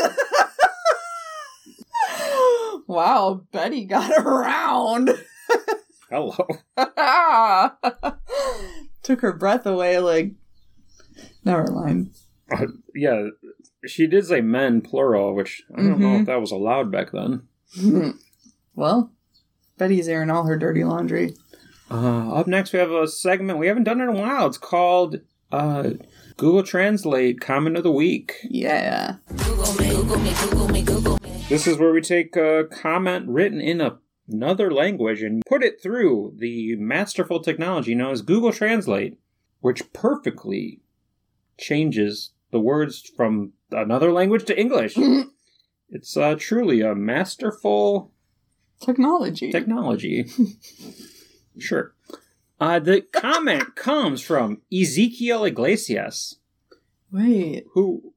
wow, 2.86 3.42
Betty 3.52 3.84
got 3.84 4.10
around. 4.18 5.10
Hello. 6.10 6.46
Took 9.06 9.20
her 9.20 9.32
breath 9.32 9.64
away, 9.66 9.98
like. 10.00 10.32
Never 11.44 11.70
mind. 11.70 12.10
Uh, 12.50 12.66
yeah, 12.94 13.28
she 13.86 14.06
did 14.08 14.26
say 14.26 14.40
men 14.40 14.80
plural, 14.80 15.34
which 15.34 15.62
I 15.74 15.82
don't 15.82 16.00
know 16.00 16.08
Mhm. 16.08 16.20
if 16.20 16.26
that 16.26 16.40
was 16.40 16.50
allowed 16.50 16.90
back 16.90 17.12
then. 17.12 17.42
well, 18.74 19.12
Betty's 19.78 20.08
airing 20.08 20.30
all 20.30 20.44
her 20.46 20.58
dirty 20.58 20.82
laundry. 20.82 21.34
Uh, 21.88 22.32
up 22.34 22.48
next, 22.48 22.72
we 22.72 22.80
have 22.80 22.90
a 22.90 23.06
segment 23.06 23.60
we 23.60 23.68
haven't 23.68 23.84
done 23.84 24.00
in 24.00 24.08
a 24.08 24.12
while. 24.12 24.46
It's 24.48 24.58
called 24.58 25.20
uh, 25.52 25.90
Google 26.36 26.64
Translate 26.64 27.40
Comment 27.40 27.76
of 27.76 27.84
the 27.84 27.92
Week. 27.92 28.34
Yeah. 28.42 29.16
This 31.48 31.68
is 31.68 31.78
where 31.78 31.92
we 31.92 32.00
take 32.00 32.34
a 32.34 32.64
comment 32.72 33.28
written 33.28 33.60
in 33.60 33.80
a, 33.80 33.98
another 34.28 34.72
language 34.72 35.22
and 35.22 35.42
put 35.48 35.62
it 35.62 35.80
through 35.82 36.34
the 36.36 36.76
masterful 36.76 37.40
technology 37.40 37.94
known 37.94 38.12
as 38.12 38.22
Google 38.22 38.52
Translate, 38.52 39.18
which 39.60 39.92
perfectly 39.92 40.80
changes 41.58 42.30
the 42.50 42.60
words 42.60 43.10
from 43.16 43.52
another 43.70 44.12
language 44.12 44.44
to 44.46 44.58
English. 44.58 44.96
it's 45.90 46.16
uh, 46.16 46.36
truly 46.38 46.80
a 46.80 46.94
masterful 46.94 48.12
Technology. 48.80 49.50
technology. 49.50 50.26
sure. 51.58 51.94
Uh, 52.60 52.78
the 52.78 53.00
comment 53.00 53.74
comes 53.76 54.20
from 54.22 54.60
Ezekiel 54.72 55.44
Iglesias, 55.44 56.36
Wait. 57.10 57.64
who 57.72 58.12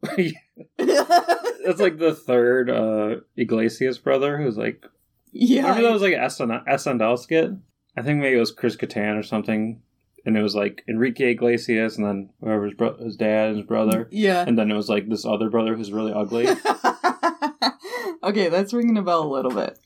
that's 0.78 1.80
like 1.80 1.98
the 1.98 2.14
third 2.16 2.70
uh, 2.70 3.18
Iglesias 3.38 3.98
brother 3.98 4.38
who's 4.38 4.58
like 4.58 4.86
yeah. 5.32 5.62
remember 5.62 5.84
that 5.84 5.94
was 5.94 6.02
like 6.02 6.14
an 6.14 6.30
SN- 6.30 6.66
SNL 6.68 7.20
skit. 7.20 7.52
I 7.98 8.02
think 8.02 8.22
maybe 8.22 8.38
it 8.38 8.40
was 8.40 8.52
Chris 8.52 8.76
Kattan 8.76 9.20
or 9.20 9.24
something, 9.24 9.82
and 10.26 10.38
it 10.38 10.44
was 10.44 10.56
like 10.56 10.84
Enrique 10.88 11.32
Iglesias 11.32 11.98
and 11.98 12.06
then 12.06 12.30
whoever 12.40 12.66
his, 12.66 12.74
bro- 12.74 12.98
his 12.98 13.16
dad 13.16 13.50
and 13.50 13.58
his 13.58 13.66
brother, 13.66 14.08
yeah. 14.12 14.44
and 14.48 14.58
then 14.58 14.72
it 14.72 14.76
was 14.76 14.90
like 14.90 15.10
this 15.10 15.26
other 15.26 15.50
brother 15.50 15.76
who's 15.76 15.92
really 15.92 16.14
ugly. 16.14 16.48
okay, 18.24 18.50
that's 18.50 18.74
ringing 18.74 18.98
a 18.98 19.02
bell 19.02 19.24
a 19.24 19.34
little 19.34 19.52
bit. 19.52 19.78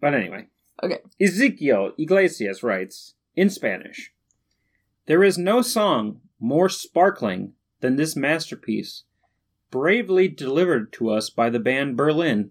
But 0.00 0.14
anyway. 0.14 0.46
Okay. 0.82 0.98
Ezekiel 1.20 1.92
Iglesias 1.96 2.62
writes 2.62 3.14
in 3.36 3.50
Spanish 3.50 4.12
There 5.06 5.22
is 5.22 5.38
no 5.38 5.62
song 5.62 6.20
more 6.40 6.68
sparkling 6.68 7.52
than 7.80 7.96
this 7.96 8.16
masterpiece, 8.16 9.04
bravely 9.70 10.28
delivered 10.28 10.92
to 10.94 11.10
us 11.10 11.30
by 11.30 11.50
the 11.50 11.60
band 11.60 11.96
Berlin, 11.96 12.50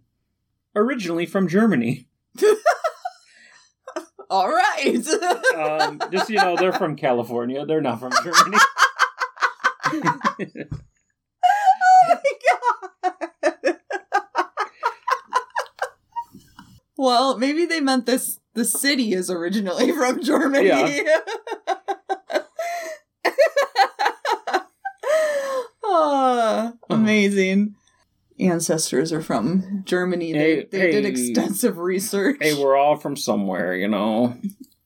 originally 0.76 1.26
from 1.26 1.48
Germany. 1.48 2.08
All 4.30 4.48
right. 4.50 5.06
Um, 5.52 6.02
just 6.12 6.30
you 6.30 6.38
know, 6.38 6.56
they're 6.56 6.72
from 6.72 6.96
California, 6.96 7.66
they're 7.66 7.82
not 7.82 8.00
from 8.00 8.14
Germany. 8.24 8.58
oh 9.86 10.32
my 12.08 12.18
god. 13.04 13.78
well, 16.98 17.38
maybe 17.38 17.66
they 17.66 17.82
meant 17.82 18.06
this. 18.06 18.40
The 18.54 18.66
city 18.66 19.14
is 19.14 19.30
originally 19.30 19.92
from 19.92 20.22
Germany. 20.24 20.68
Yeah. 20.68 21.20
Ah, 25.84 26.74
amazing. 26.90 27.76
Ancestors 28.42 29.14
are 29.14 29.22
from 29.22 29.84
Germany. 29.86 30.34
They, 30.34 30.40
Hey, 30.56 30.68
they 30.72 30.92
did 30.92 31.06
extensive 31.06 31.78
research. 31.78 32.38
hey, 32.42 32.54
we're 32.62 32.76
all 32.76 32.96
from 32.98 33.16
somewhere, 33.16 33.76
you 33.76 33.88
know. 33.88 34.38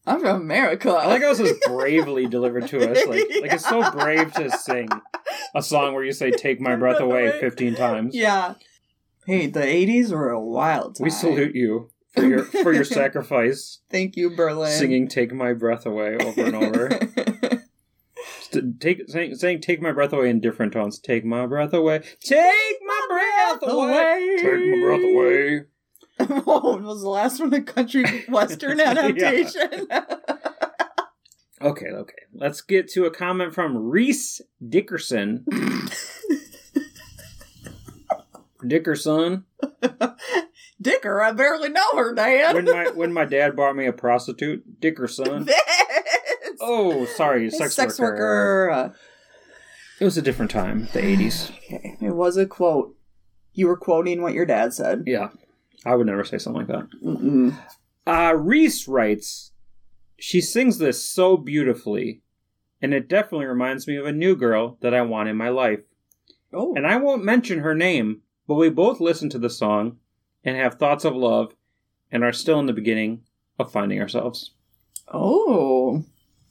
I'm 0.08 0.20
from 0.20 0.41
America. 0.41 0.89
I 0.91 1.08
like 1.08 1.24
how 1.24 1.32
it 1.32 1.36
says 1.38 1.58
bravely 1.66 2.28
delivered 2.28 2.68
to 2.68 2.91
us. 2.91 3.08
Like, 3.08 3.24
like 3.41 3.53
it's 3.53 3.68
so 3.68 3.89
brave 3.91 4.32
to 4.34 4.51
sing 4.51 4.88
a 5.56 5.64
song 5.64 5.95
where 5.95 6.03
you 6.03 6.12
say 6.12 6.30
"Take 6.30 6.62
my 6.62 6.76
breath 6.76 6.99
away" 6.99 7.32
fifteen 7.39 7.74
times. 7.76 8.14
Yeah. 8.16 8.53
Hey, 9.26 9.47
the 9.47 9.62
80s 9.62 10.12
were 10.12 10.30
a 10.30 10.39
wild 10.39 10.97
time. 10.97 11.06
We 11.06 11.10
salute 11.10 11.56
you 11.56 11.89
for 12.14 12.24
your 12.24 12.43
for 12.43 12.72
your 12.72 12.84
sacrifice, 12.99 13.80
Thank 13.89 14.16
you, 14.16 14.30
Berlin. 14.30 14.72
singing 14.72 15.08
"Take 15.08 15.34
My 15.34 15.53
Breath 15.53 15.88
Away" 15.88 16.18
over 16.20 16.45
and 16.45 16.56
over. 16.56 16.99
Take 18.80 19.01
saying, 19.08 19.36
saying 19.36 19.62
"Take 19.62 19.82
my 19.82 19.91
breath 19.91 20.14
away" 20.14 20.30
in 20.30 20.39
different 20.39 20.74
tones. 20.74 20.99
Take 20.99 21.26
my 21.26 21.45
breath 21.45 21.74
away. 21.74 22.01
Take 22.22 22.78
my 22.86 23.06
breath 23.10 23.72
away. 23.72 24.38
Take 24.39 24.66
my 24.66 24.82
breath 24.82 25.03
away. 25.03 25.62
oh, 26.47 26.78
it 26.78 26.84
was 26.84 27.01
the 27.01 27.10
last 27.10 27.39
one 27.39 27.53
a 27.53 27.62
country 27.62 28.06
western 28.30 28.80
adaptation? 28.82 29.88
Okay, 31.62 31.88
okay. 31.88 32.16
Let's 32.34 32.62
get 32.62 32.88
to 32.89 33.06
a 33.06 33.12
comment 33.12 33.53
from 33.53 33.78
Reese 33.78 34.41
Dickerson. 34.68 35.45
Dickerson. 38.66 39.45
Dicker, 40.82 41.22
I 41.22 41.32
barely 41.32 41.70
know 41.70 41.95
her, 41.95 42.14
Dad. 42.14 42.56
When 42.56 42.66
my 42.66 42.89
when 42.89 43.14
my 43.14 43.26
dad 43.26 43.56
bought 43.56 43.76
me 43.76 43.86
a 43.86 43.93
prostitute, 43.93 44.80
Dickerson. 44.80 45.47
Oh, 46.68 47.05
sorry, 47.05 47.49
Hey, 47.49 47.68
sex, 47.68 47.99
worker. 47.99 48.93
It 49.99 50.03
was 50.03 50.18
a 50.18 50.22
different 50.22 50.51
time, 50.51 50.88
the 50.93 51.03
eighties. 51.03 51.51
Okay, 51.66 51.97
it 52.01 52.16
was 52.16 52.38
a 52.38 52.45
quote. 52.45 52.95
You 53.53 53.68
were 53.68 53.78
quoting 53.78 54.22
what 54.22 54.34
your 54.34 54.45
dad 54.45 54.74
said. 54.74 55.03
Yeah, 55.05 55.30
I 55.86 55.95
would 55.95 56.07
never 56.07 56.24
say 56.24 56.38
something 56.38 56.68
like 56.68 56.76
that. 56.76 56.88
Mm-mm. 57.03 57.57
Uh, 58.05 58.36
Reese 58.36 58.88
writes, 58.88 59.51
She 60.18 60.41
sings 60.41 60.78
this 60.80 61.01
so 61.01 61.38
beautifully, 61.38 62.22
and 62.82 62.93
it 62.93 63.07
definitely 63.07 63.45
reminds 63.45 63.88
me 63.88 63.95
of 63.95 64.05
a 64.05 64.11
new 64.11 64.36
girl 64.36 64.78
that 64.82 64.93
I 64.93 65.01
want 65.03 65.30
in 65.30 65.38
my 65.38 65.49
life. 65.49 65.80
Oh, 66.53 66.74
And 66.76 66.86
I 66.86 66.97
won't 66.97 67.24
mention 67.24 67.59
her 67.59 67.74
name, 67.76 68.22
but 68.47 68.55
we 68.55 68.70
both 68.70 68.99
listen 68.99 69.30
to 69.30 69.39
the 69.39 69.49
song 69.49 69.97
and 70.43 70.55
have 70.57 70.76
thoughts 70.76 71.05
of 71.05 71.16
love 71.16 71.53
and 72.11 72.24
are 72.24 72.34
still 72.34 72.59
in 72.59 72.66
the 72.66 72.74
beginning 72.74 73.22
of 73.57 73.72
finding 73.72 73.99
ourselves. 74.01 74.51
oh, 75.13 76.03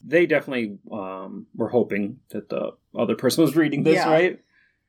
They 0.07 0.27
definitely 0.27 0.79
um, 0.93 1.47
were 1.55 1.71
hoping 1.71 2.19
that 2.31 2.49
the 2.51 2.73
other 2.97 3.15
person 3.15 3.43
was 3.43 3.57
reading 3.57 3.83
this, 3.85 3.95
Yeah. 3.97 4.11
right? 4.11 4.41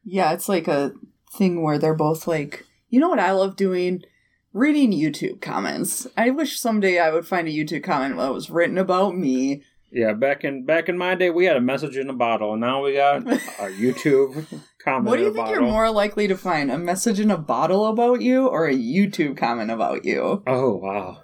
yeah. 0.04 0.34
It's 0.34 0.50
like 0.50 0.68
a 0.68 0.92
thing 1.38 1.62
where 1.62 1.78
they're 1.78 1.94
both 1.96 2.28
like, 2.28 2.66
you 2.90 3.00
know 3.00 3.10
what 3.10 3.20
I 3.20 3.32
love 3.32 3.56
doing? 3.56 4.02
Reading 4.54 4.92
YouTube 4.92 5.42
comments. 5.42 6.08
I 6.18 6.30
wish 6.30 6.60
someday 6.60 7.00
I 7.00 7.12
would 7.12 7.28
find 7.28 7.48
a 7.48 7.52
YouTube 7.52 7.84
comment 7.84 8.18
that 8.18 8.34
was 8.34 8.50
written 8.50 8.78
about 8.78 9.18
me. 9.18 9.64
Yeah, 9.92 10.14
back 10.14 10.44
in 10.44 10.66
back 10.66 10.90
in 10.90 10.98
my 10.98 11.16
day, 11.16 11.30
we 11.30 11.46
had 11.46 11.56
a 11.56 11.62
message 11.62 11.96
in 11.96 12.10
a 12.10 12.14
bottle, 12.14 12.52
and 12.54 12.62
now 12.62 12.84
we 12.84 12.94
got 12.96 13.22
a 13.28 13.72
YouTube 13.72 14.46
comment 14.84 15.06
What 15.06 15.18
do 15.18 15.24
you 15.24 15.28
think 15.34 15.46
bottle. 15.46 15.54
you're 15.54 15.72
more 15.72 15.90
likely 15.90 16.28
to 16.28 16.36
find? 16.38 16.70
A 16.72 16.78
message 16.78 17.20
in 17.20 17.32
a 17.32 17.38
bottle 17.38 17.86
about 17.86 18.22
you 18.22 18.48
or 18.48 18.66
a 18.68 18.74
YouTube 18.74 19.38
comment 19.38 19.72
about 19.72 20.04
you? 20.04 20.44
Oh 20.48 20.76
wow. 20.76 21.22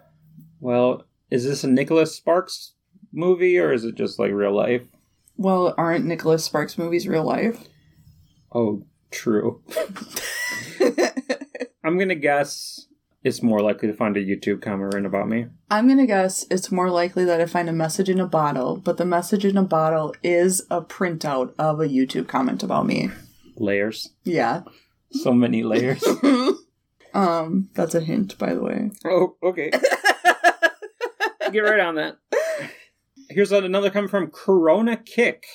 Well, 0.61 1.03
is 1.29 1.43
this 1.45 1.63
a 1.63 1.67
Nicholas 1.69 2.15
Sparks 2.15 2.73
movie 3.13 3.57
or 3.57 3.71
is 3.73 3.85
it 3.85 3.95
just 3.95 4.19
like 4.19 4.31
real 4.31 4.55
life? 4.55 4.83
Well, 5.37 5.73
aren't 5.77 6.05
Nicholas 6.05 6.43
Sparks 6.43 6.77
movies 6.77 7.07
real 7.07 7.23
life? 7.23 7.67
Oh, 8.53 8.83
true. 9.11 9.61
I'm 11.83 11.97
gonna 11.97 12.15
guess 12.15 12.87
it's 13.23 13.41
more 13.41 13.61
likely 13.61 13.87
to 13.87 13.93
find 13.93 14.17
a 14.17 14.23
YouTube 14.23 14.61
comment 14.61 14.93
written 14.93 15.05
about 15.05 15.29
me. 15.29 15.47
I'm 15.69 15.87
gonna 15.87 16.07
guess 16.07 16.45
it's 16.49 16.71
more 16.71 16.89
likely 16.89 17.25
that 17.25 17.41
I 17.41 17.45
find 17.45 17.69
a 17.69 17.73
message 17.73 18.09
in 18.09 18.19
a 18.19 18.27
bottle, 18.27 18.77
but 18.77 18.97
the 18.97 19.05
message 19.05 19.45
in 19.45 19.57
a 19.57 19.63
bottle 19.63 20.13
is 20.23 20.65
a 20.69 20.81
printout 20.81 21.53
of 21.57 21.79
a 21.79 21.87
YouTube 21.87 22.27
comment 22.27 22.63
about 22.63 22.85
me. 22.85 23.09
Layers. 23.57 24.09
Yeah. 24.23 24.63
So 25.11 25.33
many 25.33 25.63
layers. 25.63 26.03
um, 27.13 27.69
that's 27.73 27.95
a 27.95 28.01
hint, 28.01 28.37
by 28.37 28.53
the 28.53 28.61
way. 28.61 28.91
oh, 29.05 29.35
okay. 29.43 29.71
Get 31.51 31.59
right 31.59 31.79
on 31.79 31.95
that. 31.95 32.17
Here's 33.33 33.51
another 33.51 33.89
coming 33.89 34.09
from 34.09 34.31
Corona 34.31 34.97
Kick. 34.97 35.45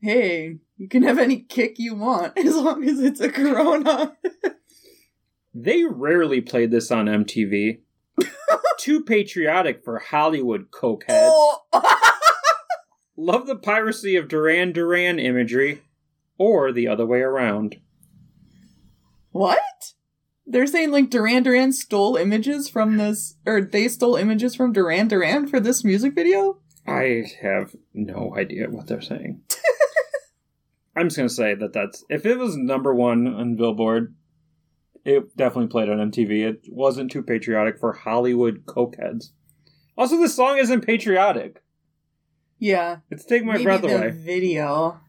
Hey, 0.00 0.58
you 0.76 0.88
can 0.88 1.02
have 1.02 1.18
any 1.18 1.40
kick 1.40 1.78
you 1.78 1.94
want 1.94 2.36
as 2.38 2.54
long 2.56 2.84
as 2.84 3.00
it's 3.00 3.20
a 3.20 3.30
Corona. 3.30 4.16
They 5.54 5.84
rarely 5.84 6.40
played 6.40 6.70
this 6.70 6.90
on 6.90 7.06
MTV. 7.06 7.80
Too 8.78 9.02
patriotic 9.02 9.84
for 9.84 10.00
Hollywood 10.00 10.70
cokeheads. 10.70 11.30
Oh. 11.32 11.60
Love 13.16 13.46
the 13.46 13.56
piracy 13.56 14.16
of 14.16 14.28
Duran 14.28 14.72
Duran 14.72 15.18
imagery, 15.18 15.82
or 16.36 16.72
the 16.72 16.88
other 16.88 17.06
way 17.06 17.20
around. 17.20 17.76
what? 19.30 19.58
They're 20.46 20.66
saying 20.66 20.90
like 20.90 21.08
Duran 21.08 21.44
Duran 21.44 21.72
stole 21.72 22.16
images 22.16 22.68
from 22.68 22.96
this, 22.98 23.36
or 23.46 23.62
they 23.62 23.88
stole 23.88 24.16
images 24.16 24.54
from 24.54 24.72
Duran 24.72 25.08
Duran 25.08 25.46
for 25.46 25.60
this 25.60 25.84
music 25.84 26.14
video? 26.14 26.58
I 26.86 27.24
have 27.40 27.74
no 27.92 28.34
idea 28.36 28.68
what 28.68 28.86
they're 28.86 29.00
saying. 29.00 29.42
I'm 30.96 31.06
just 31.06 31.16
gonna 31.16 31.28
say 31.28 31.54
that 31.54 31.72
that's 31.72 32.04
if 32.08 32.24
it 32.26 32.38
was 32.38 32.56
number 32.56 32.94
one 32.94 33.26
on 33.26 33.56
Billboard, 33.56 34.14
it 35.04 35.36
definitely 35.36 35.68
played 35.68 35.88
on 35.88 36.10
MTV. 36.10 36.44
It 36.44 36.64
wasn't 36.68 37.10
too 37.10 37.22
patriotic 37.22 37.78
for 37.78 37.92
Hollywood 37.92 38.64
cokeheads. 38.66 39.30
Also, 39.96 40.16
this 40.18 40.34
song 40.34 40.58
isn't 40.58 40.86
patriotic. 40.86 41.62
Yeah. 42.58 42.98
It's 43.10 43.24
"Take 43.24 43.44
My 43.44 43.52
maybe 43.52 43.64
Breath 43.64 43.82
Away." 43.84 44.10
video. 44.10 45.00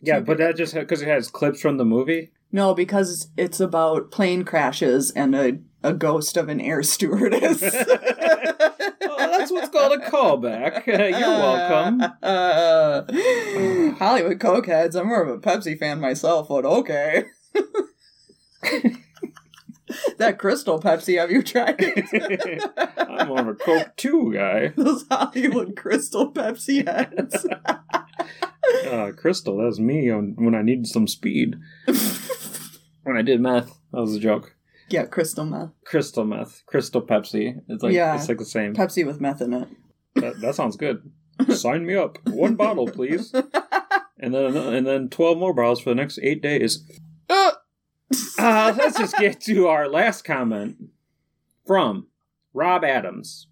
Yeah, 0.00 0.20
but 0.20 0.38
that 0.38 0.56
just 0.56 0.74
because 0.74 1.02
it 1.02 1.08
has 1.08 1.28
clips 1.28 1.60
from 1.60 1.78
the 1.78 1.84
movie. 1.84 2.32
No, 2.52 2.74
because 2.74 3.28
it's 3.36 3.60
about 3.60 4.10
plane 4.10 4.44
crashes 4.44 5.10
and 5.10 5.34
a, 5.34 5.58
a 5.82 5.92
ghost 5.92 6.36
of 6.36 6.48
an 6.48 6.60
air 6.60 6.82
stewardess. 6.82 7.60
oh, 9.18 9.38
that's 9.38 9.50
what's 9.50 9.68
called 9.68 9.92
a 9.92 9.98
callback. 9.98 10.86
You're 10.86 11.10
welcome. 11.10 12.02
Uh, 12.22 13.02
Hollywood 13.98 14.38
cokeheads. 14.38 14.98
I'm 14.98 15.08
more 15.08 15.22
of 15.22 15.28
a 15.28 15.38
Pepsi 15.38 15.78
fan 15.78 16.00
myself, 16.00 16.48
but 16.48 16.64
okay. 16.64 17.24
that 20.18 20.38
Crystal 20.38 20.80
Pepsi, 20.80 21.18
have 21.18 21.30
you 21.30 21.42
tried 21.42 21.76
it? 21.78 22.62
I'm 22.96 23.28
more 23.28 23.40
of 23.40 23.48
a 23.48 23.54
Coke 23.54 23.92
2 23.96 24.32
guy. 24.34 24.68
Those 24.76 25.04
Hollywood 25.10 25.76
Crystal 25.76 26.32
Pepsi 26.32 26.86
heads. 26.86 27.46
Uh, 28.88 29.12
Crystal, 29.16 29.58
that's 29.58 29.78
me 29.78 30.10
on, 30.10 30.34
when 30.36 30.54
I 30.54 30.62
needed 30.62 30.86
some 30.86 31.06
speed. 31.06 31.56
when 33.04 33.16
I 33.16 33.22
did 33.22 33.40
meth. 33.40 33.78
That 33.92 34.00
was 34.00 34.16
a 34.16 34.20
joke. 34.20 34.55
Yeah, 34.88 35.06
crystal 35.06 35.44
meth. 35.44 35.70
crystal 35.84 36.24
meth, 36.24 36.62
crystal 36.66 37.02
Pepsi. 37.02 37.60
It's 37.68 37.82
like 37.82 37.92
Yeah. 37.94 38.14
it's 38.16 38.28
like 38.28 38.38
the 38.38 38.44
same. 38.44 38.74
Pepsi 38.74 39.04
with 39.04 39.20
meth 39.20 39.40
in 39.42 39.52
it. 39.52 39.68
that, 40.14 40.40
that 40.40 40.54
sounds 40.54 40.76
good. 40.76 41.10
Sign 41.54 41.84
me 41.86 41.94
up. 41.94 42.18
One 42.28 42.54
bottle, 42.54 42.86
please. 42.86 43.32
And 44.18 44.32
then 44.32 44.56
and 44.56 44.86
then 44.86 45.10
twelve 45.10 45.36
more 45.36 45.52
bottles 45.52 45.80
for 45.80 45.90
the 45.90 45.94
next 45.94 46.18
eight 46.22 46.40
days. 46.40 46.84
Uh, 47.28 47.52
Uh, 48.38 48.72
let's 48.78 48.96
just 48.96 49.16
get 49.18 49.40
to 49.42 49.66
our 49.66 49.86
last 49.88 50.22
comment 50.24 50.76
from 51.66 52.06
Rob 52.54 52.82
Adams. 52.84 53.48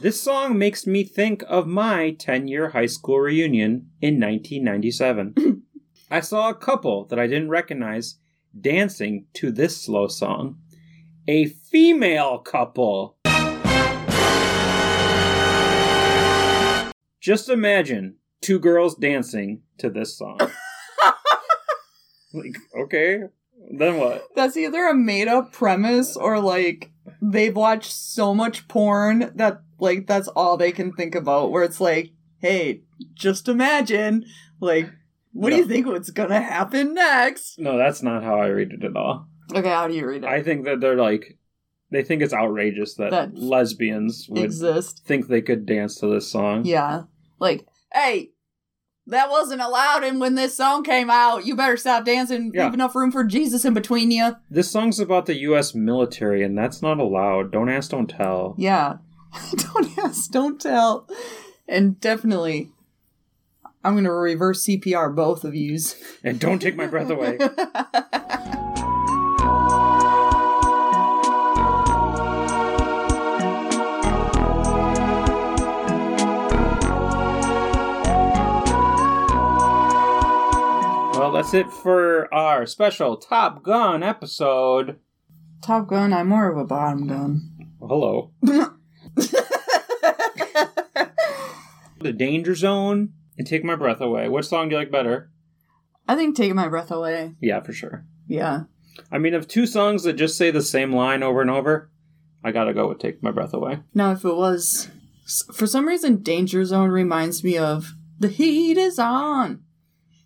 This 0.00 0.18
song 0.20 0.56
makes 0.56 0.86
me 0.86 1.04
think 1.04 1.44
of 1.48 1.66
my 1.66 2.12
10 2.12 2.48
year 2.48 2.70
high 2.70 2.86
school 2.86 3.18
reunion 3.20 3.90
in 4.00 4.18
1997. 4.20 5.62
I 6.10 6.20
saw 6.20 6.48
a 6.48 6.54
couple 6.54 7.04
that 7.06 7.18
I 7.18 7.26
didn't 7.26 7.48
recognize 7.50 8.16
dancing 8.58 9.26
to 9.34 9.50
this 9.50 9.76
slow 9.76 10.08
song. 10.08 10.58
A 11.28 11.46
female 11.46 12.38
couple. 12.38 13.16
Just 17.20 17.48
imagine 17.48 18.16
two 18.40 18.58
girls 18.58 18.96
dancing 18.96 19.62
to 19.78 19.88
this 19.88 20.18
song. 20.18 20.38
like, 22.34 22.56
okay, 22.76 23.20
then 23.70 23.98
what? 23.98 24.26
that's 24.34 24.56
either 24.56 24.88
a 24.88 24.94
made 24.94 25.28
up 25.28 25.52
premise 25.52 26.16
or 26.16 26.40
like 26.40 26.90
they've 27.20 27.54
watched 27.54 27.92
so 27.92 28.34
much 28.34 28.66
porn 28.66 29.30
that 29.36 29.62
like 29.78 30.06
that's 30.06 30.28
all 30.28 30.56
they 30.56 30.72
can 30.72 30.92
think 30.92 31.14
about. 31.14 31.52
Where 31.52 31.62
it's 31.62 31.80
like, 31.80 32.10
hey, 32.38 32.82
just 33.14 33.48
imagine, 33.48 34.24
like, 34.60 34.90
what 35.32 35.50
do 35.50 35.56
you 35.56 35.66
think 35.66 35.86
what's 35.86 36.10
gonna 36.10 36.40
happen 36.40 36.94
next? 36.94 37.58
No, 37.58 37.76
that's 37.76 38.02
not 38.02 38.22
how 38.22 38.40
I 38.40 38.48
read 38.48 38.72
it 38.72 38.84
at 38.84 38.96
all. 38.96 39.26
Okay, 39.54 39.68
how 39.68 39.88
do 39.88 39.94
you 39.94 40.06
read 40.06 40.24
it? 40.24 40.28
I 40.28 40.42
think 40.42 40.64
that 40.64 40.80
they're 40.80 40.96
like, 40.96 41.38
they 41.90 42.02
think 42.02 42.22
it's 42.22 42.32
outrageous 42.32 42.94
that, 42.94 43.10
That 43.10 43.36
lesbians 43.36 44.26
would 44.28 44.42
exist. 44.42 45.02
think 45.06 45.28
they 45.28 45.42
could 45.42 45.66
dance 45.66 45.96
to 46.00 46.06
this 46.06 46.30
song. 46.30 46.64
Yeah. 46.64 47.02
Like, 47.38 47.66
hey, 47.92 48.30
that 49.06 49.30
wasn't 49.30 49.60
allowed 49.60 50.04
and 50.04 50.20
when 50.20 50.34
this 50.36 50.56
song 50.56 50.84
came 50.84 51.10
out. 51.10 51.44
You 51.44 51.56
better 51.56 51.76
stop 51.76 52.04
dancing. 52.04 52.52
Yeah. 52.54 52.64
Leave 52.64 52.74
enough 52.74 52.94
room 52.94 53.10
for 53.10 53.24
Jesus 53.24 53.64
in 53.64 53.74
between 53.74 54.10
you. 54.10 54.36
This 54.50 54.70
song's 54.70 55.00
about 55.00 55.26
the 55.26 55.34
U.S. 55.40 55.74
military, 55.74 56.42
and 56.42 56.56
that's 56.56 56.80
not 56.82 56.98
allowed. 56.98 57.52
Don't 57.52 57.68
ask, 57.68 57.90
don't 57.90 58.08
tell. 58.08 58.54
Yeah. 58.56 58.98
don't 59.56 59.98
ask, 59.98 60.30
don't 60.30 60.60
tell. 60.60 61.08
And 61.68 62.00
definitely, 62.00 62.70
I'm 63.84 63.94
going 63.94 64.04
to 64.04 64.12
reverse 64.12 64.64
CPR 64.66 65.14
both 65.14 65.44
of 65.44 65.54
yous. 65.54 65.96
And 66.24 66.38
don't 66.38 66.60
take 66.60 66.76
my 66.76 66.86
breath 66.86 67.10
away. 67.10 67.38
Well, 81.14 81.30
that's 81.30 81.54
it 81.54 81.70
for 81.70 82.32
our 82.34 82.66
special 82.66 83.16
Top 83.16 83.62
Gun 83.62 84.02
episode. 84.02 84.98
Top 85.62 85.86
Gun, 85.86 86.12
I'm 86.12 86.28
more 86.28 86.50
of 86.50 86.58
a 86.58 86.64
bottom 86.64 87.06
gun. 87.06 87.68
Hello. 87.80 88.32
The 92.02 92.12
Danger 92.12 92.56
Zone 92.56 93.12
and 93.38 93.46
Take 93.46 93.64
My 93.64 93.76
Breath 93.76 94.00
Away. 94.00 94.28
Which 94.28 94.46
song 94.46 94.68
do 94.68 94.74
you 94.74 94.78
like 94.78 94.90
better? 94.90 95.30
I 96.08 96.16
think 96.16 96.36
Take 96.36 96.54
My 96.54 96.68
Breath 96.68 96.90
Away. 96.90 97.34
Yeah, 97.40 97.60
for 97.60 97.72
sure. 97.72 98.04
Yeah. 98.26 98.64
I 99.10 99.18
mean, 99.18 99.34
of 99.34 99.48
two 99.48 99.66
songs 99.66 100.02
that 100.02 100.14
just 100.14 100.36
say 100.36 100.50
the 100.50 100.62
same 100.62 100.92
line 100.92 101.22
over 101.22 101.40
and 101.40 101.50
over, 101.50 101.90
I 102.44 102.52
gotta 102.52 102.74
go 102.74 102.88
with 102.88 102.98
Take 102.98 103.22
My 103.22 103.30
Breath 103.30 103.54
Away. 103.54 103.80
Now, 103.94 104.12
if 104.12 104.24
it 104.24 104.34
was. 104.34 104.88
For 105.54 105.66
some 105.66 105.86
reason, 105.86 106.22
Danger 106.22 106.64
Zone 106.64 106.90
reminds 106.90 107.42
me 107.44 107.56
of 107.56 107.92
The 108.18 108.28
Heat 108.28 108.76
is 108.76 108.98
On. 108.98 109.62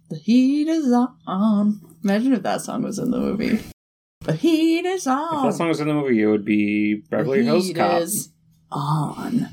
The 0.09 0.17
Heat 0.17 0.69
is 0.69 0.93
On. 1.27 1.81
Imagine 2.03 2.33
if 2.33 2.43
that 2.43 2.63
song 2.63 2.83
was 2.83 2.99
in 2.99 3.11
the 3.11 3.19
movie. 3.19 3.61
The 4.21 4.33
Heat 4.33 4.85
is 4.87 5.07
On. 5.07 5.47
If 5.47 5.53
that 5.53 5.59
song 5.59 5.69
was 5.69 5.81
in 5.81 5.89
the 5.89 5.95
movie, 5.95 6.21
it 6.21 6.27
would 6.27 6.45
be 6.45 6.97
Beverly 7.11 7.45
Hills 7.45 7.69
heat 7.69 7.77
Cop. 7.77 8.01
is 8.03 8.31
on. 8.73 9.49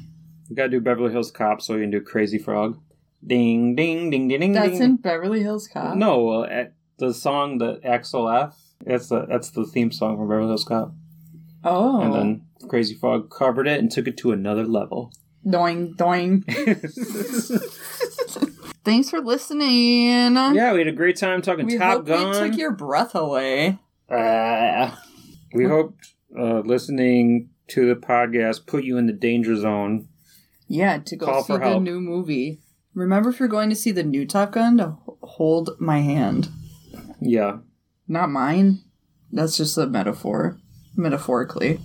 You 0.49 0.56
gotta 0.56 0.70
do 0.70 0.80
Beverly 0.82 1.12
Hills 1.12 1.32
Cop 1.32 1.62
so 1.62 1.74
you 1.76 1.82
can 1.82 1.91
do 1.91 2.01
Crazy 2.01 2.39
Frog. 2.39 2.80
Ding, 3.26 3.76
ding, 3.76 4.09
ding, 4.09 4.28
ding, 4.28 4.39
ding. 4.39 4.51
That's 4.53 4.71
ding. 4.71 4.82
in 4.82 4.95
Beverly 4.97 5.41
Hills 5.41 5.67
Cop. 5.67 5.95
No, 5.95 6.43
uh, 6.43 6.65
the 6.97 7.13
song 7.13 7.57
that 7.59 7.80
Axel 7.86 8.30
F. 8.30 8.57
That's 8.86 9.07
the 9.07 9.26
that's 9.28 9.51
the 9.51 9.65
theme 9.65 9.91
song 9.91 10.17
from 10.17 10.28
Beverly 10.28 10.47
Hills 10.47 10.65
Cop. 10.65 10.93
Oh. 11.63 12.01
And 12.01 12.13
then 12.13 12.45
Crazy 12.69 12.95
Frog 12.95 13.30
covered 13.30 13.67
it 13.67 13.80
and 13.80 13.89
took 13.89 14.07
it 14.07 14.17
to 14.17 14.32
another 14.34 14.65
level. 14.65 15.13
Doing, 15.49 15.93
doing. 15.93 16.43
Thanks 18.86 19.09
for 19.09 19.21
listening. 19.21 20.36
yeah, 20.36 20.74
we 20.74 20.80
had 20.80 20.88
a 20.88 20.91
great 20.93 21.15
time 21.17 21.41
talking 21.41 21.65
We 21.67 21.78
Top 21.78 21.99
hope 21.99 22.05
Gun. 22.07 22.30
we 22.43 22.49
took 22.49 22.57
your 22.59 22.71
breath 22.71 23.15
away. 23.15 23.80
Ah. 24.11 25.01
we 25.53 25.63
hope 25.65 25.95
uh, 26.38 26.59
listening 26.59 27.49
to 27.69 27.88
the 27.88 27.95
podcast 27.95 28.65
put 28.67 28.84
you 28.84 28.97
in 28.97 29.07
the 29.07 29.13
danger 29.13 29.55
zone. 29.55 30.09
Yeah, 30.67 30.97
to 30.99 31.15
go 31.15 31.26
Call 31.28 31.43
see 31.43 31.53
for 31.53 31.59
the 31.59 31.65
help. 31.65 31.84
new 31.84 32.01
movie. 32.01 32.59
Remember, 32.93 33.29
if 33.29 33.39
you're 33.39 33.47
going 33.47 33.69
to 33.69 33.75
see 33.75 33.91
the 33.91 34.03
new 34.03 34.25
Top 34.25 34.51
Gun, 34.51 34.77
to 34.77 34.95
hold 35.21 35.71
my 35.79 35.99
hand. 35.99 36.49
Yeah. 37.19 37.57
Not 38.07 38.29
mine. 38.29 38.81
That's 39.31 39.57
just 39.57 39.77
a 39.77 39.87
metaphor. 39.87 40.59
Metaphorically. 40.95 41.79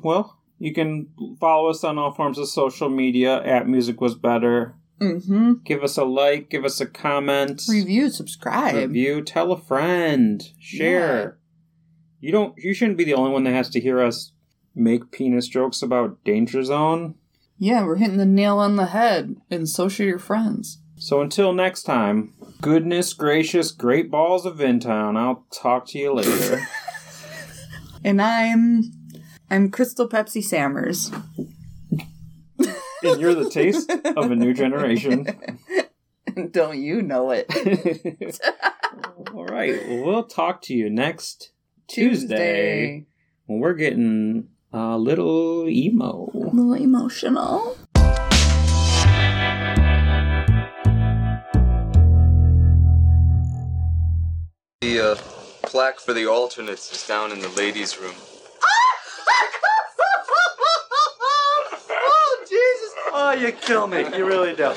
Well, 0.00 0.38
you 0.58 0.72
can 0.72 1.08
follow 1.40 1.70
us 1.70 1.82
on 1.82 1.98
all 1.98 2.12
forms 2.12 2.38
of 2.38 2.48
social 2.48 2.88
media 2.88 3.42
at 3.42 3.68
Music 3.68 4.00
Was 4.00 4.14
Better. 4.14 4.76
Mm-hmm. 5.00 5.54
Give 5.64 5.82
us 5.82 5.96
a 5.96 6.04
like, 6.04 6.48
give 6.48 6.64
us 6.64 6.80
a 6.80 6.86
comment, 6.86 7.62
Review, 7.68 8.08
subscribe. 8.08 8.76
review, 8.76 9.20
tell 9.22 9.50
a 9.50 9.60
friend, 9.60 10.48
share. 10.60 11.38
You 12.20 12.30
don't. 12.30 12.54
You 12.56 12.72
shouldn't 12.72 12.98
be 12.98 13.02
the 13.04 13.14
only 13.14 13.32
one 13.32 13.42
that 13.42 13.50
has 13.52 13.68
to 13.70 13.80
hear 13.80 14.00
us 14.00 14.30
make 14.76 15.10
penis 15.10 15.48
jokes 15.48 15.82
about 15.82 16.22
Danger 16.22 16.62
Zone. 16.62 17.16
Yeah, 17.58 17.84
we're 17.84 17.96
hitting 17.96 18.16
the 18.16 18.26
nail 18.26 18.58
on 18.58 18.76
the 18.76 18.86
head, 18.86 19.36
and 19.50 19.68
so 19.68 19.88
should 19.88 20.06
your 20.06 20.18
friends. 20.18 20.78
So 20.96 21.20
until 21.20 21.52
next 21.52 21.82
time, 21.82 22.32
goodness 22.60 23.12
gracious, 23.12 23.70
great 23.72 24.10
balls 24.10 24.46
of 24.46 24.58
Vintown. 24.58 25.16
I'll 25.16 25.46
talk 25.52 25.86
to 25.88 25.98
you 25.98 26.14
later. 26.14 26.60
And 28.04 28.20
I'm, 28.20 28.82
I'm 29.48 29.70
Crystal 29.70 30.08
Pepsi 30.08 30.42
Sammerz. 30.42 31.12
and 32.58 33.20
you're 33.20 33.34
the 33.34 33.48
taste 33.48 33.90
of 33.90 34.30
a 34.30 34.34
new 34.36 34.52
generation. 34.52 35.26
Don't 36.50 36.80
you 36.80 37.02
know 37.02 37.30
it? 37.30 37.46
All 39.34 39.44
right. 39.46 39.86
Well, 39.88 40.04
we'll 40.04 40.24
talk 40.24 40.62
to 40.62 40.74
you 40.74 40.90
next 40.90 41.52
Tuesday, 41.86 43.06
when 43.46 43.60
we're 43.60 43.74
getting 43.74 44.48
a 44.72 44.96
little 44.96 45.68
emo. 45.68 46.30
A 46.34 46.38
little 46.38 46.74
emotional. 46.74 47.76
The 54.80 55.00
uh, 55.00 55.14
plaque 55.62 56.00
for 56.00 56.12
the 56.12 56.26
alternates 56.26 56.92
is 56.92 57.06
down 57.06 57.32
in 57.32 57.40
the 57.40 57.48
ladies' 57.50 57.98
room. 57.98 58.14
Oh, 61.94 62.44
Jesus. 62.48 62.94
Oh, 63.12 63.32
you 63.32 63.52
kill 63.52 63.86
me. 63.86 64.04
You 64.16 64.26
really 64.26 64.54
do. 64.54 64.72